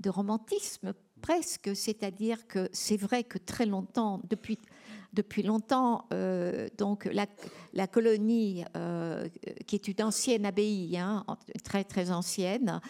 de 0.00 0.08
romantisme 0.08 0.94
presque, 1.20 1.76
c'est-à-dire 1.76 2.46
que 2.46 2.70
c'est 2.72 2.96
vrai 2.96 3.22
que 3.22 3.36
très 3.36 3.66
longtemps, 3.66 4.22
depuis, 4.30 4.58
depuis 5.12 5.42
longtemps, 5.42 6.06
euh, 6.12 6.68
donc 6.76 7.08
la, 7.72 7.86
colonie, 7.86 8.64
euh, 8.76 9.26
qui 9.66 9.76
est 9.76 9.88
une 9.88 10.02
ancienne 10.02 10.44
abbaye, 10.44 10.96
hein, 10.98 11.24
très 11.64 11.84
très 11.84 12.10
ancienne, 12.10 12.80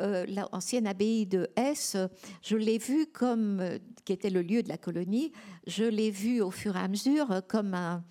euh, 0.00 0.26
l'ancienne 0.52 0.86
abbaye 0.86 1.26
de 1.26 1.48
Hesse, 1.56 1.96
je 2.42 2.56
l'ai 2.56 2.78
vue 2.78 3.06
comme, 3.06 3.62
qui 4.04 4.12
était 4.12 4.30
le 4.30 4.42
lieu 4.42 4.62
de 4.62 4.68
la 4.68 4.78
colonie, 4.78 5.32
je 5.66 5.84
l'ai 5.84 6.10
vue 6.10 6.40
au 6.40 6.50
fur 6.50 6.76
et 6.76 6.80
à 6.80 6.88
mesure 6.88 7.42
comme 7.48 7.74
un, 7.74 8.04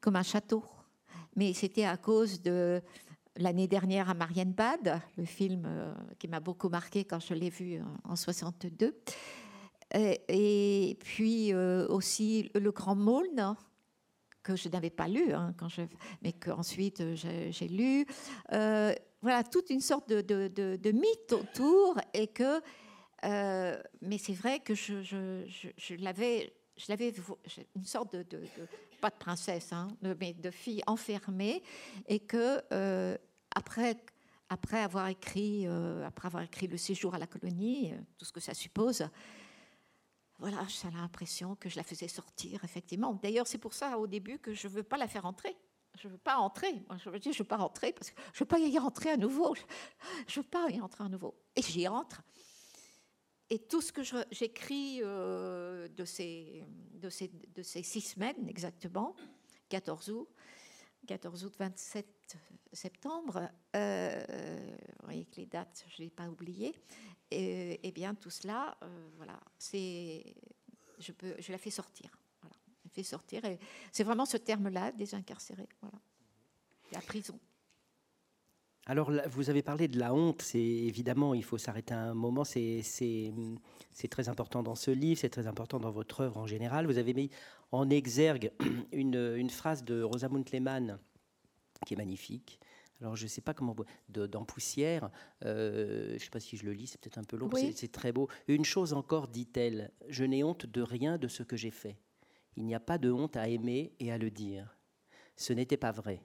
comme 0.00 0.16
un 0.16 0.22
château. 0.22 0.64
Mais 1.34 1.52
c'était 1.54 1.84
à 1.84 1.96
cause 1.96 2.42
de 2.42 2.82
l'année 3.36 3.66
dernière 3.66 4.10
à 4.10 4.14
Marienbad, 4.14 5.00
le 5.16 5.24
film 5.24 5.66
qui 6.18 6.28
m'a 6.28 6.40
beaucoup 6.40 6.68
marqué 6.68 7.04
quand 7.04 7.20
je 7.20 7.32
l'ai 7.32 7.48
vu 7.48 7.80
en 8.04 8.14
62. 8.14 8.94
Et, 9.94 10.96
puis 11.00 11.52
euh, 11.52 11.86
aussi 11.88 12.50
Le 12.54 12.70
Grand 12.70 12.94
Maulne, 12.94 13.56
que 14.42 14.56
je 14.56 14.68
n'avais 14.68 14.90
pas 14.90 15.08
lu, 15.08 15.32
hein, 15.32 15.54
quand 15.56 15.68
je, 15.68 15.82
mais 16.22 16.32
qu'ensuite 16.32 17.00
euh, 17.00 17.14
j'ai 17.14 17.68
lu. 17.68 18.06
voilà, 18.50 19.44
toute 19.44 19.70
une 19.70 19.80
sorte 19.80 20.08
de, 20.08 20.20
de, 20.48 20.92
mythe 20.92 21.32
autour 21.32 21.96
et 22.14 22.28
que. 22.28 22.60
mais 23.22 24.18
c'est 24.18 24.34
vrai 24.34 24.60
que 24.60 24.74
je, 24.74 25.02
je, 25.02 25.94
l'avais, 25.96 26.52
je 26.76 26.86
l'avais 26.88 27.12
une 27.76 27.84
sorte 27.84 28.16
de, 28.16 28.24
pas 29.02 29.10
de 29.10 29.16
princesse, 29.16 29.72
hein, 29.72 29.88
mais 30.20 30.32
de 30.32 30.50
fille 30.50 30.80
enfermée, 30.86 31.62
et 32.06 32.20
que 32.20 32.62
euh, 32.72 33.18
après, 33.54 33.96
après, 34.48 34.78
avoir 34.78 35.08
écrit, 35.08 35.66
euh, 35.66 36.06
après 36.06 36.26
avoir 36.28 36.44
écrit 36.44 36.68
Le 36.68 36.76
séjour 36.76 37.14
à 37.14 37.18
la 37.18 37.26
colonie, 37.26 37.92
euh, 37.92 37.96
tout 38.16 38.24
ce 38.24 38.32
que 38.32 38.40
ça 38.40 38.54
suppose, 38.54 39.04
voilà, 40.42 40.66
j'ai 40.66 40.90
l'impression 40.90 41.54
que 41.54 41.68
je 41.68 41.76
la 41.76 41.84
faisais 41.84 42.08
sortir, 42.08 42.64
effectivement. 42.64 43.14
D'ailleurs, 43.22 43.46
c'est 43.46 43.58
pour 43.58 43.74
ça, 43.74 43.96
au 43.96 44.08
début, 44.08 44.40
que 44.40 44.52
je 44.52 44.66
ne 44.66 44.72
veux 44.72 44.82
pas 44.82 44.96
la 44.96 45.06
faire 45.06 45.24
entrer. 45.24 45.56
Je 46.00 46.08
ne 46.08 46.14
veux 46.14 46.18
pas 46.18 46.36
entrer. 46.38 46.82
Moi, 46.88 46.98
je 46.98 47.10
veux 47.10 47.20
dire, 47.20 47.32
je 47.32 47.38
ne 47.38 47.44
veux 47.44 47.48
pas 47.48 47.58
rentrer 47.58 47.92
parce 47.92 48.10
que 48.10 48.16
je 48.32 48.38
ne 48.38 48.38
veux 48.40 48.46
pas 48.46 48.58
y 48.58 48.76
rentrer 48.76 49.10
à 49.10 49.16
nouveau. 49.16 49.54
Je 50.26 50.40
ne 50.40 50.42
veux 50.42 50.48
pas 50.50 50.68
y 50.68 50.80
rentrer 50.80 51.04
à 51.04 51.08
nouveau. 51.08 51.36
Et 51.54 51.62
j'y 51.62 51.86
entre. 51.86 52.22
Et 53.50 53.60
tout 53.60 53.80
ce 53.80 53.92
que 53.92 54.02
j'écris 54.32 54.98
euh, 55.02 55.86
de, 55.86 56.04
ces, 56.04 56.64
de, 56.94 57.08
ces, 57.08 57.28
de 57.28 57.62
ces 57.62 57.84
six 57.84 58.00
semaines 58.00 58.48
exactement, 58.48 59.14
14 59.68 60.10
août, 60.10 60.28
14 61.06 61.44
août, 61.44 61.54
27 61.58 62.06
septembre, 62.72 63.50
euh, 63.76 64.24
vous 65.00 65.04
voyez 65.04 65.24
que 65.26 65.36
les 65.36 65.46
dates, 65.46 65.84
je 65.88 66.02
ne 66.02 66.06
l'ai 66.06 66.10
pas 66.10 66.28
oubliées, 66.28 66.74
et, 67.30 67.86
et, 67.86 67.92
bien 67.92 68.14
tout 68.14 68.30
cela, 68.30 68.76
euh, 68.82 69.08
voilà, 69.16 69.38
je, 70.98 71.52
la 71.52 71.58
fais 71.58 71.70
sortir. 71.70 72.10
Je 72.96 73.02
sortir, 73.02 73.42
c'est 73.90 74.04
vraiment 74.04 74.26
ce 74.26 74.36
terme-là, 74.36 74.92
désincarcéré, 74.92 75.66
voilà, 75.80 75.98
la 76.92 77.00
prison. 77.00 77.38
Alors, 78.86 79.12
vous 79.28 79.48
avez 79.48 79.62
parlé 79.62 79.86
de 79.86 79.98
la 79.98 80.12
honte. 80.12 80.42
C'est 80.42 80.58
évidemment, 80.58 81.34
il 81.34 81.44
faut 81.44 81.58
s'arrêter 81.58 81.94
un 81.94 82.14
moment. 82.14 82.44
C'est 82.44 82.82
très 84.10 84.28
important 84.28 84.62
dans 84.62 84.74
ce 84.74 84.90
livre, 84.90 85.20
c'est 85.20 85.30
très 85.30 85.46
important 85.46 85.78
dans 85.78 85.92
votre 85.92 86.20
œuvre 86.20 86.38
en 86.38 86.46
général. 86.46 86.86
Vous 86.86 86.98
avez 86.98 87.14
mis 87.14 87.30
en 87.70 87.88
exergue 87.90 88.52
une, 88.92 89.34
une 89.36 89.50
phrase 89.50 89.84
de 89.84 90.02
Rosamund 90.02 90.48
Lehmann 90.52 90.98
qui 91.86 91.94
est 91.94 91.96
magnifique. 91.96 92.58
Alors, 93.00 93.16
je 93.16 93.24
ne 93.24 93.28
sais 93.28 93.40
pas 93.40 93.54
comment. 93.54 93.74
Dans 94.08 94.44
Poussière, 94.44 95.10
euh, 95.44 96.08
je 96.08 96.14
ne 96.14 96.18
sais 96.18 96.30
pas 96.30 96.40
si 96.40 96.56
je 96.56 96.64
le 96.64 96.72
lis, 96.72 96.88
c'est 96.88 97.00
peut-être 97.00 97.18
un 97.18 97.24
peu 97.24 97.36
long, 97.36 97.50
c'est 97.74 97.92
très 97.92 98.12
beau. 98.12 98.28
Une 98.48 98.64
chose 98.64 98.92
encore, 98.92 99.28
dit-elle 99.28 99.92
Je 100.08 100.24
n'ai 100.24 100.42
honte 100.42 100.66
de 100.66 100.82
rien 100.82 101.18
de 101.18 101.28
ce 101.28 101.42
que 101.42 101.56
j'ai 101.56 101.70
fait. 101.70 101.96
Il 102.56 102.64
n'y 102.64 102.74
a 102.74 102.80
pas 102.80 102.98
de 102.98 103.10
honte 103.10 103.36
à 103.36 103.48
aimer 103.48 103.92
et 103.98 104.12
à 104.12 104.18
le 104.18 104.30
dire. 104.30 104.76
Ce 105.36 105.52
n'était 105.52 105.76
pas 105.76 105.92
vrai 105.92 106.20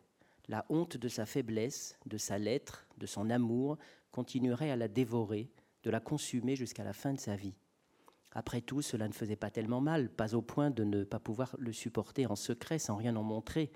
la 0.47 0.65
honte 0.69 0.97
de 0.97 1.07
sa 1.07 1.25
faiblesse, 1.25 1.97
de 2.05 2.17
sa 2.17 2.37
lettre, 2.37 2.85
de 2.97 3.05
son 3.05 3.29
amour, 3.29 3.77
continuerait 4.11 4.71
à 4.71 4.75
la 4.75 4.87
dévorer, 4.87 5.51
de 5.83 5.89
la 5.89 5.99
consumer 5.99 6.55
jusqu'à 6.55 6.83
la 6.83 6.93
fin 6.93 7.13
de 7.13 7.19
sa 7.19 7.35
vie. 7.35 7.55
Après 8.31 8.61
tout, 8.61 8.81
cela 8.81 9.07
ne 9.07 9.13
faisait 9.13 9.35
pas 9.35 9.49
tellement 9.49 9.81
mal, 9.81 10.09
pas 10.09 10.35
au 10.35 10.41
point 10.41 10.69
de 10.69 10.83
ne 10.83 11.03
pas 11.03 11.19
pouvoir 11.19 11.55
le 11.57 11.73
supporter 11.73 12.25
en 12.25 12.35
secret 12.35 12.79
sans 12.79 12.95
rien 12.95 13.15
en 13.15 13.23
montrer. 13.23 13.71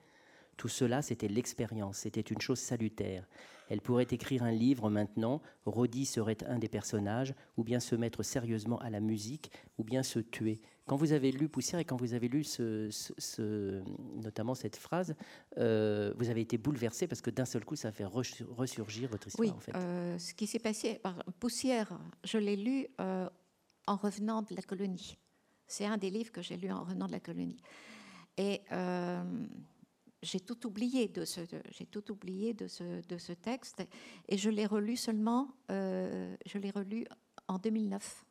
Tout 0.61 0.67
cela, 0.67 1.01
c'était 1.01 1.27
l'expérience, 1.27 1.97
c'était 1.97 2.21
une 2.21 2.39
chose 2.39 2.59
salutaire. 2.59 3.27
Elle 3.67 3.81
pourrait 3.81 4.05
écrire 4.11 4.43
un 4.43 4.51
livre 4.51 4.91
maintenant, 4.91 5.41
Rodi 5.65 6.05
serait 6.05 6.37
un 6.45 6.59
des 6.59 6.69
personnages, 6.69 7.33
ou 7.57 7.63
bien 7.63 7.79
se 7.79 7.95
mettre 7.95 8.21
sérieusement 8.21 8.77
à 8.77 8.91
la 8.91 8.99
musique, 8.99 9.51
ou 9.79 9.83
bien 9.83 10.03
se 10.03 10.19
tuer. 10.19 10.61
Quand 10.85 10.97
vous 10.97 11.13
avez 11.13 11.31
lu 11.31 11.49
Poussière 11.49 11.79
et 11.79 11.83
quand 11.83 11.95
vous 11.95 12.13
avez 12.13 12.27
lu 12.27 12.43
ce, 12.43 13.81
notamment 14.21 14.53
cette 14.53 14.75
phrase, 14.75 15.15
euh, 15.57 16.13
vous 16.19 16.29
avez 16.29 16.41
été 16.41 16.59
bouleversé 16.59 17.07
parce 17.07 17.21
que 17.23 17.31
d'un 17.31 17.45
seul 17.45 17.65
coup, 17.65 17.75
ça 17.75 17.87
a 17.87 17.91
fait 17.91 18.05
ressurgir 18.05 19.09
votre 19.09 19.29
histoire. 19.29 19.49
Oui, 19.49 19.51
en 19.55 19.59
fait. 19.59 19.75
Euh, 19.75 20.19
ce 20.19 20.35
qui 20.35 20.45
s'est 20.45 20.59
passé, 20.59 21.01
Poussière, 21.39 21.99
je 22.23 22.37
l'ai 22.37 22.55
lu 22.55 22.85
euh, 22.99 23.27
en 23.87 23.95
revenant 23.95 24.43
de 24.43 24.53
la 24.53 24.61
colonie. 24.61 25.17
C'est 25.65 25.87
un 25.87 25.97
des 25.97 26.11
livres 26.11 26.31
que 26.31 26.43
j'ai 26.43 26.55
lu 26.55 26.71
en 26.71 26.81
revenant 26.81 27.07
de 27.07 27.13
la 27.13 27.19
colonie. 27.19 27.57
Et 28.37 28.61
j'ai 30.21 30.39
tout 30.39 30.67
oublié 30.67 31.07
de 31.07 31.25
ce, 31.25 31.41
j'ai 31.71 31.85
tout 31.85 32.11
oublié 32.11 32.53
de 32.53 32.67
ce, 32.67 33.05
de 33.07 33.17
ce 33.17 33.33
texte 33.33 33.83
et 34.27 34.37
je 34.37 34.49
l'ai 34.49 34.65
relu 34.65 34.95
seulement, 34.95 35.55
euh, 35.71 36.35
je 36.45 36.57
l'ai 36.57 36.69
relu 36.69 37.05
en 37.47 37.57
2009, 37.57 38.25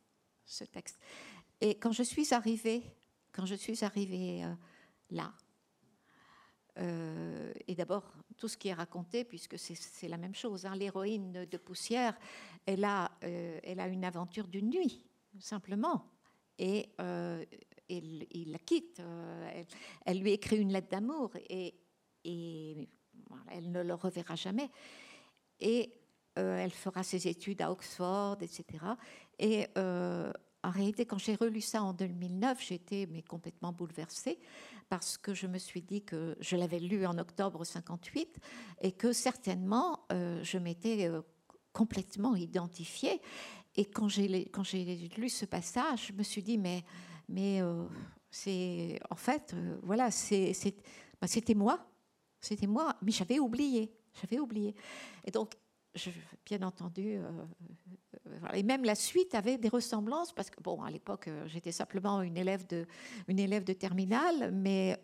ce 0.45 0.63
texte. 0.63 0.99
Et 1.59 1.75
quand 1.75 1.91
je 1.91 2.03
suis 2.03 2.33
arrivée, 2.33 2.83
quand 3.31 3.45
je 3.45 3.55
suis 3.55 3.83
arrivée 3.83 4.43
euh, 4.43 4.53
là, 5.09 5.33
euh, 6.79 7.51
et 7.67 7.75
d'abord 7.75 8.13
tout 8.37 8.47
ce 8.47 8.57
qui 8.57 8.69
est 8.69 8.73
raconté, 8.73 9.25
puisque 9.25 9.59
c'est 9.59 10.07
la 10.07 10.17
même 10.17 10.33
chose, 10.33 10.65
hein, 10.65 10.75
l'héroïne 10.75 11.45
de 11.45 11.57
Poussière, 11.57 12.17
elle 12.65 12.85
a, 12.85 13.11
elle 13.21 13.79
a 13.81 13.87
une 13.87 14.05
aventure 14.05 14.47
d'une 14.47 14.69
nuit, 14.69 15.05
simplement. 15.39 16.09
Et 16.57 16.89
il, 17.89 18.51
la 18.51 18.59
quitte. 18.59 18.99
Elle, 18.99 19.65
elle, 20.05 20.19
lui 20.19 20.31
écrit 20.31 20.57
une 20.57 20.71
lettre 20.71 20.89
d'amour 20.89 21.31
et 21.49 21.75
et 22.23 22.87
elle 23.51 23.71
ne 23.71 23.81
le 23.81 23.93
reverra 23.93 24.35
jamais. 24.35 24.69
Et 25.59 25.93
euh, 26.39 26.57
elle 26.57 26.71
fera 26.71 27.03
ses 27.03 27.27
études 27.27 27.61
à 27.61 27.71
Oxford, 27.71 28.37
etc. 28.41 28.65
Et 29.37 29.67
euh, 29.77 30.31
en 30.63 30.69
réalité, 30.69 31.05
quand 31.05 31.17
j'ai 31.17 31.35
relu 31.35 31.61
ça 31.61 31.83
en 31.83 31.93
2009, 31.93 32.63
j'étais 32.63 33.07
mais 33.11 33.21
complètement 33.21 33.73
bouleversée 33.73 34.39
parce 34.89 35.17
que 35.17 35.33
je 35.33 35.47
me 35.47 35.57
suis 35.57 35.81
dit 35.81 36.03
que 36.03 36.37
je 36.39 36.55
l'avais 36.55 36.79
lu 36.79 37.05
en 37.05 37.17
octobre 37.17 37.63
58 37.65 38.37
et 38.81 38.91
que 38.91 39.11
certainement 39.11 40.05
euh, 40.11 40.41
je 40.43 40.57
m'étais 40.57 41.09
complètement 41.73 42.35
identifiée. 42.35 43.21
Et 43.75 43.85
quand 43.85 44.07
j'ai 44.07 44.27
lu 45.17 45.29
ce 45.29 45.45
passage, 45.45 46.07
je 46.07 46.13
me 46.13 46.23
suis 46.23 46.43
dit 46.43 46.57
mais 46.57 46.83
mais 47.29 47.61
c'est 48.29 48.99
en 49.09 49.15
fait 49.15 49.55
voilà 49.81 50.09
bah, 51.21 51.27
c'était 51.27 51.53
moi 51.53 51.90
c'était 52.41 52.67
moi, 52.67 52.95
mais 53.01 53.11
j'avais 53.11 53.39
oublié. 53.39 53.91
J'avais 54.21 54.39
oublié. 54.39 54.75
Et 55.23 55.31
donc, 55.31 55.55
bien 56.45 56.61
entendu, 56.61 57.17
euh, 57.17 57.29
euh, 58.27 58.53
et 58.53 58.63
même 58.63 58.83
la 58.85 58.95
suite 58.95 59.35
avait 59.35 59.57
des 59.57 59.67
ressemblances 59.67 60.31
parce 60.33 60.49
que 60.49 60.61
bon, 60.61 60.81
à 60.83 60.89
l'époque, 60.89 61.27
euh, 61.27 61.47
j'étais 61.47 61.71
simplement 61.71 62.21
une 62.21 62.37
élève 62.37 62.65
de, 62.67 62.85
une 63.27 63.63
terminale, 63.75 64.51
mais 64.53 64.99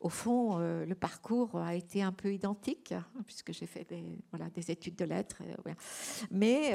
au 0.00 0.08
fond, 0.08 0.58
le 0.58 0.94
parcours 0.94 1.56
a 1.56 1.74
été 1.74 2.02
un 2.02 2.12
peu 2.12 2.32
identique 2.32 2.92
hein, 2.92 3.04
puisque 3.26 3.52
j'ai 3.52 3.66
fait 3.66 3.86
des, 3.86 4.70
études 4.70 4.96
de 4.96 5.04
lettres. 5.04 5.42
Mais 6.30 6.74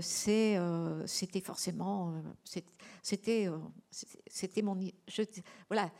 c'était 0.00 1.40
forcément, 1.42 2.14
c'était, 3.02 3.50
mon, 4.62 4.78
voilà. 5.68 5.90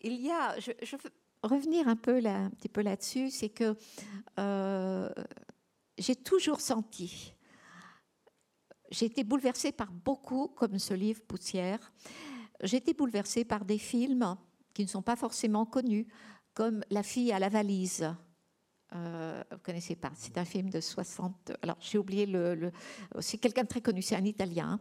Il 0.00 0.20
y 0.20 0.30
a, 0.30 0.56
revenir 1.46 1.88
un 1.88 1.96
peu 1.96 2.20
là, 2.20 2.36
un 2.36 2.50
petit 2.50 2.68
peu 2.68 2.82
là-dessus, 2.82 3.30
c'est 3.30 3.48
que 3.48 3.76
euh, 4.38 5.08
j'ai 5.98 6.16
toujours 6.16 6.60
senti, 6.60 7.34
j'ai 8.90 9.06
été 9.06 9.24
bouleversée 9.24 9.72
par 9.72 9.92
beaucoup, 9.92 10.48
comme 10.48 10.78
ce 10.78 10.94
livre 10.94 11.22
Poussière, 11.22 11.92
j'ai 12.62 12.78
été 12.78 12.94
bouleversée 12.94 13.44
par 13.44 13.64
des 13.64 13.78
films 13.78 14.36
qui 14.72 14.82
ne 14.82 14.88
sont 14.88 15.02
pas 15.02 15.16
forcément 15.16 15.66
connus, 15.66 16.06
comme 16.54 16.84
La 16.90 17.02
fille 17.02 17.32
à 17.32 17.38
la 17.38 17.48
valise. 17.48 18.14
Euh, 18.94 19.42
vous 19.50 19.58
connaissez 19.58 19.96
pas, 19.96 20.12
c'est 20.14 20.38
un 20.38 20.44
film 20.44 20.70
de 20.70 20.80
60. 20.80 21.52
Alors 21.62 21.76
j'ai 21.80 21.98
oublié 21.98 22.26
le. 22.26 22.70
c'est 23.18 23.38
quelqu'un 23.38 23.62
de 23.62 23.68
très 23.68 23.80
connu, 23.80 24.02
c'est 24.02 24.14
un 24.14 24.24
Italien. 24.24 24.78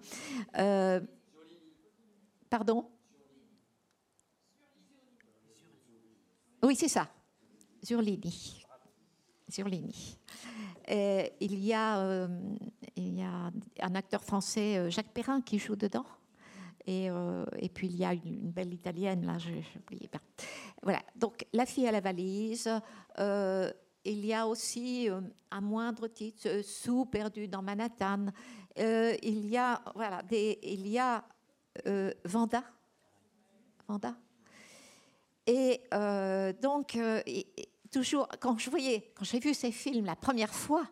Euh, 0.58 1.02
pardon? 2.50 2.92
Oui, 6.64 6.78
c'est 6.78 6.88
ça. 6.88 7.10
Zurlini. 7.84 8.64
Zurlini. 9.52 10.18
Euh, 10.90 11.28
il, 11.42 11.60
y 11.60 11.74
a, 11.74 12.00
euh, 12.00 12.28
il 12.96 13.20
y 13.20 13.22
a 13.22 13.52
un 13.82 13.96
acteur 13.96 14.24
français, 14.24 14.78
euh, 14.78 14.90
Jacques 14.90 15.12
Perrin, 15.14 15.42
qui 15.42 15.60
joue 15.60 15.76
dedans. 15.76 16.06
Et, 16.86 17.10
puis 17.74 17.88
il 17.88 17.96
y 17.96 18.04
a 18.04 18.14
une, 18.14 18.52
belle 18.52 18.74
italienne, 18.74 19.26
là, 19.26 19.38
n'oubliais 19.76 20.10
pas. 20.10 20.20
Voilà, 20.82 21.02
donc 21.16 21.46
La 21.54 21.66
fille 21.66 21.88
à 21.88 21.92
la 21.94 22.02
valise. 22.02 22.70
il 23.18 24.26
y 24.26 24.34
a 24.34 24.46
aussi, 24.46 25.08
à 25.50 25.62
moindre 25.62 26.08
titre, 26.10 26.62
Sous 26.62 27.06
perdu 27.06 27.48
dans 27.48 27.62
Manhattan. 27.62 28.26
il 28.76 29.48
y 29.48 29.56
a, 29.56 29.82
voilà, 29.96 30.24
des, 30.24 30.60
il 30.62 30.88
y 30.88 31.00
a 31.00 31.24
Vanda. 32.26 32.64
Vanda? 33.88 34.18
Et 35.46 35.82
euh, 35.94 36.54
donc, 36.54 36.96
euh, 36.96 37.22
toujours, 37.92 38.28
quand 38.40 38.58
je 38.58 38.70
voyais, 38.70 39.12
quand 39.16 39.26
j'ai 39.26 39.40
vu 39.40 39.54
ces 39.54 39.72
films 39.72 40.06
la 40.06 40.16
première 40.16 40.54
fois, 40.54 40.88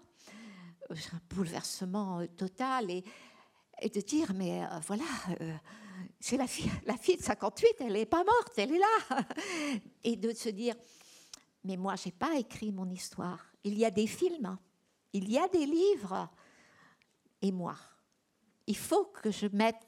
euh, 0.90 0.96
un 1.14 1.22
bouleversement 1.34 2.26
total 2.38 2.92
et, 2.92 3.04
de 3.90 4.02
dire, 4.02 4.34
mais 4.36 4.62
voilà, 4.86 5.06
c'est 6.20 6.38
la 6.38 6.46
fille, 6.46 6.72
la 6.86 6.98
fille 6.98 7.18
de 7.18 7.24
58, 7.24 7.68
elle 7.80 7.94
n'est 7.94 8.06
pas 8.06 8.24
morte, 8.24 8.54
elle 8.58 8.74
est 8.74 8.80
là. 8.80 9.26
Et 10.04 10.16
de 10.16 10.34
se 10.34 10.50
dire, 10.50 10.76
mais 11.64 11.78
moi, 11.78 11.96
j'ai 11.96 12.12
pas 12.12 12.36
écrit 12.36 12.72
mon 12.72 12.88
histoire. 12.92 13.40
Il 13.64 13.78
y 13.80 13.86
a 13.86 13.90
des 13.90 14.06
films, 14.06 14.56
il 15.14 15.32
y 15.32 15.40
a 15.40 15.48
des 15.48 15.66
livres, 15.66 16.30
et 17.42 17.52
moi, 17.52 17.76
il 18.68 18.78
faut 18.78 19.06
que 19.06 19.32
je 19.32 19.48
mette 19.52 19.82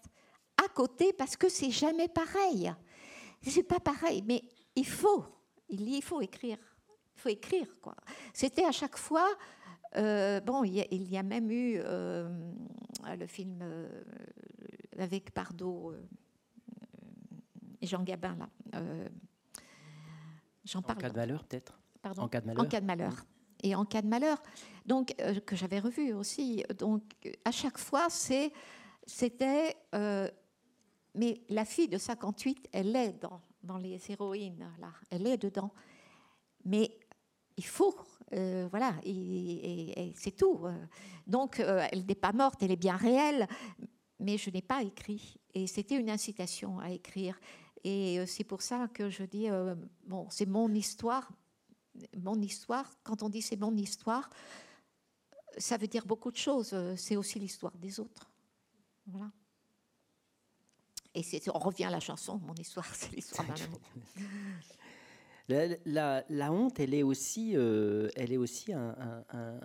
à 0.57 0.67
côté 0.69 1.13
parce 1.13 1.35
que 1.35 1.49
c'est 1.49 1.71
jamais 1.71 2.07
pareil. 2.07 2.73
C'est 3.41 3.63
pas 3.63 3.79
pareil, 3.79 4.23
mais 4.25 4.41
il 4.75 4.87
faut, 4.87 5.25
il 5.69 6.01
faut 6.01 6.21
écrire. 6.21 6.57
Il 7.15 7.21
faut 7.21 7.29
écrire, 7.29 7.67
quoi. 7.81 7.95
C'était 8.33 8.65
à 8.65 8.71
chaque 8.71 8.97
fois. 8.97 9.29
Euh, 9.95 10.39
bon, 10.41 10.63
il 10.63 10.73
y, 10.73 11.17
a, 11.17 11.23
même 11.23 11.51
eu 11.51 11.75
euh, 11.77 12.27
le 13.17 13.27
film 13.27 13.59
euh, 13.61 13.87
avec 14.97 15.31
Pardo 15.31 15.93
et 17.79 17.85
Jean 17.85 18.03
Gabin, 18.03 18.35
là. 18.35 18.49
J'en 20.65 20.81
parle. 20.81 20.97
En 20.97 21.01
cas 21.01 21.09
de 21.09 21.15
malheur, 21.15 21.43
peut-être? 21.43 21.79
Pardon? 22.01 22.23
En 22.23 22.27
cas 22.27 22.41
de 22.41 22.47
malheur. 22.47 22.65
En 22.65 22.67
cas 22.67 22.81
de 22.81 22.85
malheur. 22.85 23.13
Et 23.61 23.75
en 23.75 23.85
cas 23.85 24.01
de 24.01 24.07
malheur, 24.07 24.41
donc, 24.85 25.15
que 25.45 25.55
j'avais 25.55 25.79
revu 25.79 26.13
aussi. 26.13 26.63
Donc, 26.77 27.03
à 27.45 27.51
chaque 27.51 27.77
fois, 27.77 28.07
c'était. 28.09 29.75
mais 31.13 31.41
la 31.49 31.65
fille 31.65 31.87
de 31.87 31.97
58, 31.97 32.69
elle 32.71 32.95
est 32.95 33.13
dans 33.13 33.41
dans 33.63 33.77
les 33.77 33.99
héroïnes, 34.09 34.69
là, 34.79 34.93
elle 35.09 35.25
est 35.25 35.37
dedans. 35.37 35.71
Mais 36.65 36.99
il 37.57 37.65
faut, 37.65 37.95
euh, 38.33 38.67
voilà, 38.69 38.95
et, 39.03 40.13
c'est 40.15 40.35
tout. 40.35 40.61
Donc, 41.27 41.59
euh, 41.59 41.87
elle 41.91 42.05
n'est 42.05 42.15
pas 42.15 42.33
morte, 42.33 42.61
elle 42.63 42.71
est 42.71 42.75
bien 42.75 42.97
réelle, 42.97 43.47
mais 44.19 44.37
je 44.37 44.49
n'ai 44.49 44.61
pas 44.61 44.81
écrit. 44.83 45.37
Et 45.53 45.67
c'était 45.67 45.99
une 45.99 46.09
incitation 46.09 46.79
à 46.79 46.91
écrire. 46.91 47.39
Et 47.83 48.19
euh, 48.19 48.25
c'est 48.25 48.43
pour 48.43 48.61
ça 48.61 48.87
que 48.87 49.09
je 49.09 49.23
dis, 49.23 49.47
bon, 50.05 50.27
c'est 50.29 50.45
mon 50.45 50.73
histoire. 50.73 51.31
Mon 52.17 52.41
histoire, 52.41 52.89
quand 53.03 53.21
on 53.21 53.29
dit 53.29 53.43
c'est 53.43 53.55
mon 53.55 53.75
histoire, 53.77 54.29
ça 55.57 55.77
veut 55.77 55.87
dire 55.87 56.07
beaucoup 56.07 56.31
de 56.31 56.37
choses. 56.37 56.75
C'est 56.95 57.15
aussi 57.15 57.37
l'histoire 57.37 57.77
des 57.77 57.99
autres. 57.99 58.31
Voilà. 59.05 59.31
Et 61.15 61.23
on 61.53 61.59
revient 61.59 61.85
à 61.85 61.89
la 61.89 61.99
chanson, 61.99 62.39
mon 62.39 62.55
histoire, 62.55 62.85
c'est 62.93 63.11
l'histoire 63.11 63.47
d'un 63.47 63.63
amour. 63.63 63.79
La, 65.49 66.23
la, 66.29 66.53
honte, 66.53 66.79
elle 66.79 66.93
est 66.93 67.03
aussi, 67.03 67.51
euh, 67.55 68.09
elle 68.15 68.31
est 68.31 68.37
aussi 68.37 68.71
un, 68.71 68.95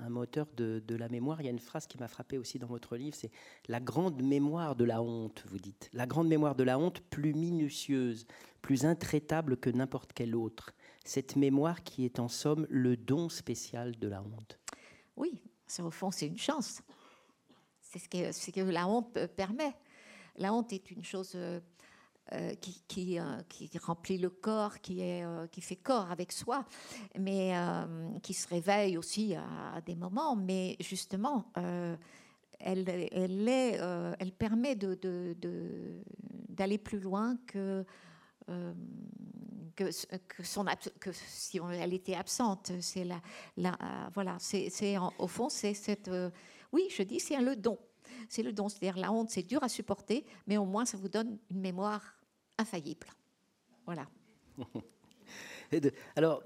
moteur 0.09 0.49
de, 0.57 0.83
de, 0.85 0.97
la 0.97 1.09
mémoire. 1.09 1.41
Il 1.41 1.45
y 1.45 1.49
a 1.49 1.53
une 1.53 1.61
phrase 1.61 1.87
qui 1.87 1.99
m'a 1.99 2.09
frappé 2.09 2.37
aussi 2.37 2.59
dans 2.59 2.67
votre 2.67 2.97
livre, 2.97 3.15
c'est 3.15 3.31
la 3.69 3.79
grande 3.79 4.21
mémoire 4.21 4.75
de 4.75 4.85
la 4.85 5.01
honte, 5.01 5.45
vous 5.47 5.59
dites. 5.59 5.89
La 5.93 6.07
grande 6.07 6.27
mémoire 6.27 6.57
de 6.57 6.65
la 6.65 6.81
honte, 6.81 7.01
plus 7.01 7.33
minutieuse, 7.33 8.27
plus 8.61 8.87
intraitable 8.87 9.57
que 9.57 9.71
n'importe 9.71 10.13
quelle 10.13 10.35
autre. 10.35 10.75
Cette 11.05 11.37
mémoire 11.37 11.85
qui 11.85 12.05
est 12.05 12.19
en 12.19 12.29
somme 12.29 12.67
le 12.69 12.97
don 12.97 13.29
spécial 13.29 13.97
de 14.01 14.09
la 14.09 14.21
honte. 14.21 14.59
Oui, 15.17 15.41
au 15.79 15.91
fond, 15.93 16.11
c'est 16.11 16.27
une 16.27 16.39
chance. 16.39 16.83
C'est 17.81 18.01
ce 18.01 18.09
que, 18.09 18.33
ce 18.33 18.51
que 18.51 18.61
la 18.61 18.89
honte 18.89 19.27
permet. 19.29 19.75
La 20.39 20.55
honte 20.55 20.73
est 20.73 20.91
une 20.91 21.05
chose 21.05 21.33
euh, 21.35 21.61
euh, 22.33 22.55
qui, 22.87 23.19
euh, 23.19 23.43
qui, 23.49 23.71
remplit 23.79 24.19
le 24.19 24.31
corps, 24.31 24.81
qui, 24.81 25.01
fait 25.61 25.77
corps 25.77 26.11
avec 26.11 26.33
soi, 26.33 26.65
mais 27.19 27.53
qui 28.23 28.35
se 28.35 28.49
réveille 28.49 28.97
aussi 28.97 29.35
à, 29.35 29.81
des 29.81 29.97
moments. 29.97 30.37
Mais 30.37 30.77
justement, 30.81 31.51
elle, 32.59 34.33
permet 34.39 34.77
d'aller 34.77 36.79
plus 36.79 37.01
loin 37.01 37.37
que, 37.47 37.85
si 40.43 41.61
elle 41.81 41.95
était 41.95 42.15
absente. 42.15 42.73
Voilà, 44.15 44.39
au 45.19 45.27
fond, 45.27 45.49
c'est 45.49 45.75
cette. 45.75 46.11
oui, 46.73 46.89
je 46.91 47.03
dis, 47.03 47.21
c'est 47.21 47.41
le 47.41 47.57
don 47.57 47.79
c'est 48.29 48.43
le 48.43 48.53
don. 48.53 48.69
C'est-à-dire 48.69 48.99
la 48.99 49.13
honte, 49.13 49.31
c'est 49.31 49.43
dur 49.43 49.63
à 49.63 49.69
supporter, 49.69 50.25
mais 50.47 50.57
au 50.57 50.65
moins 50.65 50.85
ça 50.85 50.97
vous 50.97 51.09
donne 51.09 51.39
une 51.51 51.61
mémoire 51.61 52.17
infaillible. 52.59 53.09
Voilà. 53.87 54.07
Alors, 56.17 56.43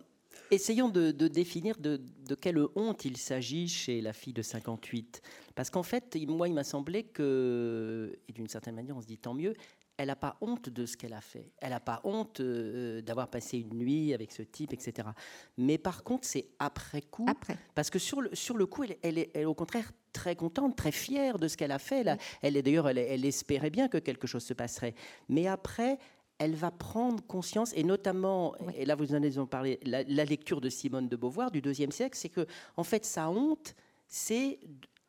essayons 0.50 0.88
de, 0.88 1.10
définir 1.10 1.76
de, 1.78 2.00
quelle 2.40 2.60
honte 2.76 3.04
il 3.04 3.16
s'agit 3.16 3.68
chez 3.68 4.00
la 4.00 4.12
fille 4.12 4.32
de 4.32 4.42
58. 4.42 5.22
Parce 5.54 5.70
qu'en 5.70 5.82
fait, 5.82 6.16
moi, 6.28 6.48
il 6.48 6.54
m'a 6.54 6.64
semblé 6.64 7.04
que, 7.04 8.18
et 8.28 8.32
d'une 8.32 8.48
certaine 8.48 8.74
manière, 8.74 8.96
on 8.96 9.02
se 9.02 9.06
dit 9.06 9.18
tant 9.18 9.34
mieux, 9.34 9.54
elle 9.96 10.08
n'a 10.08 10.16
pas 10.16 10.36
honte 10.40 10.68
de 10.68 10.86
ce 10.86 10.96
qu'elle 10.96 11.12
a 11.12 11.20
fait. 11.20 11.52
Elle 11.58 11.70
n'a 11.70 11.80
pas 11.80 12.00
honte 12.04 12.40
euh, 12.40 13.02
d'avoir 13.02 13.28
passé 13.28 13.58
une 13.58 13.74
nuit 13.74 14.14
avec 14.14 14.32
ce 14.32 14.42
type, 14.42 14.72
etc. 14.72 15.08
Mais 15.56 15.78
par 15.78 16.02
contre, 16.02 16.26
c'est 16.26 16.48
après 16.58 17.02
coup. 17.02 17.26
Après. 17.28 17.58
Parce 17.74 17.90
que 17.90 17.98
sur 17.98 18.20
le, 18.20 18.34
sur 18.34 18.56
le 18.56 18.66
coup, 18.66 18.84
elle, 19.02 19.18
est, 19.18 19.44
au 19.44 19.54
contraire 19.54 19.92
très 20.22 20.36
contente, 20.36 20.76
très 20.76 20.92
fière 20.92 21.36
de 21.40 21.48
ce 21.48 21.56
qu'elle 21.56 21.72
a 21.72 21.80
fait. 21.80 22.06
Elle, 22.42 22.56
est 22.56 22.62
d'ailleurs, 22.62 22.88
elle, 22.88 23.24
espérait 23.24 23.70
bien 23.70 23.88
que 23.88 23.98
quelque 23.98 24.28
chose 24.28 24.44
se 24.44 24.54
passerait. 24.54 24.94
Mais 25.28 25.48
après, 25.48 25.98
elle 26.38 26.54
va 26.54 26.70
prendre 26.70 27.20
conscience, 27.26 27.72
et 27.74 27.82
notamment, 27.82 28.54
et 28.76 28.84
là 28.84 28.94
vous 28.94 29.14
en 29.14 29.22
avez 29.22 29.46
parlé, 29.46 29.80
la, 29.84 30.04
la, 30.04 30.24
lecture 30.24 30.60
de 30.60 30.68
Simone 30.68 31.08
de 31.08 31.16
Beauvoir 31.16 31.50
du 31.50 31.60
deuxième 31.60 31.90
siècle, 31.90 32.16
c'est 32.16 32.28
que 32.28 32.46
en 32.76 32.84
fait 32.84 33.04
sa 33.04 33.30
honte, 33.30 33.74
c'est 34.06 34.60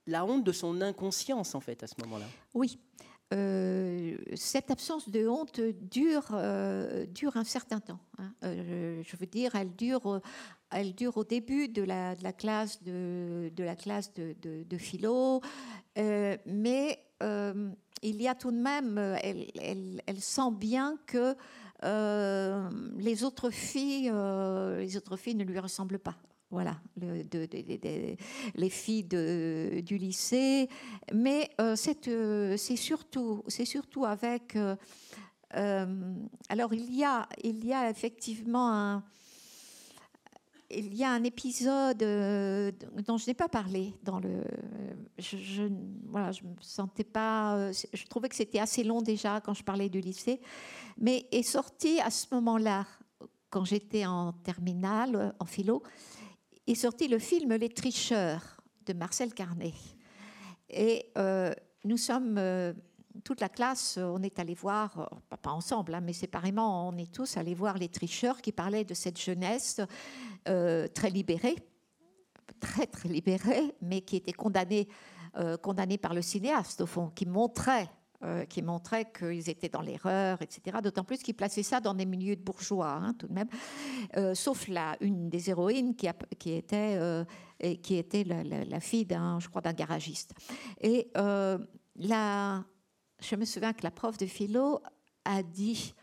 la 0.07 0.26
honte 0.26 0.43
de 0.43 0.51
son 0.51 0.82
inconscience 0.82 1.53
en 1.53 1.59
fait 1.59 1.84
à 1.84 1.88
ce 1.88 1.95
moment-là. 2.01 2.26
Oui, 2.55 2.80
euh, 3.34 4.16
cette 4.36 4.70
absence 4.70 5.09
de 5.09 5.28
honte 5.28 5.59
dure, 5.59 6.28
euh, 6.34 7.05
dure 7.07 7.36
un 7.36 7.43
certain 7.43 7.80
temps. 7.80 7.99
Hein. 8.20 8.34
Euh, 8.43 9.01
je 9.03 9.18
veux 9.18 9.26
dire, 9.26 9.55
elle 9.55 9.74
dure, 9.76 10.22
elle 10.74 10.93
dure 10.95 11.17
au 11.17 11.24
début 11.24 11.67
de 11.67 11.84
la, 11.84 12.15
de 12.15 12.24
la 12.24 12.34
classe 12.34 12.84
de, 12.84 13.51
de, 13.55 13.63
la 13.63 13.76
classe 13.76 14.13
de, 14.13 14.36
de, 14.41 14.78
philo, 14.78 15.41
mais 15.95 16.99
il 17.21 18.21
y 18.21 18.28
a 18.28 18.36
tout 18.36 18.51
de 18.51 18.57
même, 18.57 18.97
elle, 19.21 19.47
elle, 19.61 20.01
elle 20.05 20.21
sent 20.21 20.51
bien 20.51 20.97
que 21.05 21.36
les 22.97 23.24
autres 23.24 23.49
filles, 23.49 24.11
les 24.11 24.97
autres 24.97 25.17
filles 25.17 25.36
ne 25.36 25.43
lui 25.43 25.59
ressemblent 25.59 25.99
pas 25.99 26.17
voilà, 26.53 26.78
le, 27.01 27.24
de, 27.24 27.47
les 28.55 28.69
filles 28.69 29.03
du 29.03 29.97
lycée. 29.97 30.69
Mais 31.11 31.49
euh, 31.59 31.76
euh, 32.07 32.55
c'est 32.57 32.76
surtout, 32.76 33.43
surtout 33.47 34.05
avec. 34.05 34.55
Euh, 35.55 36.15
alors 36.49 36.74
il 36.74 36.95
y 36.95 37.03
a, 37.03 37.28
il 37.43 37.65
y 37.65 37.74
a 37.74 37.89
effectivement 37.89 38.71
un, 38.71 39.03
il 40.76 40.95
y 40.95 41.03
a 41.03 41.11
un 41.11 41.24
épisode 41.24 41.97
dont 41.99 43.17
je 43.17 43.28
n'ai 43.28 43.34
pas 43.34 43.49
parlé 43.49 43.93
dans 44.03 44.19
le. 44.19 44.43
Je, 45.17 45.38
je, 45.38 45.63
voilà, 46.07 46.32
je 46.32 46.43
me 46.43 46.55
sentais 46.59 47.03
pas. 47.03 47.71
Je 47.71 48.05
trouvais 48.07 48.30
que 48.30 48.36
c'était 48.36 48.59
assez 48.59 48.84
long 48.84 49.01
déjà 49.01 49.41
quand 49.41 49.53
je 49.53 49.63
parlais 49.63 49.89
du 49.89 50.01
lycée, 50.01 50.41
mais 50.97 51.28
est 51.32 51.43
sorti 51.43 51.99
à 52.01 52.09
ce 52.09 52.28
moment-là, 52.34 52.86
quand 53.49 53.65
j'étais 53.65 54.05
en 54.05 54.34
terminale, 54.34 55.36
en 55.39 55.45
philo 55.45 55.84
est 56.67 56.76
sorti 56.76 57.07
le 57.07 57.19
film 57.19 57.53
Les 57.53 57.69
Tricheurs 57.69 58.61
de 58.86 58.93
Marcel 58.93 59.34
Carnet. 59.34 59.74
Et 60.69 61.11
euh, 61.17 61.53
nous 61.84 61.97
sommes, 61.97 62.38
euh, 62.38 62.74
toute 63.24 63.41
la 63.41 63.49
classe, 63.49 63.97
on 63.97 64.22
est 64.24 64.39
allé 64.39 64.53
voir, 64.53 64.99
euh, 64.99 65.36
pas, 65.38 65.51
ensemble, 65.51 65.93
hein, 65.93 66.01
mais 66.01 66.14
séparément, 66.14 66.88
on 66.89 66.97
est 66.97 67.14
tous 67.14 67.38
allés 67.38 67.53
voir 67.53 67.78
Les 67.78 67.89
Tricheurs 67.89 68.41
qui 68.41 68.51
parlaient 68.51 68.86
de 68.86 68.93
cette 68.93 69.20
jeunesse 69.20 69.82
très 70.45 71.09
libérée, 71.09 71.55
très 72.59 72.86
très 72.86 73.07
libérée, 73.09 73.74
mais 73.82 74.01
qui 74.01 74.18
était 74.18 74.34
condamnée, 74.34 74.89
condamnée 75.61 75.97
par 75.97 76.14
le 76.14 76.22
cinéaste, 76.22 76.82
au 76.82 76.86
fond, 76.86 77.09
qui 77.16 77.26
montrait 77.26 77.89
euh, 78.24 78.45
qui 78.45 78.61
montrait 78.61 79.11
qu'ils 79.11 79.49
étaient 79.49 79.68
dans 79.68 79.82
l'erreur, 79.82 80.41
etc. 80.41 80.78
D'autant 80.82 81.03
plus 81.03 81.18
qu'ils 81.18 81.34
plaçaient 81.34 81.61
ça 81.61 81.82
dans 81.82 81.93
des 81.93 82.05
milieux 82.05 82.38
de 82.38 82.41
bourgeois, 82.41 82.93
hein, 82.93 83.14
tout 83.20 83.28
de 83.28 83.34
même. 83.34 83.49
Euh, 84.16 84.34
sauf 84.34 84.70
la, 84.70 84.95
une 85.01 85.30
des 85.30 85.49
héroïnes 85.49 85.93
qui, 85.93 86.07
qui 86.39 86.53
était, 86.53 86.95
euh, 86.97 87.26
qui 87.59 87.97
était 87.97 88.24
la, 88.24 88.80
fille 88.80 89.05
d'un, 89.05 89.41
je 89.41 89.49
crois, 89.49 89.61
d'un 89.61 89.74
garagiste. 89.74 90.34
Et 90.80 91.11
la, 91.14 92.64
je 93.24 93.36
me 93.36 93.45
souviens 93.45 93.74
que 93.74 93.84
la 93.84 93.91
prof 93.91 94.17
de 94.17 94.26
philo 94.26 94.82
a 95.26 95.43
dit, 95.43 95.93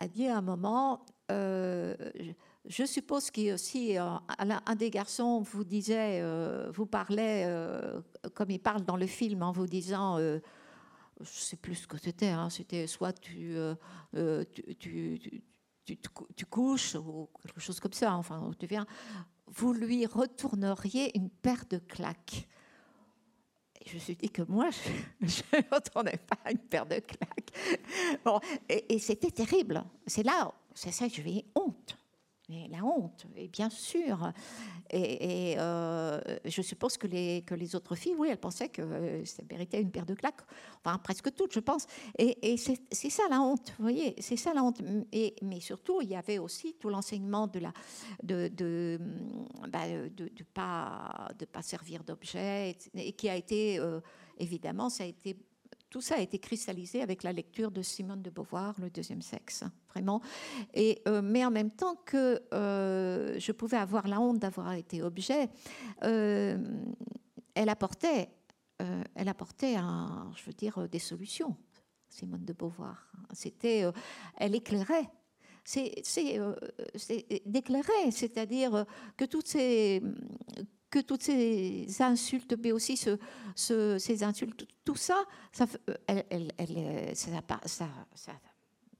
a 0.00 0.08
dit 0.08 0.26
à 0.26 0.38
un 0.38 0.42
moment. 0.42 1.04
Je 1.30 2.84
suppose 2.84 3.30
qu'aussi 3.30 3.96
un, 3.96 4.22
un 4.38 4.74
des 4.74 4.90
garçons 4.90 5.40
vous 5.40 5.64
disait, 5.64 6.22
vous 6.70 6.86
parlait 6.86 7.46
comme 8.34 8.50
il 8.50 8.60
parle 8.60 8.84
dans 8.84 8.96
le 8.96 9.06
film 9.06 9.42
en 9.42 9.52
vous 9.52 9.66
disant 9.66 10.18
je 11.20 11.38
sais 11.40 11.56
plus 11.56 11.74
ce 11.74 11.86
que 11.86 11.98
c'était. 11.98 12.28
Hein. 12.28 12.50
C'était 12.50 12.86
soit 12.86 13.12
tu, 13.12 13.56
euh, 13.56 13.74
euh, 14.16 14.44
tu, 14.52 15.42
tu, 15.84 15.98
tu, 16.36 16.46
couches 16.46 16.94
ou 16.94 17.28
quelque 17.42 17.60
chose 17.60 17.80
comme 17.80 17.92
ça. 17.92 18.14
Enfin, 18.14 18.50
tu 18.58 18.66
viens. 18.66 18.86
Vous 19.46 19.72
lui 19.72 20.06
retourneriez 20.06 21.16
une 21.16 21.30
paire 21.30 21.64
de 21.70 21.78
claques. 21.78 22.48
Je 23.88 23.94
me 23.94 24.00
suis 24.00 24.16
dit 24.16 24.28
que 24.28 24.42
moi, 24.42 24.68
je 24.70 25.26
ne 25.56 25.74
retournais 25.74 26.18
pas 26.18 26.50
une 26.50 26.58
paire 26.58 26.86
de 26.86 26.98
claques. 27.00 27.52
Bon, 28.24 28.38
et, 28.68 28.94
et 28.94 28.98
c'était 28.98 29.30
terrible. 29.30 29.82
C'est 30.06 30.22
là, 30.22 30.52
c'est 30.74 30.92
ça 30.92 31.08
que 31.08 31.14
je 31.14 31.22
vais 31.22 31.44
honte 31.54 31.97
la 32.48 32.82
honte, 32.82 33.26
et 33.36 33.48
bien 33.48 33.68
sûr. 33.68 34.32
Et, 34.90 35.56
euh, 35.58 36.18
je 36.46 36.62
suppose 36.62 36.96
que 36.96 37.06
les, 37.06 37.42
que 37.42 37.54
les 37.54 37.76
autres 37.76 37.94
filles, 37.94 38.14
oui, 38.18 38.28
elles 38.30 38.38
pensaient 38.38 38.70
que 38.70 38.80
euh, 38.80 39.24
ça 39.26 39.42
méritait 39.50 39.82
une 39.82 39.90
paire 39.90 40.06
de 40.06 40.14
claques. 40.14 40.40
Enfin, 40.82 40.96
presque 40.98 41.34
toutes, 41.34 41.52
je 41.52 41.60
pense. 41.60 41.86
Et, 42.16 42.56
c'est 42.56 43.10
ça 43.10 43.24
la 43.28 43.40
honte, 43.42 43.74
vous 43.78 43.84
voyez, 43.84 44.14
c'est 44.18 44.36
ça 44.36 44.54
la 44.54 44.62
honte. 44.62 44.80
Et, 45.12 45.36
mais 45.42 45.60
surtout, 45.60 46.00
il 46.00 46.08
y 46.08 46.16
avait 46.16 46.38
aussi 46.38 46.74
tout 46.74 46.88
l'enseignement 46.88 47.46
de 47.46 47.58
la 47.58 47.72
de 48.22 48.48
de, 48.48 48.98
bah, 49.68 49.86
de, 50.16 50.30
pas 50.54 51.28
de 51.38 51.44
pas 51.44 51.62
servir 51.62 52.02
d'objet 52.02 52.76
et, 52.94 53.12
qui 53.12 53.28
a 53.28 53.36
été 53.36 53.78
euh, 53.78 54.00
évidemment, 54.38 54.88
ça 54.88 55.04
a 55.04 55.06
été 55.06 55.36
tout 55.90 56.00
ça 56.00 56.16
a 56.16 56.18
été 56.18 56.38
cristallisé 56.38 57.02
avec 57.02 57.22
la 57.22 57.32
lecture 57.32 57.70
de 57.70 57.82
Simone 57.82 58.22
de 58.22 58.30
Beauvoir, 58.30 58.74
Le 58.78 58.90
deuxième 58.90 59.22
sexe, 59.22 59.64
vraiment. 59.88 60.20
Et, 60.74 61.00
euh, 61.08 61.22
mais 61.22 61.44
en 61.44 61.50
même 61.50 61.70
temps 61.70 61.96
que 62.04 62.42
euh, 62.52 63.38
je 63.38 63.52
pouvais 63.52 63.78
avoir 63.78 64.06
la 64.06 64.20
honte 64.20 64.38
d'avoir 64.38 64.72
été 64.74 65.02
objet, 65.02 65.48
euh, 66.04 66.58
elle 67.54 67.68
apportait, 67.68 68.28
elle 69.14 69.28
apportait, 69.28 69.74
je 69.74 70.44
veux 70.44 70.52
dire, 70.52 70.88
des 70.88 71.00
solutions. 71.00 71.56
Simone 72.08 72.44
de 72.44 72.52
Beauvoir, 72.52 73.10
c'était, 73.32 73.84
elle 74.36 74.54
éclairait 74.54 75.10
c'est 75.64 76.40
d'éclairer, 77.44 78.10
c'est-à-dire 78.10 78.86
que 79.18 79.26
toutes 79.26 79.48
ces, 79.48 80.00
que 80.90 80.98
toutes 81.00 81.22
ces 81.22 81.86
insultes, 82.00 82.54
mais 82.62 82.72
aussi 82.72 82.96
ce, 82.96 83.18
ces 83.98 84.22
insultes, 84.22 84.66
tout 84.84 84.96
ça, 84.96 85.22
ça, 85.52 85.66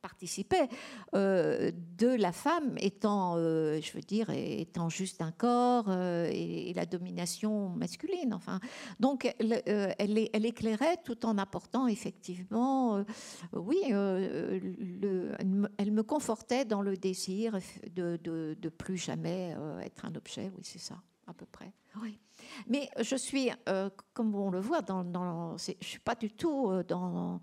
participait 0.01 0.69
euh, 1.15 1.73
de 1.99 2.09
la 2.09 2.33
femme 2.33 2.77
étant, 2.79 3.35
euh, 3.37 3.81
je 3.81 3.93
veux 3.93 4.01
dire, 4.01 4.31
étant 4.31 4.89
juste 4.89 5.21
un 5.23 5.33
corps 5.33 5.87
euh, 5.89 6.29
et, 6.33 6.73
la 6.75 6.87
domination 6.87 7.71
masculine. 7.71 8.33
Enfin, 8.33 8.61
donc 9.01 9.35
elle, 9.39 9.63
elle, 9.67 10.47
éclairait 10.47 10.99
tout 11.05 11.27
en 11.27 11.37
apportant 11.39 11.89
effectivement, 11.89 13.05
oui, 13.53 13.79
le, 13.91 15.33
elle 15.79 15.91
me 15.91 16.03
confortait 16.03 16.65
dans 16.65 16.83
le 16.83 16.97
désir 16.97 17.59
de, 17.95 18.17
de, 18.23 18.57
de 18.61 18.69
plus 18.69 18.97
jamais 18.97 19.57
être 19.83 20.05
un 20.05 20.15
objet. 20.15 20.53
Oui, 20.57 20.63
c'est 20.63 20.79
ça 20.79 20.97
à 21.29 21.35
peu 21.35 21.47
près. 21.47 21.73
Oui. 22.03 22.19
Mais 22.67 22.89
je 23.01 23.17
suis, 23.17 23.51
euh, 23.69 23.91
comme 24.15 24.35
on 24.35 24.51
le 24.51 24.61
voit, 24.61 24.81
je 24.89 24.93
ne 24.93 25.57
suis 25.81 25.99
pas 25.99 26.15
du 26.15 26.31
tout 26.31 26.71
euh, 26.71 26.83
dans, 26.83 27.41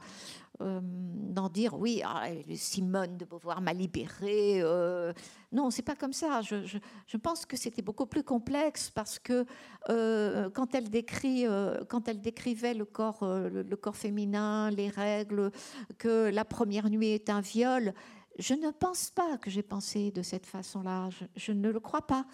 euh, 0.62 0.80
dans 0.82 1.50
dire 1.50 1.76
oui, 1.78 2.02
ah, 2.04 2.28
Simone 2.56 3.18
de 3.18 3.26
Beauvoir 3.26 3.62
m'a 3.62 3.74
libérée. 3.74 4.62
Euh, 4.62 5.14
non, 5.52 5.70
c'est 5.70 5.84
pas 5.84 5.96
comme 5.96 6.14
ça. 6.14 6.42
Je, 6.42 6.64
je, 6.66 6.78
je 7.06 7.18
pense 7.18 7.46
que 7.46 7.58
c'était 7.58 7.82
beaucoup 7.82 8.06
plus 8.06 8.24
complexe 8.24 8.90
parce 8.90 9.20
que 9.20 9.46
quand, 9.88 10.74
elle 10.74 10.90
décrit, 10.90 11.46
quand 11.90 12.08
elle 12.08 12.22
décrivait 12.22 12.74
le 12.74 12.86
corps, 12.86 13.24
le 13.24 13.76
corps 13.76 13.96
féminin, 13.96 14.72
les 14.72 14.90
règles, 14.90 15.52
que 15.98 16.30
la 16.30 16.46
première 16.46 16.90
nuit 16.90 17.10
est 17.10 17.30
un 17.30 17.42
viol, 17.42 17.94
je 18.38 18.54
ne 18.54 18.72
pense 18.72 19.12
pas 19.12 19.38
que 19.38 19.50
j'ai 19.50 19.64
pensé 19.64 20.12
de 20.12 20.22
cette 20.22 20.46
façon-là, 20.46 21.10
je, 21.36 21.52
ne 21.52 21.70
le 21.70 21.80
crois 21.80 22.06
pas. 22.06 22.26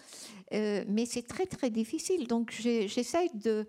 Euh, 0.52 0.84
mais 0.88 1.06
c'est 1.06 1.22
très 1.22 1.46
très 1.46 1.70
difficile, 1.70 2.26
donc 2.26 2.50
j'essaye 2.50 3.30
de, 3.34 3.66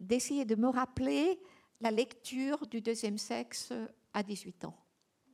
d'essayer 0.00 0.44
de 0.44 0.54
me 0.54 0.68
rappeler 0.68 1.40
la 1.80 1.90
lecture 1.90 2.66
du 2.66 2.80
deuxième 2.80 3.18
sexe 3.18 3.72
à 4.12 4.22
18 4.22 4.64
ans. 4.64 4.76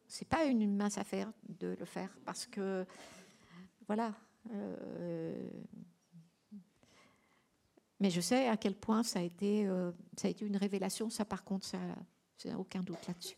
C'est 0.09 0.29
pas 0.29 0.45
une 0.45 0.77
mince 0.77 0.99
affaire 0.99 1.33
de 1.49 1.77
le 1.79 1.85
faire 1.85 2.11
parce 2.25 2.47
que, 2.47 2.85
voilà. 3.87 4.15
Euh, 4.53 5.49
mais 8.01 8.11
je 8.11 8.21
sais 8.21 8.49
à 8.49 8.57
quel 8.57 8.75
point 8.75 9.05
ça 9.05 9.21
a 9.21 9.23
été, 9.23 9.67
euh, 9.67 9.93
ça 10.17 10.29
a 10.29 10.31
été 10.31 10.45
une 10.45 10.57
révélation. 10.57 11.09
Ça, 11.09 11.25
par 11.25 11.45
contre, 11.45 11.67
ça, 11.67 11.79
n'a 12.45 12.59
aucun 12.59 12.81
doute 12.81 13.07
là-dessus. 13.07 13.37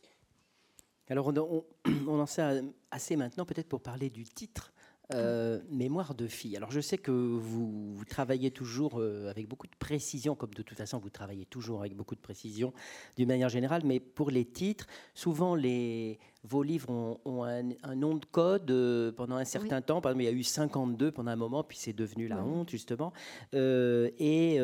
Alors 1.09 1.29
on, 1.29 1.65
on, 2.09 2.21
en 2.21 2.27
sait 2.27 2.63
assez 2.91 3.17
maintenant 3.17 3.45
peut-être 3.45 3.69
pour 3.69 3.81
parler 3.81 4.11
du 4.11 4.25
titre 4.25 4.73
Euh, 5.13 5.61
mémoire 5.71 6.15
de 6.15 6.27
fille. 6.27 6.57
Alors 6.57 6.71
je 6.71 6.81
sais 6.81 6.97
que 6.97 7.11
vous, 7.11 8.03
travaillez 8.09 8.51
toujours 8.51 8.99
euh, 8.99 9.29
avec 9.29 9.47
beaucoup 9.47 9.67
de 9.67 9.77
précision, 9.79 10.35
comme 10.35 10.55
de 10.55 10.63
toute 10.63 10.79
façon 10.79 10.99
vous 10.99 11.11
travaillez 11.11 11.45
toujours 11.45 11.81
avec 11.81 11.95
beaucoup 11.95 12.15
de 12.15 12.21
précision 12.21 12.73
d'une 13.19 13.29
manière 13.29 13.51
générale, 13.51 13.83
mais 13.85 14.01
pour 14.01 14.31
les 14.31 14.47
titres, 14.47 14.87
souvent 15.13 15.57
les, 15.57 16.19
vos 16.43 16.63
livres 16.63 17.19
ont, 17.27 17.45
un, 17.45 17.95
nom 17.95 18.15
de 18.15 18.25
code 18.25 18.71
euh, 18.71 19.13
pendant 19.13 19.37
un 19.37 19.45
certain 19.45 19.83
temps. 19.83 20.01
Par 20.01 20.13
exemple, 20.13 20.23
il 20.23 20.33
y 20.33 20.35
a 20.35 20.39
eu 20.39 20.43
52 20.43 21.13
pendant 21.13 21.33
un 21.33 21.37
moment, 21.37 21.63
puis 21.65 21.77
c'est 21.77 21.93
devenu 21.93 22.27
la 22.27 22.43
honte 22.43 22.71
justement. 22.71 23.13
et 23.53 24.59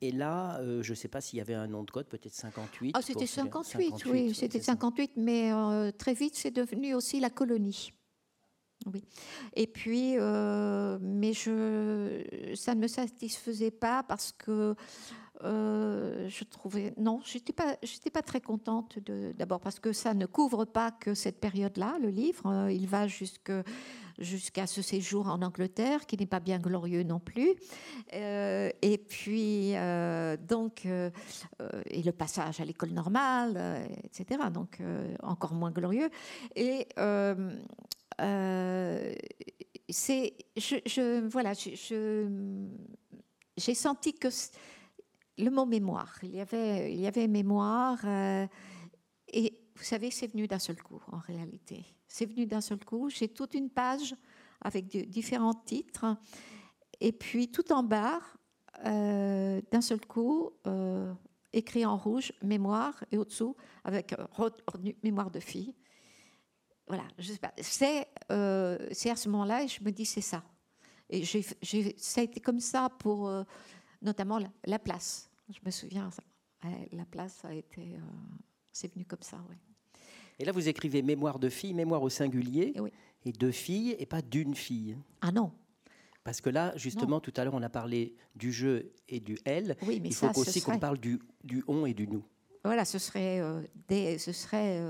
et 0.00 0.12
là, 0.12 0.60
je 0.82 0.90
ne 0.90 0.94
sais 0.94 1.08
pas 1.08 1.20
s'il 1.20 1.38
y 1.38 1.40
avait 1.40 1.54
un 1.54 1.66
nom 1.66 1.82
de 1.82 1.90
code, 1.90 2.06
peut-être 2.06 2.34
58. 2.34 2.92
Ah, 2.94 3.02
c'était 3.02 3.26
58, 3.26 4.04
oui, 4.06 4.34
c'était 4.34 4.60
58, 4.60 5.12
mais 5.16 5.50
très 5.98 6.14
vite, 6.14 6.34
c'est 6.36 6.50
devenu 6.50 6.94
aussi 6.94 7.20
la 7.20 7.30
colonie. 7.30 7.92
Oui. 8.92 9.02
Et 9.54 9.66
puis, 9.66 10.16
euh, 10.18 10.98
mais 11.00 11.32
je, 11.32 12.52
ça 12.54 12.74
ne 12.74 12.80
me 12.80 12.86
satisfaisait 12.86 13.70
pas 13.70 14.02
parce 14.02 14.32
que 14.32 14.76
euh, 15.44 16.28
je 16.28 16.44
trouvais 16.44 16.94
non, 16.96 17.20
j'étais 17.24 17.52
pas, 17.52 17.76
j'étais 17.82 18.10
pas 18.10 18.22
très 18.22 18.40
contente 18.40 18.98
d'abord 19.36 19.60
parce 19.60 19.80
que 19.80 19.92
ça 19.92 20.14
ne 20.14 20.26
couvre 20.26 20.64
pas 20.64 20.92
que 20.92 21.14
cette 21.14 21.40
période-là, 21.40 21.98
le 22.00 22.10
livre. 22.10 22.46
Euh, 22.46 22.72
il 22.72 22.86
va 22.86 23.08
jusque 23.08 23.52
jusqu'à 24.18 24.66
ce 24.66 24.82
séjour 24.82 25.28
en 25.28 25.42
Angleterre, 25.42 26.06
qui 26.06 26.16
n'est 26.16 26.26
pas 26.26 26.40
bien 26.40 26.58
glorieux 26.58 27.02
non 27.02 27.20
plus. 27.20 27.54
et 28.12 28.98
puis, 29.08 29.72
donc, 30.48 30.86
et 30.86 32.02
le 32.02 32.12
passage 32.12 32.60
à 32.60 32.64
l'école 32.64 32.90
normale, 32.90 33.88
etc., 34.04 34.40
donc 34.52 34.78
encore 35.22 35.54
moins 35.54 35.70
glorieux. 35.70 36.10
Et 36.54 36.86
euh, 38.20 39.14
c'est, 39.88 40.34
je, 40.56 41.26
voilà, 41.26 41.52
j'ai 43.56 43.74
senti 43.74 44.14
que 44.14 44.28
le 45.38 45.50
mot 45.50 45.66
mémoire, 45.66 46.18
il 46.22 46.34
y 46.34 46.40
avait, 46.40 46.92
il 46.92 47.00
y 47.00 47.06
avait 47.06 47.28
mémoire, 47.28 47.98
euh, 48.04 48.46
et 49.28 49.60
vous 49.76 49.84
savez, 49.84 50.10
c'est 50.10 50.28
venu 50.28 50.46
d'un 50.46 50.58
seul 50.58 50.82
coup 50.82 51.02
en 51.12 51.18
réalité. 51.18 51.84
C'est 52.08 52.26
venu 52.26 52.46
d'un 52.46 52.60
seul 52.60 52.84
coup. 52.84 53.08
J'ai 53.10 53.28
toute 53.28 53.54
une 53.54 53.70
page 53.70 54.14
avec 54.60 54.86
différents 55.08 55.54
titres, 55.54 56.16
et 57.00 57.12
puis 57.12 57.50
tout 57.50 57.72
en 57.72 57.82
bas, 57.82 58.20
euh, 58.84 59.60
d'un 59.70 59.80
seul 59.80 60.00
coup, 60.06 60.50
écrit 61.52 61.84
en 61.84 61.96
rouge, 61.96 62.32
mémoire, 62.42 63.04
et 63.10 63.18
au-dessous, 63.18 63.56
avec 63.84 64.14
mémoire 65.02 65.30
de 65.30 65.40
fille 65.40 65.74
voilà. 66.86 67.04
C'est, 67.60 68.08
euh, 68.30 68.90
à 68.90 69.16
ce 69.16 69.28
moment-là, 69.28 69.64
et 69.64 69.68
je 69.68 69.82
me 69.82 69.90
dis, 69.90 70.06
c'est 70.06 70.20
ça. 70.20 70.44
Et 71.08 71.24
ça 71.24 72.20
a 72.20 72.24
été 72.24 72.40
comme 72.40 72.60
ça 72.60 72.88
pour 72.98 73.28
euh, 73.28 73.44
notamment 74.02 74.40
la, 74.64 74.78
place. 74.78 75.30
Je 75.48 75.58
me 75.64 75.70
souviens, 75.70 76.10
la 76.92 77.04
place 77.04 77.44
a 77.44 77.54
été, 77.54 77.94
euh, 77.94 78.00
c'est 78.72 78.92
venu 78.92 79.04
comme 79.04 79.22
ça, 79.22 79.38
oui. 79.48 79.56
Et 80.38 80.44
là, 80.44 80.52
vous 80.52 80.68
écrivez 80.68 81.02
mémoire 81.02 81.38
de 81.38 81.48
fille, 81.48 81.74
mémoire 81.74 82.02
au 82.02 82.08
singulier, 82.08 82.74
et 83.24 83.32
de 83.32 83.50
fille, 83.50 83.96
et 83.98 84.06
pas 84.06 84.22
d'une 84.22 84.54
fille. 84.54 84.96
Ah 85.20 85.32
non. 85.32 85.52
Parce 86.24 86.40
que 86.40 86.50
là, 86.50 86.72
justement, 86.76 87.20
tout 87.20 87.32
à 87.36 87.44
l'heure, 87.44 87.54
on 87.54 87.62
a 87.62 87.68
parlé 87.68 88.14
du 88.34 88.52
je 88.52 88.86
et 89.08 89.20
du 89.20 89.38
elle. 89.44 89.76
Oui, 89.82 90.00
mais 90.00 90.08
Il 90.08 90.14
faut 90.14 90.28
aussi 90.36 90.60
qu'on 90.60 90.78
parle 90.78 90.98
du, 90.98 91.20
du 91.44 91.62
on 91.68 91.86
et 91.86 91.94
du 91.94 92.08
nous. 92.08 92.24
Voilà, 92.64 92.84
ce 92.84 92.98
serait, 92.98 93.40
des, 93.88 94.18
ce 94.18 94.32
serait 94.32 94.80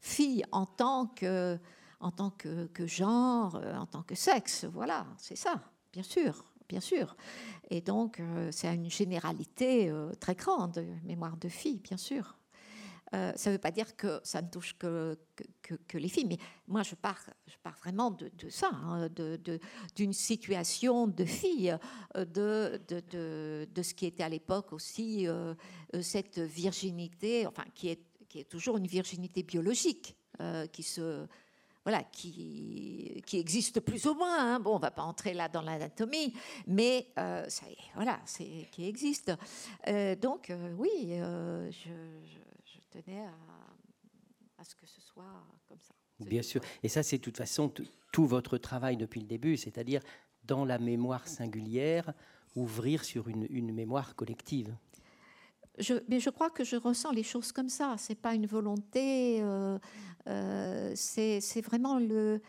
fille 0.00 0.42
en 0.52 0.66
tant 0.66 1.06
que, 1.06 1.58
en 2.00 2.10
tant 2.10 2.30
que, 2.30 2.68
genre, 2.86 3.56
euh, 3.56 3.76
en 3.76 3.86
tant 3.86 4.02
que 4.02 4.14
sexe. 4.14 4.64
Voilà, 4.64 5.06
c'est 5.18 5.36
ça, 5.36 5.60
bien 5.92 6.02
sûr, 6.02 6.44
bien 6.68 6.80
sûr. 6.80 7.16
Et 7.70 7.80
donc, 7.80 8.20
euh, 8.20 8.50
c'est 8.52 8.72
une 8.74 8.90
généralité 8.90 9.88
euh, 9.88 10.12
très 10.20 10.34
grande, 10.34 10.84
mémoire 11.04 11.36
de 11.36 11.48
fille, 11.48 11.80
bien 11.80 11.96
sûr. 11.96 12.37
Ça 13.12 13.50
ne 13.50 13.52
veut 13.52 13.58
pas 13.58 13.70
dire 13.70 13.96
que 13.96 14.20
ça 14.22 14.42
ne 14.42 14.48
touche 14.48 14.76
que, 14.78 15.16
les 15.94 16.08
filles, 16.08 16.26
mais 16.26 16.38
moi 16.66 16.82
je 16.82 16.94
pars, 16.94 17.24
vraiment 17.80 18.10
de, 18.10 18.30
ça, 18.48 18.70
hein, 18.72 19.08
d'une 19.96 20.12
situation 20.12 21.06
de 21.06 21.24
fille, 21.24 21.76
de, 22.14 22.80
de, 22.88 23.82
ce 23.82 23.94
qui 23.94 24.06
était 24.06 24.22
à 24.22 24.28
l'époque 24.28 24.72
aussi 24.72 25.26
cette 26.02 26.38
virginité, 26.38 27.46
enfin 27.46 27.64
qui 27.74 27.88
est 27.88 28.48
toujours 28.48 28.76
une 28.76 28.86
virginité 28.86 29.42
biologique, 29.42 30.16
euh, 30.40 30.66
qui 32.12 33.24
existe 33.32 33.80
plus 33.80 34.06
ou 34.06 34.14
moins. 34.14 34.54
Hein. 34.54 34.60
Bon, 34.60 34.76
on 34.76 34.78
va 34.78 34.90
pas 34.90 35.02
entrer 35.02 35.34
là 35.34 35.48
dans 35.48 35.62
l'anatomie, 35.62 36.34
mais 36.66 37.08
euh, 37.18 37.44
ça, 37.48 37.64
voilà, 37.94 38.20
c'est 38.24 38.68
qui 38.70 38.86
existe. 38.86 39.32
Euh, 39.88 40.14
donc 40.14 40.52
oui, 40.76 41.14
je, 41.14 41.90
tenais 42.90 43.24
à, 43.24 43.34
à, 44.58 44.64
ce 44.64 44.74
que 44.74 44.86
ce 44.86 45.00
soit 45.00 45.46
comme 45.66 45.80
ça. 45.80 45.94
Bien 46.20 46.42
sûr. 46.42 46.60
Et 46.82 46.88
ça, 46.88 47.02
c'est 47.02 47.18
de 47.18 47.22
toute 47.22 47.36
façon 47.36 47.72
tout 48.12 48.26
votre 48.26 48.58
travail 48.58 48.96
depuis 48.96 49.20
le 49.20 49.26
début, 49.26 49.56
c'est-à-dire 49.56 50.02
dans 50.44 50.64
la 50.64 50.78
mémoire 50.78 51.28
singulière, 51.28 52.12
ouvrir 52.56 53.04
sur 53.04 53.28
une, 53.28 53.46
une 53.50 53.72
mémoire 53.72 54.16
collective 54.16 54.74
mais 56.08 56.20
je 56.20 56.30
crois 56.30 56.50
que 56.50 56.64
je 56.64 56.76
ressens 56.76 57.12
les 57.12 57.22
choses 57.22 57.52
comme 57.52 57.68
ça. 57.68 57.94
C'est 57.98 58.14
pas 58.20 58.34
une 58.34 58.46
volonté. 58.46 59.40
Euh, 59.42 59.78
euh, 60.26 60.92
c'est 60.94 61.60
vraiment 61.60 61.98
le, 61.98 62.40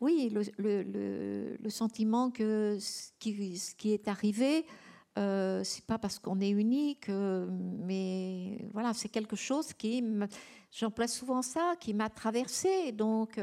oui, 0.00 0.30
le, 0.30 0.42
le, 0.58 1.56
le, 1.60 1.70
sentiment 1.70 2.30
que 2.30 2.76
ce 2.80 3.10
qui, 3.18 3.58
ce 3.58 3.74
qui 3.74 3.92
est 3.92 4.08
arrivé, 4.08 4.66
euh, 5.18 5.62
c'est 5.64 5.84
pas 5.84 5.98
parce 5.98 6.18
qu'on 6.18 6.40
est 6.40 6.50
unique, 6.50 7.08
mais 7.08 8.58
voilà, 8.72 8.94
c'est 8.94 9.08
quelque 9.08 9.36
chose 9.36 9.72
qui, 9.72 10.04
j'emploie 10.70 11.08
souvent 11.08 11.42
ça, 11.42 11.74
qui 11.78 11.94
m'a 11.94 12.08
traversé. 12.08 12.92
Donc, 12.92 13.38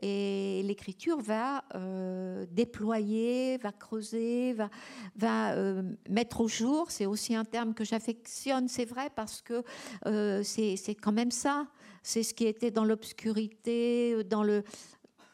et 0.00 0.62
l'écriture 0.62 1.20
va 1.20 1.64
euh, 1.74 2.46
déployer, 2.52 3.56
va 3.58 3.72
creuser, 3.72 4.54
va, 5.16 5.52
euh, 5.54 5.82
mettre 6.08 6.40
au 6.40 6.48
jour. 6.48 6.90
C'est 6.90 7.06
aussi 7.06 7.34
un 7.34 7.44
terme 7.44 7.74
que 7.74 7.84
j'affectionne, 7.84 8.68
c'est 8.68 8.84
vrai, 8.84 9.10
parce 9.14 9.42
que 9.42 9.64
euh, 10.06 10.42
c'est 10.44 10.94
quand 10.94 11.12
même 11.12 11.32
ça. 11.32 11.66
C'est 12.02 12.22
ce 12.22 12.32
qui 12.32 12.46
était 12.46 12.70
dans 12.70 12.84
l'obscurité, 12.84 14.22
dans, 14.24 14.44
le, 14.44 14.62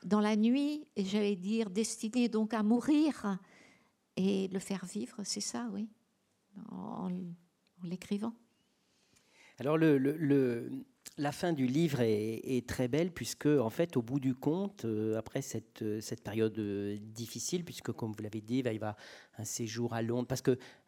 dans 0.03 0.21
la 0.21 0.35
nuit, 0.35 0.87
et 0.97 1.05
j'allais 1.05 1.37
dire 1.37 1.69
destiné 1.69 2.29
donc 2.29 2.55
à 2.55 2.63
mourir 2.63 3.39
et 4.17 4.49
le 4.49 4.59
faire 4.59 4.85
vivre, 4.85 5.23
c'est 5.25 5.41
ça, 5.41 5.69
oui, 5.73 5.89
en, 6.71 7.11
l'écrivant. 7.83 8.35
Alors 9.59 9.79
la 11.17 11.31
fin 11.31 11.53
du 11.53 11.67
livre 11.67 12.01
est, 12.01 12.67
très 12.67 12.89
belle 12.89 13.13
puisque, 13.13 13.47
en 13.47 13.71
fait, 13.71 13.97
au 13.97 14.03
bout 14.03 14.19
du 14.19 14.35
compte, 14.35 14.85
euh, 14.85 15.17
après 15.17 15.43
cette, 15.43 15.83
euh, 15.83 16.01
cette 16.01 16.23
période 16.23 16.59
euh, 16.59 16.99
difficile, 17.01 17.65
puisque, 17.65 17.93
comme 17.93 18.13
vous 18.13 18.23
l'avez 18.23 18.41
dit, 18.41 18.59
il 18.59 18.65
va 18.65 18.73
y 18.73 18.77
avoir 18.77 18.97
un 19.39 19.45
séjour 19.45 19.95
à 19.95 20.03
Londres, 20.03 20.27
parce 20.27 20.43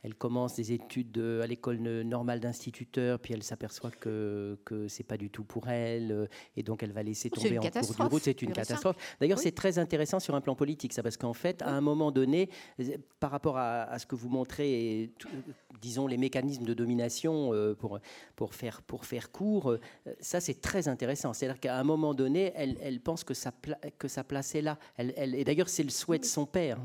qu'elle 0.06 0.14
commence 0.14 0.54
des 0.54 0.70
études 0.70 1.18
à 1.42 1.48
l'école 1.48 1.78
normale 1.78 2.38
d'instituteur, 2.38 3.18
puis 3.18 3.34
elle 3.34 3.42
s'aperçoit 3.42 3.90
que 3.90 4.56
ce 4.64 4.84
n'est 4.84 5.04
pas 5.04 5.16
du 5.16 5.30
tout 5.30 5.42
pour 5.42 5.68
elle, 5.68 6.28
et 6.56 6.62
donc 6.62 6.84
elle 6.84 6.92
va 6.92 7.02
laisser 7.02 7.28
tomber 7.28 7.58
en 7.58 7.62
cours 7.62 7.94
de 7.94 8.02
route. 8.04 8.22
C'est 8.22 8.40
une 8.42 8.52
catastrophe. 8.52 8.96
D'ailleurs, 9.20 9.40
c'est 9.40 9.50
très 9.50 9.80
intéressant 9.80 10.20
sur 10.20 10.36
un 10.36 10.40
plan 10.40 10.54
politique, 10.54 10.92
ça, 10.92 11.02
parce 11.02 11.16
qu'en 11.16 11.32
fait, 11.32 11.60
à 11.62 11.70
un 11.70 11.80
moment 11.80 12.12
donné, 12.12 12.50
par 13.18 13.32
rapport 13.32 13.58
à, 13.58 13.98
ce 13.98 14.06
que 14.06 14.14
vous 14.14 14.28
montrez, 14.28 15.10
disons, 15.82 16.06
les 16.06 16.18
mécanismes 16.18 16.64
de 16.64 16.74
domination 16.74 17.50
pour, 17.76 17.98
pour, 18.36 18.54
faire, 18.54 18.82
pour 18.82 19.06
faire 19.06 19.32
court, 19.32 19.74
ça, 20.20 20.40
c'est 20.40 20.60
très 20.60 20.86
intéressant. 20.86 21.32
C'est-à-dire 21.32 21.58
qu'à 21.58 21.76
un 21.76 21.84
moment 21.84 22.14
donné, 22.14 22.52
elle, 22.54 22.76
elle 22.80 23.00
pense 23.00 23.24
que 23.24 23.34
sa, 23.34 23.52
que 23.98 24.06
sa 24.06 24.22
place 24.22 24.54
est 24.54 24.62
là. 24.62 24.78
Elle, 24.96 25.12
elle, 25.16 25.34
et 25.34 25.42
d'ailleurs, 25.42 25.68
c'est 25.68 25.82
le 25.82 25.90
souhait 25.90 26.20
de 26.20 26.24
son 26.24 26.46
père. 26.46 26.78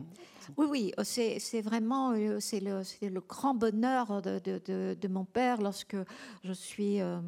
Oui, 0.57 0.67
oui, 0.69 0.93
oh, 0.97 1.03
c'est 1.03 1.61
vraiment 1.61 2.11
euh, 2.11 2.39
c'est 2.39 2.59
le, 2.59 2.81
le, 3.01 3.21
grand 3.21 3.53
bonheur 3.53 4.21
de, 4.21 4.39
de, 4.39 5.07
mon 5.07 5.25
père 5.25 5.61
lorsque 5.61 5.97
je 6.43 6.53
suis... 6.53 7.01
Euh, 7.01 7.19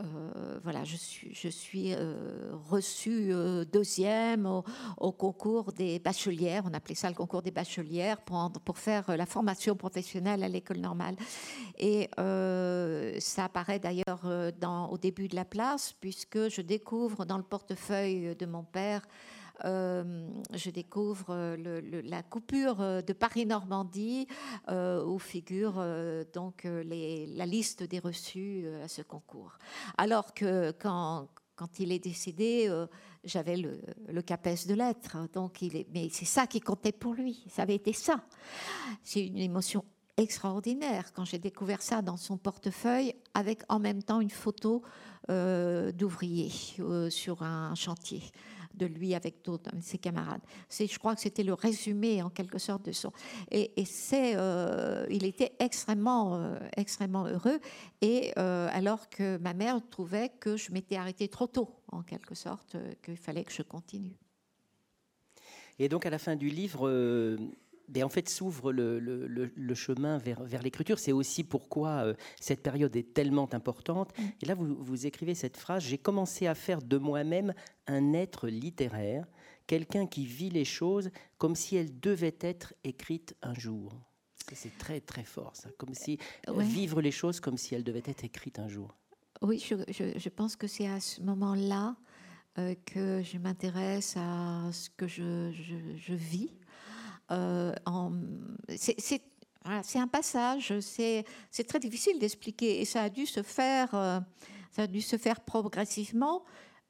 euh, 0.00 0.60
voilà, 0.62 0.84
je 0.84 0.96
suis, 0.96 1.34
je 1.34 1.48
suis 1.48 1.92
euh, 1.92 2.50
reçue 2.70 3.32
euh, 3.32 3.64
deuxième 3.64 4.46
au, 4.96 5.12
concours 5.12 5.72
des 5.72 5.98
bachelières. 5.98 6.62
On 6.66 6.74
appelait 6.74 6.94
ça 6.94 7.08
le 7.08 7.16
concours 7.16 7.42
des 7.42 7.50
bachelières 7.50 8.20
pour, 8.20 8.52
pour 8.64 8.78
faire 8.78 9.16
la 9.16 9.26
formation 9.26 9.74
professionnelle 9.74 10.44
à 10.44 10.48
l'école 10.48 10.78
normale. 10.78 11.16
Et 11.78 12.08
ça 13.20 13.44
apparaît 13.44 13.78
d'ailleurs 13.78 14.24
au 14.90 14.98
début 14.98 15.28
de 15.28 15.34
la 15.34 15.44
place, 15.44 15.94
puisque 16.00 16.48
je 16.48 16.60
découvre 16.60 17.24
dans 17.24 17.36
le 17.36 17.42
portefeuille 17.42 18.36
de 18.36 18.46
mon 18.46 18.62
père 18.62 19.02
euh, 19.64 20.28
je 20.54 20.70
découvre 20.70 21.26
euh, 21.30 21.80
la 22.04 22.22
coupure 22.22 22.80
euh, 22.80 23.02
de 23.02 23.12
Paris-Normandie 23.12 24.26
où 24.68 25.18
figure 25.18 25.84
donc 26.32 26.64
la 26.64 27.46
liste 27.46 27.82
des 27.82 27.98
reçus 27.98 28.66
à 28.82 28.88
ce 28.88 29.02
concours. 29.02 29.58
Alors 29.96 30.34
que 30.34 30.72
quand 30.72 31.28
il 31.78 31.92
est 31.92 31.98
décédé, 31.98 32.70
j'avais 33.24 33.56
le, 33.56 33.80
le, 34.08 34.22
CAPES 34.22 34.66
de 34.68 34.74
lettres. 34.74 35.16
Donc 35.32 35.62
il 35.62 35.76
est, 35.76 35.86
mais 35.92 36.08
c'est 36.10 36.24
ça 36.24 36.46
qui 36.46 36.60
comptait 36.60 36.92
pour 36.92 37.14
lui. 37.14 37.44
Ça 37.48 37.62
avait 37.62 37.74
été 37.76 37.92
ça. 37.92 38.20
C'est 39.02 39.26
une 39.26 39.38
émotion 39.38 39.84
extraordinaire 40.16 41.12
quand 41.12 41.24
j'ai 41.24 41.38
découvert 41.38 41.82
ça 41.82 42.02
dans 42.02 42.16
son 42.16 42.36
portefeuille 42.36 43.14
avec 43.34 43.62
en 43.68 43.78
même 43.78 44.02
temps 44.02 44.20
une 44.20 44.30
photo 44.30 44.82
d'ouvrier 45.28 46.50
sur 47.10 47.42
un 47.42 47.74
chantier 47.74 48.22
de 48.78 48.86
lui 48.86 49.14
avec 49.14 49.44
d'autres 49.44 49.74
de 49.74 49.82
ses 49.82 49.98
camarades. 49.98 50.40
Je 50.70 50.98
crois 50.98 51.14
que 51.14 51.20
c'était 51.20 51.42
le 51.42 51.54
résumé 51.54 52.22
en 52.22 52.30
quelque 52.30 52.58
sorte 52.58 52.84
de 52.86 52.92
son. 52.92 53.12
Et, 53.50 53.72
c'est, 53.84 54.34
euh, 54.36 55.06
il 55.10 55.24
était 55.24 55.52
extrêmement, 55.58 56.56
extrêmement 56.76 57.26
heureux. 57.26 57.58
Et 58.00 58.32
alors 58.36 59.08
que 59.08 59.36
ma 59.38 59.54
mère 59.54 59.80
trouvait 59.90 60.30
que 60.40 60.56
je 60.56 60.72
m'étais 60.72 60.96
arrêtée 60.96 61.28
trop 61.28 61.46
tôt, 61.46 61.68
en 61.92 62.02
quelque 62.02 62.34
sorte, 62.34 62.76
qu'il 63.02 63.16
fallait 63.16 63.44
que 63.44 63.52
je 63.52 63.62
continue. 63.62 64.16
Et 65.78 65.88
donc 65.88 66.06
à 66.06 66.10
la 66.10 66.18
fin 66.18 66.36
du 66.36 66.48
livre, 66.48 66.88
ben, 67.88 68.04
en 68.04 68.08
fait 68.08 68.28
s'ouvre 68.28 68.72
le, 68.72 69.74
chemin 69.74 70.18
vers, 70.18 70.42
vers 70.42 70.62
l'écriture. 70.62 70.98
C'est 70.98 71.12
aussi 71.12 71.44
pourquoi 71.44 72.04
euh, 72.04 72.14
cette 72.40 72.62
période 72.62 72.94
est 72.96 73.14
tellement 73.14 73.52
importante. 73.54 74.16
Mm. 74.18 74.22
Et 74.42 74.46
là, 74.46 74.54
vous, 74.54 74.76
vous 74.78 75.06
écrivez 75.06 75.34
cette 75.34 75.56
phrase, 75.56 75.82
j'ai 75.84 75.98
commencé 75.98 76.46
à 76.46 76.54
faire 76.54 76.82
de 76.82 76.98
moi-même 76.98 77.54
un 77.86 78.12
être 78.12 78.48
littéraire, 78.48 79.26
quelqu'un 79.66 80.06
qui 80.06 80.26
vit 80.26 80.50
les 80.50 80.64
choses 80.64 81.10
comme 81.38 81.54
si 81.54 81.76
elles 81.76 81.98
devaient 82.00 82.38
être 82.40 82.74
écrites 82.84 83.34
un 83.42 83.54
jour. 83.54 83.92
C'est 84.54 84.76
très 84.78 85.00
très 85.00 85.24
fort, 85.24 85.54
ça. 85.54 85.68
Comme 85.76 85.92
si 85.94 86.18
vivre 86.48 87.02
les 87.02 87.10
choses 87.10 87.38
comme 87.38 87.58
si 87.58 87.74
elles 87.74 87.84
devaient 87.84 88.02
être 88.06 88.24
écrites 88.24 88.58
un 88.58 88.68
jour. 88.68 88.96
Oui, 89.42 89.58
je, 89.58 89.76
je, 89.92 90.28
pense 90.30 90.56
que 90.56 90.66
c'est 90.66 90.88
à 90.88 91.00
ce 91.00 91.20
moment-là 91.20 91.96
euh, 92.58 92.74
que 92.86 93.22
je 93.22 93.38
m'intéresse 93.38 94.14
à 94.16 94.70
ce 94.72 94.90
que 94.90 95.06
je, 95.06 95.52
je 95.52 96.14
vis 96.14 96.50
euh, 97.30 97.72
c'est 99.82 99.98
un 99.98 100.08
passage, 100.08 100.72
c'est 100.80 101.24
très 101.66 101.78
difficile 101.78 102.18
d'expliquer 102.18 102.80
et 102.80 102.84
ça 102.84 103.02
a 103.02 103.10
dû 103.10 103.26
se 103.26 103.42
faire, 103.42 103.94
euh, 103.94 104.20
ça 104.70 104.82
a 104.82 104.86
dû 104.86 105.00
se 105.00 105.16
faire 105.16 105.40
progressivement 105.40 106.44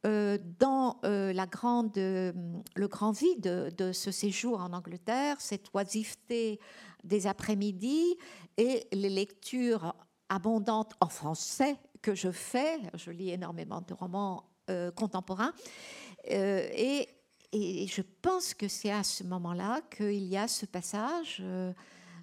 euh, 0.07 0.39
dans 0.59 1.01
le 1.03 2.87
grand 2.87 3.11
vide 3.11 3.75
de 3.77 3.93
ce 3.93 4.11
séjour 4.11 4.61
en 4.61 4.73
Angleterre, 4.73 5.41
cette 5.41 5.69
oisiveté 5.75 6.61
des 7.05 7.27
après-midi 7.27 8.17
et 8.57 8.87
les 8.93 9.11
lectures 9.11 9.95
abondantes 10.29 10.95
en 11.01 11.09
français 11.09 11.77
que 12.03 12.15
je 12.15 12.31
fais. 12.31 12.79
Je 12.95 13.11
lis 13.11 13.31
énormément 13.31 13.81
de 13.81 13.95
romans 13.95 14.45
contemporains 14.95 15.53
et 16.29 17.09
et 17.53 17.87
je 17.87 18.03
pense 18.03 18.53
que 18.53 18.69
c'est 18.69 18.91
à 18.91 19.03
ce 19.03 19.25
moment-là 19.25 19.81
qu'il 19.97 20.25
y 20.25 20.37
a 20.37 20.49
ce 20.49 20.67
passage, 20.67 21.39
euh, 21.41 21.73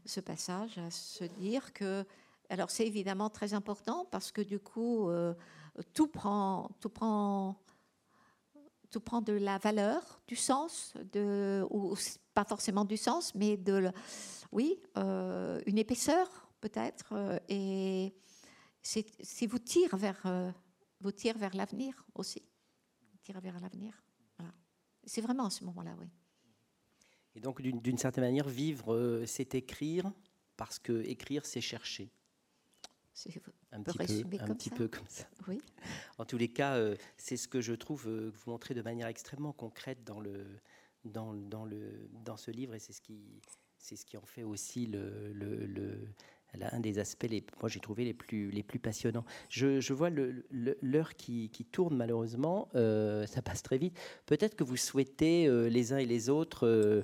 ce 0.05 0.19
passage 0.19 0.77
à 0.77 0.91
se 0.91 1.23
dire 1.23 1.73
que, 1.73 2.05
alors 2.49 2.69
c'est 2.69 2.85
évidemment 2.85 3.29
très 3.29 3.53
important 3.53 4.05
parce 4.11 4.31
que 4.31 4.41
du 4.41 4.59
coup 4.59 5.09
euh, 5.09 5.33
tout 5.93 6.07
prend, 6.07 6.69
tout 6.79 6.89
prend, 6.89 7.59
tout 8.91 8.99
prend 8.99 9.21
de 9.21 9.33
la 9.33 9.57
valeur, 9.57 10.21
du 10.27 10.35
sens, 10.35 10.93
de, 11.11 11.65
ou 11.71 11.95
pas 12.35 12.45
forcément 12.45 12.85
du 12.85 12.97
sens, 12.97 13.33
mais 13.33 13.57
de, 13.57 13.91
oui, 14.51 14.79
euh, 14.97 15.59
une 15.65 15.79
épaisseur 15.79 16.47
peut-être, 16.61 17.13
et 17.49 18.13
c'est 18.81 19.47
vous 19.47 19.59
tire 19.59 19.97
vers, 19.97 20.53
vous 21.01 21.11
tire 21.11 21.37
vers 21.37 21.55
l'avenir 21.55 22.05
aussi, 22.15 22.43
tire 23.23 23.39
vers 23.39 23.59
l'avenir. 23.59 24.04
C'est 25.05 25.21
vraiment 25.21 25.45
à 25.45 25.49
ce 25.49 25.63
moment-là, 25.65 25.95
oui. 25.99 26.07
Et 27.35 27.39
donc, 27.41 27.61
d'une 27.61 27.97
certaine 27.97 28.23
manière, 28.23 28.47
vivre, 28.47 28.93
euh, 28.93 29.25
c'est 29.25 29.55
écrire, 29.55 30.11
parce 30.55 30.79
que 30.79 31.03
écrire, 31.03 31.45
c'est 31.45 31.61
chercher. 31.61 32.09
Un, 33.71 33.81
petit, 33.81 34.23
peu, 34.23 34.37
un 34.41 34.53
petit 34.53 34.69
peu 34.69 34.87
comme 34.87 35.07
ça. 35.07 35.25
Oui. 35.47 35.61
En 36.17 36.25
tous 36.25 36.37
les 36.37 36.49
cas, 36.49 36.75
euh, 36.75 36.95
c'est 37.17 37.37
ce 37.37 37.47
que 37.47 37.61
je 37.61 37.73
trouve 37.73 38.07
euh, 38.07 38.31
que 38.31 38.37
vous 38.37 38.51
montrez 38.51 38.73
de 38.73 38.81
manière 38.81 39.07
extrêmement 39.07 39.53
concrète 39.53 40.03
dans, 40.03 40.19
le, 40.19 40.45
dans, 41.05 41.33
dans, 41.33 41.65
le, 41.65 42.09
dans 42.25 42.37
ce 42.37 42.51
livre, 42.51 42.75
et 42.75 42.79
c'est 42.79 42.93
ce, 42.93 43.01
qui, 43.01 43.41
ce 43.79 43.95
qui 44.05 44.17
en 44.17 44.25
fait 44.25 44.43
aussi 44.43 44.85
le, 44.87 45.31
le 45.33 46.09
un 46.71 46.79
des 46.79 46.99
aspects, 46.99 47.27
les, 47.29 47.43
moi 47.61 47.69
j'ai 47.69 47.79
trouvé 47.79 48.05
les 48.05 48.13
plus, 48.13 48.49
les 48.51 48.63
plus 48.63 48.79
passionnants. 48.79 49.25
Je, 49.49 49.93
vois 49.93 50.09
l'heure 50.09 51.15
qui, 51.15 51.49
tourne 51.71 51.95
malheureusement, 51.95 52.67
euh, 52.75 53.25
ça 53.25 53.41
passe 53.41 53.63
très 53.63 53.77
vite. 53.77 53.97
Peut-être 54.25 54.55
que 54.55 54.63
vous 54.63 54.77
souhaitez 54.77 55.47
euh, 55.47 55.67
les 55.67 55.93
uns 55.93 55.97
et 55.97 56.05
les 56.05 56.29
autres 56.29 56.67
euh, 56.67 57.03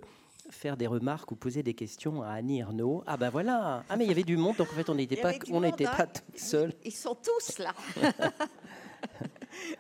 faire 0.50 0.78
des 0.78 0.88
remarques 0.88 1.32
ou 1.32 1.36
poser 1.36 1.64
des 1.64 1.74
questions 1.74 2.22
à 2.22 2.30
Annie 2.30 2.60
Ernaux. 2.60 3.04
Ah 3.08 3.18
ben 3.18 3.30
voilà, 3.30 3.84
ah 3.90 3.98
mais 3.98 4.06
il 4.06 4.08
y 4.08 4.12
avait 4.12 4.24
du 4.24 4.38
monde, 4.38 4.58
donc 4.58 4.70
en 4.72 4.76
fait 4.76 4.90
on 4.90 4.96
n'était 4.96 5.18
pas, 5.18 5.34
on 5.52 5.62
n'était 5.62 5.86
hein. 5.86 5.94
pas 5.98 6.08
seuls. 6.36 6.74
Ils 6.84 6.92
sont 6.92 7.16
tous 7.16 7.60
là. 7.60 7.74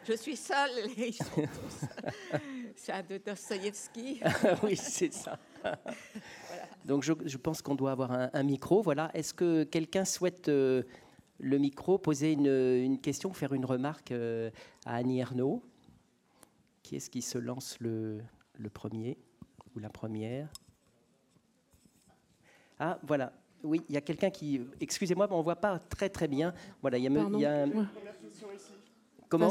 Je 0.07 0.13
suis 0.13 0.35
seule, 0.35 0.89
ils 0.97 1.13
sont 1.13 1.23
tous. 1.35 1.87
C'est 2.75 2.91
un 2.91 3.03
de 3.03 3.17
Dostoïevski. 3.17 4.21
oui, 4.63 4.75
c'est 4.75 5.13
ça. 5.13 5.37
Donc 6.85 7.03
je, 7.03 7.37
pense 7.37 7.61
qu'on 7.61 7.75
doit 7.75 7.91
avoir 7.91 8.11
un, 8.11 8.43
micro. 8.43 8.81
Voilà. 8.81 9.11
Est-ce 9.13 9.33
que 9.33 9.63
quelqu'un 9.63 10.05
souhaite 10.05 10.49
euh, 10.49 10.83
le 11.39 11.57
micro, 11.57 11.97
poser 11.97 12.31
une, 12.31 12.99
question, 12.99 13.33
faire 13.33 13.53
une 13.53 13.65
remarque 13.65 14.11
euh, 14.11 14.49
à 14.85 14.95
Annie 14.95 15.19
Ernaux? 15.19 15.63
Qui 16.83 16.95
est-ce 16.95 17.09
qui 17.09 17.21
se 17.21 17.37
lance 17.37 17.77
le, 17.79 18.21
premier 18.73 19.17
ou 19.75 19.79
la 19.79 19.89
première? 19.89 20.49
Ah, 22.79 22.99
voilà. 23.03 23.33
Oui, 23.63 23.81
il 23.89 23.93
y 23.93 23.97
a 23.97 24.01
quelqu'un 24.01 24.31
qui. 24.31 24.61
Excusez-moi, 24.79 25.27
mais 25.27 25.35
on 25.35 25.39
ne 25.39 25.43
voit 25.43 25.55
pas 25.55 25.77
très 25.77 26.09
très 26.09 26.27
bien. 26.27 26.51
Voilà, 26.81 26.97
il 26.97 27.03
y 27.03 27.45
a, 27.45 27.65
Comment 29.31 29.49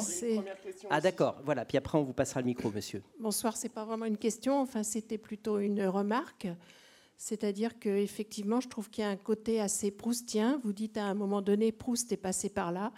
Ah 0.90 1.00
d'accord, 1.00 1.40
voilà. 1.42 1.64
Puis 1.64 1.78
après, 1.78 1.96
on 1.96 2.02
vous 2.02 2.12
passera 2.12 2.40
le 2.40 2.46
micro, 2.46 2.70
monsieur. 2.70 3.02
Bonsoir, 3.18 3.56
c'est 3.56 3.70
pas 3.70 3.86
vraiment 3.86 4.04
une 4.04 4.18
question, 4.18 4.60
enfin, 4.60 4.82
c'était 4.82 5.16
plutôt 5.16 5.58
une 5.58 5.86
remarque. 5.86 6.48
C'est-à-dire 7.16 7.78
qu'effectivement, 7.78 8.60
je 8.60 8.68
trouve 8.68 8.90
qu'il 8.90 9.04
y 9.04 9.06
a 9.06 9.10
un 9.10 9.16
côté 9.16 9.58
assez 9.58 9.90
proustien. 9.90 10.60
Vous 10.64 10.74
dites 10.74 10.98
à 10.98 11.04
un 11.04 11.14
moment 11.14 11.40
donné, 11.40 11.72
Proust 11.72 12.12
est 12.12 12.18
passé 12.18 12.50
par 12.50 12.72
là. 12.72 12.92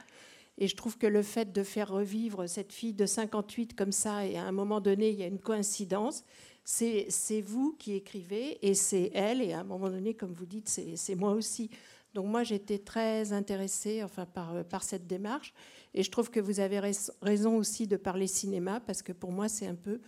Et 0.58 0.66
je 0.66 0.74
trouve 0.74 0.98
que 0.98 1.06
le 1.06 1.22
fait 1.22 1.52
de 1.52 1.62
faire 1.62 1.88
revivre 1.88 2.48
cette 2.48 2.72
fille 2.72 2.94
de 2.94 3.06
58 3.06 3.76
comme 3.76 3.92
ça, 3.92 4.26
et 4.26 4.36
à 4.36 4.42
un 4.42 4.52
moment 4.52 4.80
donné, 4.80 5.10
il 5.10 5.20
y 5.20 5.22
a 5.22 5.28
une 5.28 5.38
coïncidence, 5.38 6.24
c'est 6.64 7.06
vous 7.44 7.76
qui 7.78 7.94
écrivez, 7.94 8.58
et 8.60 8.74
c'est 8.74 9.12
elle, 9.14 9.40
et 9.40 9.52
à 9.52 9.60
un 9.60 9.64
moment 9.64 9.88
donné, 9.88 10.14
comme 10.14 10.32
vous 10.32 10.46
dites, 10.46 10.68
c'est 10.68 11.14
moi 11.14 11.30
aussi. 11.30 11.70
Donc 12.14 12.26
moi, 12.26 12.42
j'étais 12.42 12.78
très 12.78 13.32
intéressée 13.32 14.02
enfin, 14.02 14.26
par, 14.26 14.64
par 14.64 14.82
cette 14.82 15.06
démarche. 15.06 15.54
Et 15.94 16.02
je 16.02 16.10
trouve 16.10 16.30
que 16.30 16.40
vous 16.40 16.60
avez 16.60 16.80
raison 17.22 17.56
aussi 17.56 17.86
de 17.86 17.96
parler 17.96 18.26
cinéma, 18.26 18.80
parce 18.80 19.02
que 19.02 19.12
pour 19.12 19.32
moi, 19.32 19.48
c'est 19.48 19.66
un 19.66 19.74
peu 19.74 20.00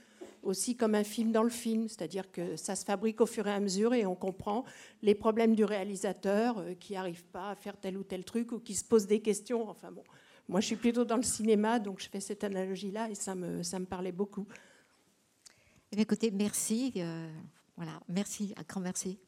aussi 0.44 0.76
comme 0.76 0.94
un 0.94 1.04
film 1.04 1.32
dans 1.32 1.42
le 1.42 1.50
film, 1.50 1.88
c'est-à-dire 1.88 2.30
que 2.30 2.56
ça 2.56 2.76
se 2.76 2.84
fabrique 2.84 3.20
au 3.20 3.26
fur 3.26 3.46
et 3.46 3.52
à 3.52 3.60
mesure 3.60 3.94
et 3.94 4.06
on 4.06 4.14
comprend 4.14 4.64
les 5.02 5.14
problèmes 5.14 5.54
du 5.54 5.64
réalisateur 5.64 6.58
euh, 6.58 6.74
qui 6.74 6.92
n'arrive 6.92 7.24
pas 7.24 7.50
à 7.50 7.54
faire 7.54 7.76
tel 7.76 7.96
ou 7.96 8.04
tel 8.04 8.24
truc 8.24 8.52
ou 8.52 8.58
qui 8.58 8.74
se 8.74 8.84
pose 8.84 9.06
des 9.06 9.20
questions. 9.20 9.68
Enfin 9.68 9.90
bon, 9.90 10.04
moi 10.48 10.60
je 10.60 10.66
suis 10.66 10.76
plutôt 10.76 11.04
dans 11.04 11.16
le 11.16 11.22
cinéma, 11.22 11.78
donc 11.78 12.00
je 12.00 12.08
fais 12.08 12.20
cette 12.20 12.44
analogie-là 12.44 13.10
et 13.10 13.14
ça 13.14 13.34
me, 13.34 13.62
ça 13.62 13.78
me 13.78 13.86
parlait 13.86 14.12
beaucoup. 14.12 14.46
Eh 15.92 16.00
écoutez, 16.00 16.30
merci. 16.30 16.92
Euh, 16.96 17.28
voilà, 17.76 18.00
merci, 18.08 18.54
un 18.56 18.62
grand 18.62 18.80
merci. 18.80 19.18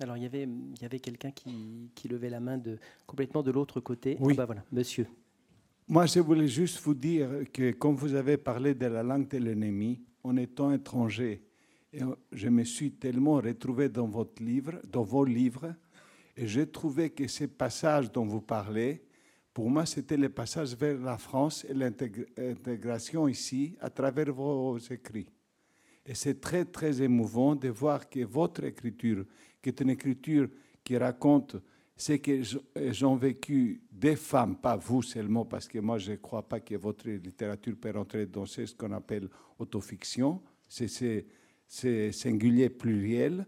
Alors 0.00 0.16
il 0.16 0.22
y 0.22 0.26
avait, 0.26 0.44
il 0.44 0.82
y 0.82 0.84
avait 0.84 1.00
quelqu'un 1.00 1.30
qui, 1.30 1.90
qui, 1.94 2.08
levait 2.08 2.30
la 2.30 2.40
main 2.40 2.58
de, 2.58 2.78
complètement 3.06 3.42
de 3.42 3.50
l'autre 3.50 3.80
côté. 3.80 4.16
Oui. 4.20 4.32
Ah 4.34 4.38
bah 4.38 4.46
voilà, 4.46 4.64
monsieur. 4.72 5.06
Moi, 5.86 6.06
je 6.06 6.20
voulais 6.20 6.46
juste 6.46 6.80
vous 6.82 6.94
dire 6.94 7.28
que, 7.52 7.72
comme 7.72 7.96
vous 7.96 8.14
avez 8.14 8.36
parlé 8.36 8.74
de 8.74 8.86
la 8.86 9.02
langue 9.02 9.28
de 9.28 9.38
l'ennemi, 9.38 10.00
en 10.22 10.36
étant 10.36 10.72
étranger, 10.72 11.42
je 12.32 12.48
me 12.48 12.62
suis 12.62 12.92
tellement 12.92 13.34
retrouvé 13.34 13.88
dans 13.88 14.06
votre 14.06 14.42
livre, 14.42 14.80
dans 14.88 15.02
vos 15.02 15.24
livres, 15.24 15.74
et 16.36 16.46
j'ai 16.46 16.66
trouvé 16.66 17.10
que 17.10 17.26
ces 17.26 17.48
passages 17.48 18.10
dont 18.12 18.24
vous 18.24 18.40
parlez, 18.40 19.02
pour 19.52 19.68
moi, 19.68 19.84
c'était 19.84 20.16
les 20.16 20.28
passages 20.28 20.76
vers 20.76 20.98
la 20.98 21.18
France 21.18 21.66
et 21.68 21.74
l'intégration 21.74 23.26
ici 23.26 23.76
à 23.80 23.90
travers 23.90 24.32
vos 24.32 24.78
écrits. 24.78 25.26
Et 26.06 26.14
c'est 26.14 26.40
très, 26.40 26.64
très 26.64 27.02
émouvant 27.02 27.56
de 27.56 27.68
voir 27.68 28.08
que 28.08 28.24
votre 28.24 28.64
écriture, 28.64 29.24
qui 29.62 29.68
est 29.68 29.80
une 29.80 29.90
écriture 29.90 30.48
qui 30.82 30.96
raconte 30.96 31.56
c'est 32.00 32.18
que 32.18 32.42
j'ai 32.42 33.16
vécu 33.16 33.82
des 33.92 34.16
femmes, 34.16 34.56
pas 34.56 34.74
vous 34.74 35.02
seulement, 35.02 35.44
parce 35.44 35.68
que 35.68 35.78
moi 35.80 35.98
je 35.98 36.12
ne 36.12 36.16
crois 36.16 36.48
pas 36.48 36.58
que 36.58 36.74
votre 36.76 37.06
littérature 37.06 37.76
peut 37.78 37.90
rentrer 37.90 38.24
dans 38.24 38.46
ce 38.46 38.74
qu'on 38.74 38.92
appelle 38.92 39.28
autofiction, 39.58 40.40
c'est 40.66 41.26
singulier, 42.10 42.70
pluriel, 42.70 43.46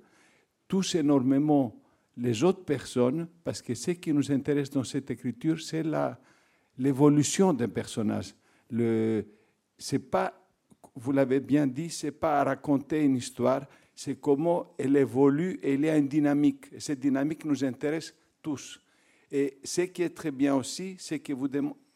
touche 0.69 0.97
énormément 0.97 1.75
les 2.19 2.45
autres 2.45 2.63
personnes, 2.63 3.27
parce 3.43 3.63
que 3.63 3.75
ce 3.75 3.93
qui 3.93 4.13
nous 4.13 4.31
intéresse 4.31 4.69
dans 4.69 4.85
cette 4.85 5.11
écriture, 5.11 5.59
c'est 5.59 5.85
l'évolution 6.77 7.55
d'un 7.55 7.69
personnage. 7.69 8.35
Le, 8.69 9.25
c'est 9.79 10.11
pas, 10.11 10.35
vous 10.95 11.13
l'avez 11.13 11.41
bien 11.41 11.67
dit, 11.67 11.89
c'est 11.89 12.13
pas 12.13 12.45
raconter 12.45 13.03
une 13.03 13.17
histoire, 13.17 13.67
c'est 13.95 14.21
comment 14.21 14.75
elle 14.79 14.97
évolue 14.97 15.59
et 15.63 15.75
y 15.75 15.89
a 15.89 15.97
une 15.97 16.09
dynamique. 16.09 16.67
Et 16.73 16.81
cette 16.81 17.01
dynamique 17.01 17.45
nous 17.45 17.65
intéresse 17.65 18.15
tous. 18.41 18.81
Et 19.31 19.59
ce 19.65 19.83
qui 19.83 20.03
est 20.03 20.15
très 20.15 20.31
bien 20.31 20.55
aussi, 20.55 20.97
c'est 20.99 21.21
qu'il 21.21 21.39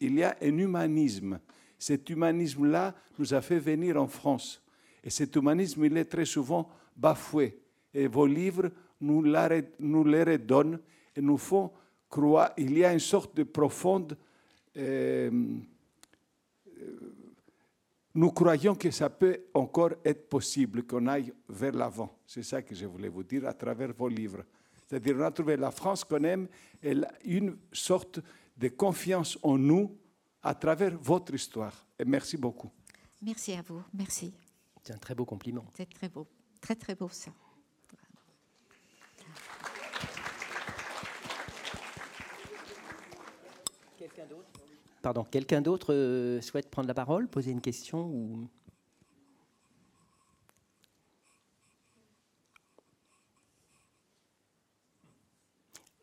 y 0.01 0.23
a 0.23 0.35
un 0.41 0.57
humanisme. 0.57 1.39
Cet 1.77 2.09
humanisme-là 2.09 2.95
nous 3.19 3.33
a 3.33 3.41
fait 3.41 3.59
venir 3.59 4.01
en 4.01 4.07
France. 4.07 4.61
Et 5.03 5.09
cet 5.09 5.35
humanisme, 5.35 5.85
il 5.85 5.95
est 5.97 6.05
très 6.05 6.25
souvent 6.25 6.69
bafoué. 6.95 7.59
Et 7.93 8.07
vos 8.07 8.25
livres 8.25 8.71
nous, 9.01 9.23
nous 9.79 10.03
les 10.03 10.23
redonnent 10.23 10.79
et 11.15 11.21
nous 11.21 11.37
font 11.37 11.71
croire. 12.09 12.51
Il 12.57 12.77
y 12.77 12.83
a 12.83 12.93
une 12.93 12.99
sorte 12.99 13.35
de 13.35 13.43
profonde. 13.43 14.17
Euh, 14.75 15.29
nous 18.17 18.31
croyons 18.31 18.73
que 18.73 18.89
ça 18.89 19.11
peut 19.11 19.43
encore 19.53 19.91
être 20.03 20.27
possible 20.27 20.87
qu'on 20.87 21.05
aille 21.05 21.31
vers 21.47 21.73
l'avant. 21.73 22.17
C'est 22.25 22.41
ça 22.41 22.63
que 22.63 22.73
je 22.73 22.87
voulais 22.87 23.09
vous 23.09 23.21
dire 23.21 23.47
à 23.47 23.53
travers 23.53 23.93
vos 23.93 24.07
livres. 24.07 24.43
C'est-à-dire, 24.87 25.15
on 25.19 25.21
a 25.21 25.29
trouvé 25.29 25.55
la 25.55 25.69
France 25.69 26.03
qu'on 26.03 26.23
aime 26.23 26.47
et 26.81 26.95
une 27.25 27.55
sorte 27.71 28.19
de 28.57 28.69
confiance 28.69 29.37
en 29.43 29.59
nous 29.59 29.95
à 30.41 30.55
travers 30.55 30.97
votre 30.97 31.35
histoire. 31.35 31.85
Et 31.99 32.05
merci 32.05 32.37
beaucoup. 32.37 32.71
Merci 33.21 33.53
à 33.53 33.61
vous. 33.61 33.83
Merci. 33.93 34.33
C'est 34.81 34.93
un 34.93 34.97
très 34.97 35.13
beau 35.13 35.25
compliment. 35.25 35.65
C'est 35.75 35.87
très 35.87 36.09
beau. 36.09 36.25
Très, 36.59 36.75
très 36.75 36.95
beau, 36.95 37.09
ça. 37.09 37.29
Quelqu'un 43.99 44.25
d'autre? 44.25 44.66
Pardon, 45.07 45.23
quelqu'un 45.23 45.61
d'autre 45.61 45.93
euh, 45.93 46.41
souhaite 46.41 46.69
prendre 46.69 46.89
la 46.89 46.93
parole, 46.93 47.29
poser 47.29 47.51
une 47.51 47.61
question 47.61 48.07
ou... 48.07 48.49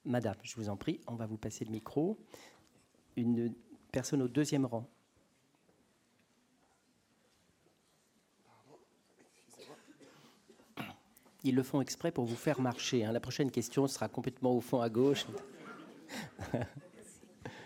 Madame, 0.06 0.36
je 0.42 0.56
vous 0.56 0.70
en 0.70 0.78
prie, 0.78 1.02
on 1.06 1.16
va 1.16 1.26
vous 1.26 1.36
passer 1.36 1.66
le 1.66 1.70
micro. 1.70 2.18
Une 3.16 3.52
personne 3.92 4.22
au 4.22 4.28
deuxième 4.28 4.64
rang. 4.64 4.88
Ils 11.42 11.54
le 11.54 11.62
font 11.62 11.82
exprès 11.82 12.10
pour 12.10 12.24
vous 12.24 12.36
faire 12.36 12.58
marcher. 12.58 13.04
Hein. 13.04 13.12
La 13.12 13.20
prochaine 13.20 13.50
question 13.50 13.86
sera 13.86 14.08
complètement 14.08 14.56
au 14.56 14.62
fond 14.62 14.80
à 14.80 14.88
gauche. 14.88 15.26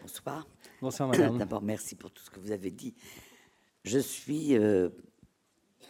Bonsoir. 0.02 0.44
Bonsoir, 0.80 1.08
madame. 1.08 1.38
D'abord, 1.38 1.62
merci 1.62 1.96
pour 1.96 2.10
tout 2.12 2.22
ce 2.22 2.30
que 2.30 2.38
vous 2.38 2.52
avez 2.52 2.70
dit. 2.70 2.94
Je 3.84 3.98
suis 3.98 4.56
euh, 4.56 4.90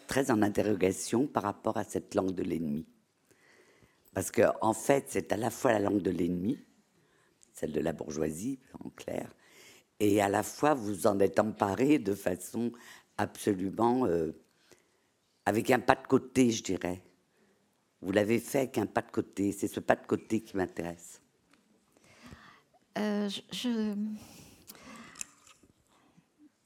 très 0.07 0.31
en 0.31 0.41
interrogation 0.43 1.27
par 1.27 1.43
rapport 1.43 1.77
à 1.77 1.85
cette 1.85 2.15
langue 2.15 2.35
de 2.35 2.43
l'ennemi. 2.43 2.87
Parce 4.15 4.31
qu'en 4.31 4.55
en 4.63 4.73
fait, 4.73 5.05
c'est 5.09 5.33
à 5.33 5.37
la 5.37 5.51
fois 5.51 5.73
la 5.73 5.81
langue 5.81 6.03
de 6.03 6.11
l'ennemi, 6.11 6.59
celle 7.53 7.73
de 7.73 7.81
la 7.81 7.93
bourgeoisie, 7.93 8.59
en 8.83 8.89
clair, 8.91 9.31
et 10.01 10.23
à 10.23 10.29
la 10.29 10.43
fois 10.43 10.75
vous 10.75 11.07
en 11.07 11.19
êtes 11.21 11.39
emparé 11.39 11.99
de 11.99 12.15
façon 12.15 12.73
absolument 13.19 14.07
euh, 14.07 14.33
avec 15.45 15.71
un 15.71 15.81
pas 15.81 15.97
de 15.97 16.07
côté, 16.07 16.51
je 16.51 16.63
dirais. 16.63 17.03
Vous 18.01 18.13
l'avez 18.13 18.39
fait 18.39 18.59
avec 18.59 18.79
un 18.79 18.87
pas 18.87 19.03
de 19.03 19.11
côté. 19.11 19.53
C'est 19.53 19.69
ce 19.69 19.81
pas 19.81 19.97
de 19.97 20.07
côté 20.07 20.41
qui 20.41 20.57
m'intéresse. 20.57 21.21
Euh, 22.97 23.29
je, 23.53 23.95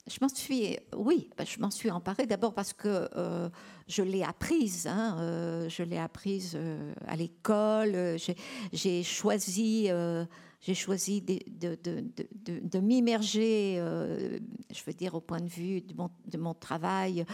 je 0.09 0.18
m'en 0.20 0.28
suis, 0.28 0.76
oui, 0.96 1.30
ben, 1.36 1.46
je 1.46 1.61
m'en 1.61 1.70
suis 1.70 1.90
emparée 1.90 2.26
d'abord 2.26 2.55
parce 2.55 2.72
que 2.72 3.09
euh, 3.16 3.48
je 3.88 4.03
l'ai 4.03 4.22
apprise. 4.22 4.86
Hein, 4.86 5.16
euh, 5.20 5.68
je 5.68 5.82
l'ai 5.82 5.98
apprise 5.98 6.59
à 7.07 7.16
l'école. 7.16 8.16
J'ai 8.72 9.03
choisi 9.03 9.88
j'ai 10.61 10.74
choisi 10.74 11.20
de, 11.22 12.78
m'immerger, 12.78 13.76
je 13.76 14.84
veux 14.86 14.92
dire, 14.92 15.16
au 15.16 15.20
point 15.20 15.40
de 15.40 15.48
vue 15.48 15.82
de 15.82 16.38
mon, 16.38 16.55
travail 16.55 17.24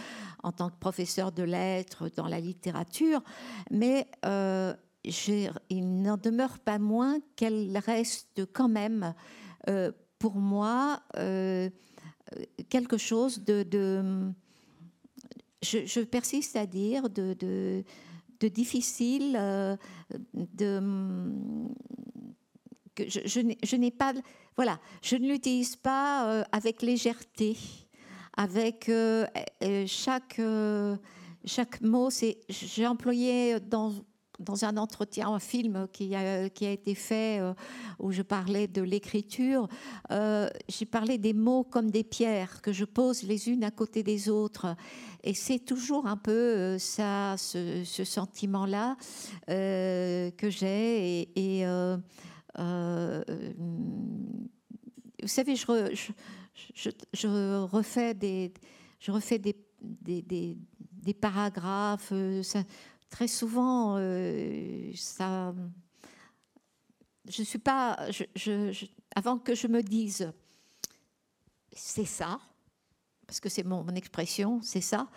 en 0.41 0.51
tant 0.51 0.69
que 0.69 0.77
professeur 0.79 1.31
de 1.31 1.43
lettres 1.43 2.09
dans 2.15 2.27
la 2.27 2.39
littérature, 2.39 3.21
mais 3.69 4.07
il 5.69 6.01
n'en 6.01 6.17
demeure 6.17 6.59
pas 6.59 6.79
moins 6.79 7.19
qu'elle 7.35 7.77
reste 7.77 8.45
quand 8.53 8.69
même, 8.69 9.13
euh, 9.69 9.91
pour 10.17 10.35
moi, 10.35 11.01
euh, 11.17 11.69
quelque 12.69 12.97
chose 12.97 13.43
de... 13.43 14.31
je, 15.61 16.03
persiste 16.03 16.55
à 16.55 16.65
dire 16.65 17.09
de, 17.09 17.83
difficile, 18.41 19.35
euh, 19.39 19.75
de... 20.33 20.81
Que 22.95 23.09
je, 23.09 23.19
je 23.63 23.75
n'ai 23.75 23.91
pas... 23.91 24.13
Voilà, 24.55 24.79
je 25.01 25.15
ne 25.15 25.27
l'utilise 25.27 25.75
pas 25.75 26.43
avec 26.51 26.81
légèreté, 26.81 27.57
avec 28.35 28.91
chaque 29.87 30.39
chaque 31.45 31.81
mot, 31.81 32.09
c'est 32.09 32.37
j'ai 32.49 32.85
employé 32.85 33.59
dans 33.59 33.93
dans 34.39 34.65
un 34.65 34.77
entretien, 34.77 35.29
un 35.29 35.39
film 35.39 35.87
qui 35.91 36.15
a, 36.15 36.45
été 36.45 36.95
fait 36.95 37.39
euh, 37.39 37.53
où 37.99 38.11
je 38.11 38.21
parlais 38.21 38.67
de 38.67 38.81
l'écriture, 38.81 39.67
euh, 40.11 40.49
j'ai 40.67 40.85
parlé 40.85 41.17
des 41.17 41.33
mots 41.33 41.63
comme 41.63 41.91
des 41.91 42.03
pierres 42.03 42.61
que 42.61 42.71
je 42.71 42.85
pose 42.85 43.23
les 43.23 43.49
unes 43.49 43.63
à 43.63 43.71
côté 43.71 44.01
des 44.01 44.29
autres. 44.29 44.75
Et 45.23 45.33
c'est 45.33 45.59
toujours 45.59 46.07
un 46.07 46.15
peu 46.17 46.31
euh, 46.31 46.79
ça, 46.79 47.35
ce, 47.37 47.83
sentiment-là 47.83 48.95
que 49.47 50.49
j'ai. 50.49 51.27
Vous 55.21 55.27
savez, 55.27 55.55
je, 55.57 55.65
refais 57.71 58.13
des, 58.13 58.53
je 58.99 59.11
refais 59.11 59.37
des, 59.37 59.55
paragraphes. 61.19 62.13
Très 63.09 63.27
souvent, 63.27 63.97
euh, 63.97 64.91
ça, 64.95 65.53
je 67.27 67.43
suis 67.43 67.59
pas, 67.59 68.09
je, 68.11 68.85
avant 69.15 69.37
que 69.39 69.55
je 69.55 69.67
me 69.67 69.81
dise, 69.81 70.31
c'est 71.71 72.05
ça, 72.05 72.39
parce 73.27 73.39
que 73.39 73.49
c'est 73.49 73.63
mon, 73.63 73.87
expression, 73.89 74.61
c'est 74.61 74.81
ça. 74.81 75.09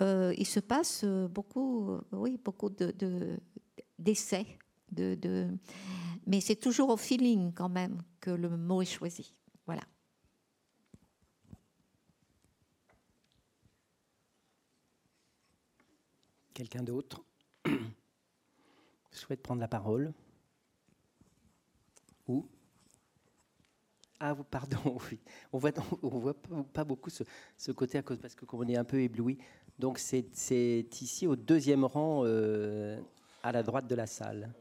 Euh, 0.00 0.34
il 0.36 0.46
se 0.46 0.60
passe 0.60 1.04
beaucoup, 1.04 1.98
oui, 2.12 2.38
beaucoup 2.42 2.70
de, 2.70 3.38
d'essais, 3.98 4.46
de, 4.90 5.14
de, 5.14 5.48
mais 6.26 6.40
c'est 6.40 6.56
toujours 6.56 6.90
au 6.90 6.96
feeling 6.96 7.52
quand 7.52 7.68
même 7.68 8.02
que 8.20 8.30
le 8.30 8.56
mot 8.56 8.82
est 8.82 8.86
choisi. 8.86 9.34
Voilà. 9.66 9.82
Quelqu'un 16.54 16.82
d'autre? 16.82 17.24
Souhaite 19.18 19.42
prendre 19.42 19.60
la 19.60 19.68
parole 19.68 20.12
Où 22.28 22.46
ah, 24.24 24.36
pardon, 24.36 24.98
oui. 25.10 25.18
On 25.52 25.58
voit, 25.58 25.72
voit 26.00 26.64
pas 26.72 26.84
beaucoup 26.84 27.10
ce, 27.10 27.72
côté 27.72 27.98
à 27.98 28.02
cause 28.02 28.18
parce 28.18 28.36
qu'on 28.36 28.68
est 28.68 28.76
un 28.76 28.84
peu 28.84 29.00
ébloui. 29.00 29.36
Donc 29.80 29.98
c'est 29.98 30.24
ici 31.00 31.26
au 31.26 31.34
deuxième 31.34 31.84
rang, 31.84 32.22
euh, 32.24 33.00
à 33.42 33.50
la 33.50 33.64
droite 33.64 33.88
de 33.88 33.96
la 33.96 34.06
salle. 34.06 34.52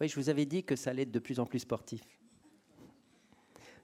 Oui, 0.00 0.08
je 0.08 0.14
vous 0.14 0.28
avais 0.28 0.46
dit 0.46 0.62
que 0.62 0.76
ça 0.76 0.90
allait 0.90 1.02
être 1.02 1.10
de 1.10 1.18
plus 1.18 1.40
en 1.40 1.44
plus 1.44 1.58
sportif. 1.58 2.02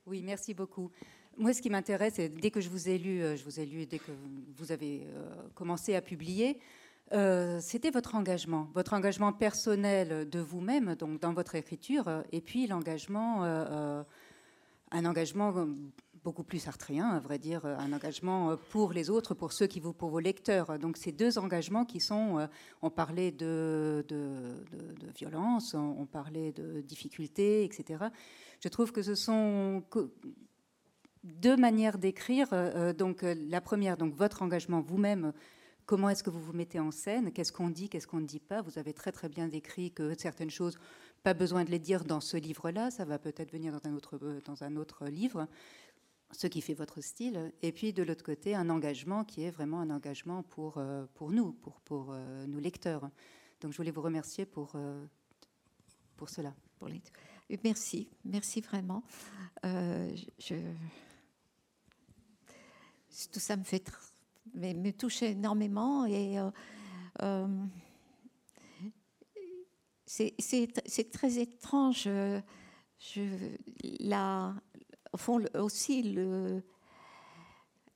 Oui, 0.07 0.23
merci 0.23 0.55
beaucoup. 0.55 0.93
Moi, 1.37 1.53
ce 1.53 1.61
qui 1.61 1.69
m'intéresse, 1.69 2.15
dès 2.15 2.53
que 2.53 2.61
je 2.61 2.69
vous 2.69 2.89
ai 2.89 2.99
lu, 2.99 3.21
euh, 3.21 3.37
je 3.37 3.43
vous 3.43 3.59
ai 3.59 3.67
lu 3.67 3.85
dès 3.85 3.99
que 3.99 4.13
vous 4.55 4.71
avez 4.71 5.03
euh, 5.09 5.35
commencé 5.55 5.97
à 5.97 6.01
publier, 6.01 6.61
euh, 7.13 7.59
c'était 7.61 7.91
votre 7.91 8.15
engagement, 8.15 8.69
votre 8.75 8.93
engagement 8.93 9.33
personnel 9.33 10.29
de 10.29 10.39
vous-même, 10.41 10.95
donc 10.97 11.21
dans 11.21 11.33
votre 11.33 11.55
écriture, 11.55 12.25
et 12.33 12.41
puis 12.41 12.67
l'engagement, 12.67 13.45
un 13.45 15.05
engagement 15.05 15.53
beaucoup 16.25 16.43
plus 16.43 16.59
sartrien, 16.59 17.11
à 17.11 17.21
vrai 17.21 17.39
dire, 17.39 17.65
un 17.65 17.93
engagement 17.93 18.57
pour 18.71 18.93
les 18.93 19.11
autres, 19.11 19.35
pour 19.35 19.53
ceux 19.53 19.69
qui 19.69 19.79
vous, 19.79 19.93
pour 19.93 20.11
vos 20.11 20.19
lecteurs. 20.19 20.79
Donc 20.79 20.97
ces 20.97 21.13
deux 21.13 21.39
engagements 21.39 21.85
qui 21.85 22.01
sont, 22.01 22.49
on 22.83 22.91
parlait 22.91 23.31
de, 23.31 24.05
violence, 25.17 25.75
on 25.75 26.07
parlait 26.07 26.51
de 26.51 26.81
difficultés, 26.81 27.65
etc. 27.65 28.07
Je 28.61 28.69
trouve 28.69 28.91
que 28.91 29.03
ce 29.03 29.15
sont 29.15 29.85
deux 31.27 31.57
manières 31.57 31.99
d'écrire. 31.99 32.49
Euh, 32.53 32.93
donc 32.93 33.23
euh, 33.23 33.35
la 33.49 33.61
première, 33.61 33.97
donc 33.97 34.15
votre 34.15 34.43
engagement 34.43 34.81
vous-même 34.81 35.33
comment 35.87 36.09
est-ce 36.11 36.23
que 36.23 36.31
vous 36.31 36.43
vous 36.43 36.53
mettez 36.53 36.81
en 36.81 36.91
scène, 36.91 37.33
qu'est-ce 37.33 37.53
qu'on 37.53 37.71
dit, 37.71 37.89
qu'est-ce 37.89 38.07
qu'on 38.07 38.21
ne 38.21 38.27
dit 38.27 38.41
pas? 38.41 38.61
Vous 38.61 38.79
avez 38.79 38.93
très 38.93 39.13
très 39.13 39.29
bien 39.29 39.49
décrit 39.49 39.93
que 39.93 40.19
certaines 40.19 40.51
choses, 40.51 40.79
pas 41.23 41.35
besoin 41.35 41.65
de 41.65 41.71
les 41.71 41.79
dire 41.79 42.05
dans 42.05 42.21
ce 42.21 42.37
livre-là, 42.37 42.91
ça 42.91 43.05
va 43.05 43.19
peut-être 43.19 43.53
venir 43.53 43.73
dans 43.73 43.89
un 43.89 43.95
autre, 43.95 44.19
dans 44.45 44.63
un 44.63 44.77
autre 44.77 45.07
livre 45.07 45.49
ce 46.33 46.47
qui 46.47 46.61
fait 46.61 46.75
votre 46.75 47.01
style, 47.01 47.53
et 47.63 47.73
puis 47.73 47.93
de 47.93 48.03
l'autre 48.03 48.25
côté, 48.25 48.55
un 48.55 48.69
engagement 48.69 49.25
qui 49.25 49.45
est 49.45 49.51
vraiment 49.51 49.81
un 49.81 49.91
engagement 49.91 50.43
pour, 50.43 50.79
euh, 50.79 51.07
pour 51.15 51.31
nous, 51.31 51.53
pour, 51.53 51.81
pour 51.81 52.13
euh, 52.13 52.47
nos 52.47 52.59
lecteurs. 52.59 53.09
Donc 53.61 53.73
je 53.73 53.77
voulais 53.77 53.91
vous 53.91 54.03
remercier 54.03 54.45
pour, 54.45 54.73
euh, 54.75 55.05
pour 56.17 56.29
cela. 56.29 56.55
Pour. 56.79 56.89
Merci, 57.63 58.09
merci 58.25 58.61
vraiment. 58.61 59.03
Tout 63.33 63.41
ça 63.41 63.57
me 63.57 63.65
fait 63.65 63.81
mais 64.55 64.75
me 64.75 64.93
touche 64.93 65.23
énormément 65.23 66.07
et 66.07 66.39
c'est 70.07 71.11
très 71.13 71.39
étrange. 71.39 72.09
Je, 72.99 73.21
la, 74.01 74.55
au 75.13 75.17
fond, 75.17 75.43
aussi 75.55 76.03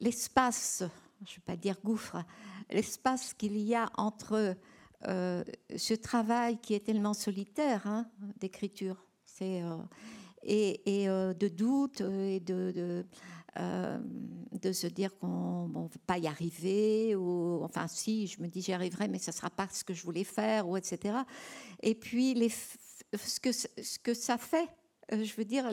l'espace, 0.00 0.82
je 1.26 1.32
ne 1.32 1.36
vais 1.36 1.42
pas 1.46 1.56
dire 1.56 1.76
gouffre, 1.82 2.22
l'espace 2.70 3.34
qu'il 3.34 3.58
y 3.58 3.74
a 3.74 3.90
entre 3.96 4.56
euh, 5.08 5.44
ce 5.76 5.94
travail 5.94 6.58
qui 6.58 6.74
est 6.74 6.84
tellement 6.84 7.14
solitaire 7.14 7.86
hein, 7.86 8.06
d'écriture, 8.38 9.02
c'est 9.24 9.62
euh, 9.62 9.76
et, 10.42 11.08
euh, 11.08 11.32
de 11.32 11.48
doute 11.48 12.00
et 12.02 12.40
de, 12.40 13.04
se 13.56 14.86
dire 14.86 15.16
qu'on 15.18 15.68
ne 15.68 15.74
va 15.74 15.88
pas 16.06 16.18
y 16.18 16.26
arriver 16.26 17.14
ou 17.16 17.62
enfin 17.64 17.88
si 17.88 18.26
je 18.26 18.40
me 18.42 18.48
dis 18.48 18.62
j'y 18.62 18.72
arriverai 18.72 19.08
mais 19.08 19.18
ça 19.18 19.32
sera 19.32 19.50
pas 19.50 19.68
ce 19.72 19.84
que 19.84 19.94
je 19.94 20.02
voulais 20.04 20.24
faire 20.24 20.68
ou 20.68 20.76
etc. 20.76 21.18
Et 21.82 21.94
puis 21.94 22.34
ce 23.14 23.40
que 23.40 23.52
ce 23.52 23.98
que 23.98 24.14
ça 24.14 24.38
fait, 24.38 24.68
je 25.10 25.34
veux 25.34 25.44
dire 25.44 25.70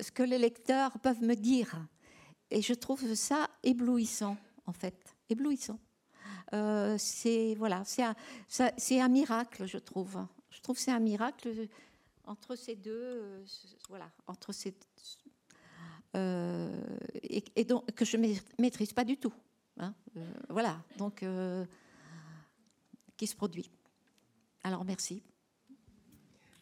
ce 0.00 0.10
que 0.10 0.22
les 0.22 0.38
lecteurs 0.38 0.98
peuvent 1.00 1.22
me 1.22 1.34
dire. 1.34 1.86
Et 2.50 2.62
je 2.62 2.72
trouve 2.72 3.14
ça 3.14 3.48
éblouissant, 3.62 4.36
en 4.66 4.72
fait, 4.72 5.16
éblouissant. 5.28 5.78
Euh, 6.54 6.96
c'est 6.98 7.54
voilà, 7.58 7.82
c'est 7.84 8.02
un, 8.02 8.14
un, 8.58 9.08
miracle, 9.08 9.66
je 9.66 9.78
trouve. 9.78 10.18
Je 10.50 10.60
trouve 10.60 10.78
c'est 10.78 10.90
un 10.90 11.00
miracle 11.00 11.68
entre 12.24 12.56
ces 12.56 12.74
deux, 12.74 12.90
euh, 12.92 13.44
voilà, 13.88 14.10
entre 14.26 14.52
euh, 16.16 16.80
et, 17.22 17.64
donc 17.64 17.84
que 17.92 18.04
je 18.04 18.16
maîtrise 18.58 18.92
pas 18.92 19.04
du 19.04 19.16
tout. 19.16 19.32
Hein, 19.78 19.94
voilà, 20.48 20.78
donc 20.96 21.24
qui 23.16 23.26
se 23.26 23.36
produit. 23.36 23.70
Alors 24.64 24.84
merci. 24.84 25.22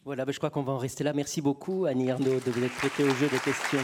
Voilà, 0.05 0.23
ben, 0.23 0.31
je 0.31 0.37
crois 0.37 0.49
qu'on 0.49 0.63
va 0.63 0.73
en 0.73 0.77
rester 0.77 1.03
là. 1.03 1.13
Merci 1.13 1.41
beaucoup, 1.41 1.85
Annie 1.85 2.09
Arnaud, 2.09 2.39
de 2.39 2.51
vous 2.51 2.63
être 2.63 2.75
prêtée 2.75 3.03
au 3.03 3.13
jeu 3.15 3.27
des 3.27 3.39
questions. 3.39 3.83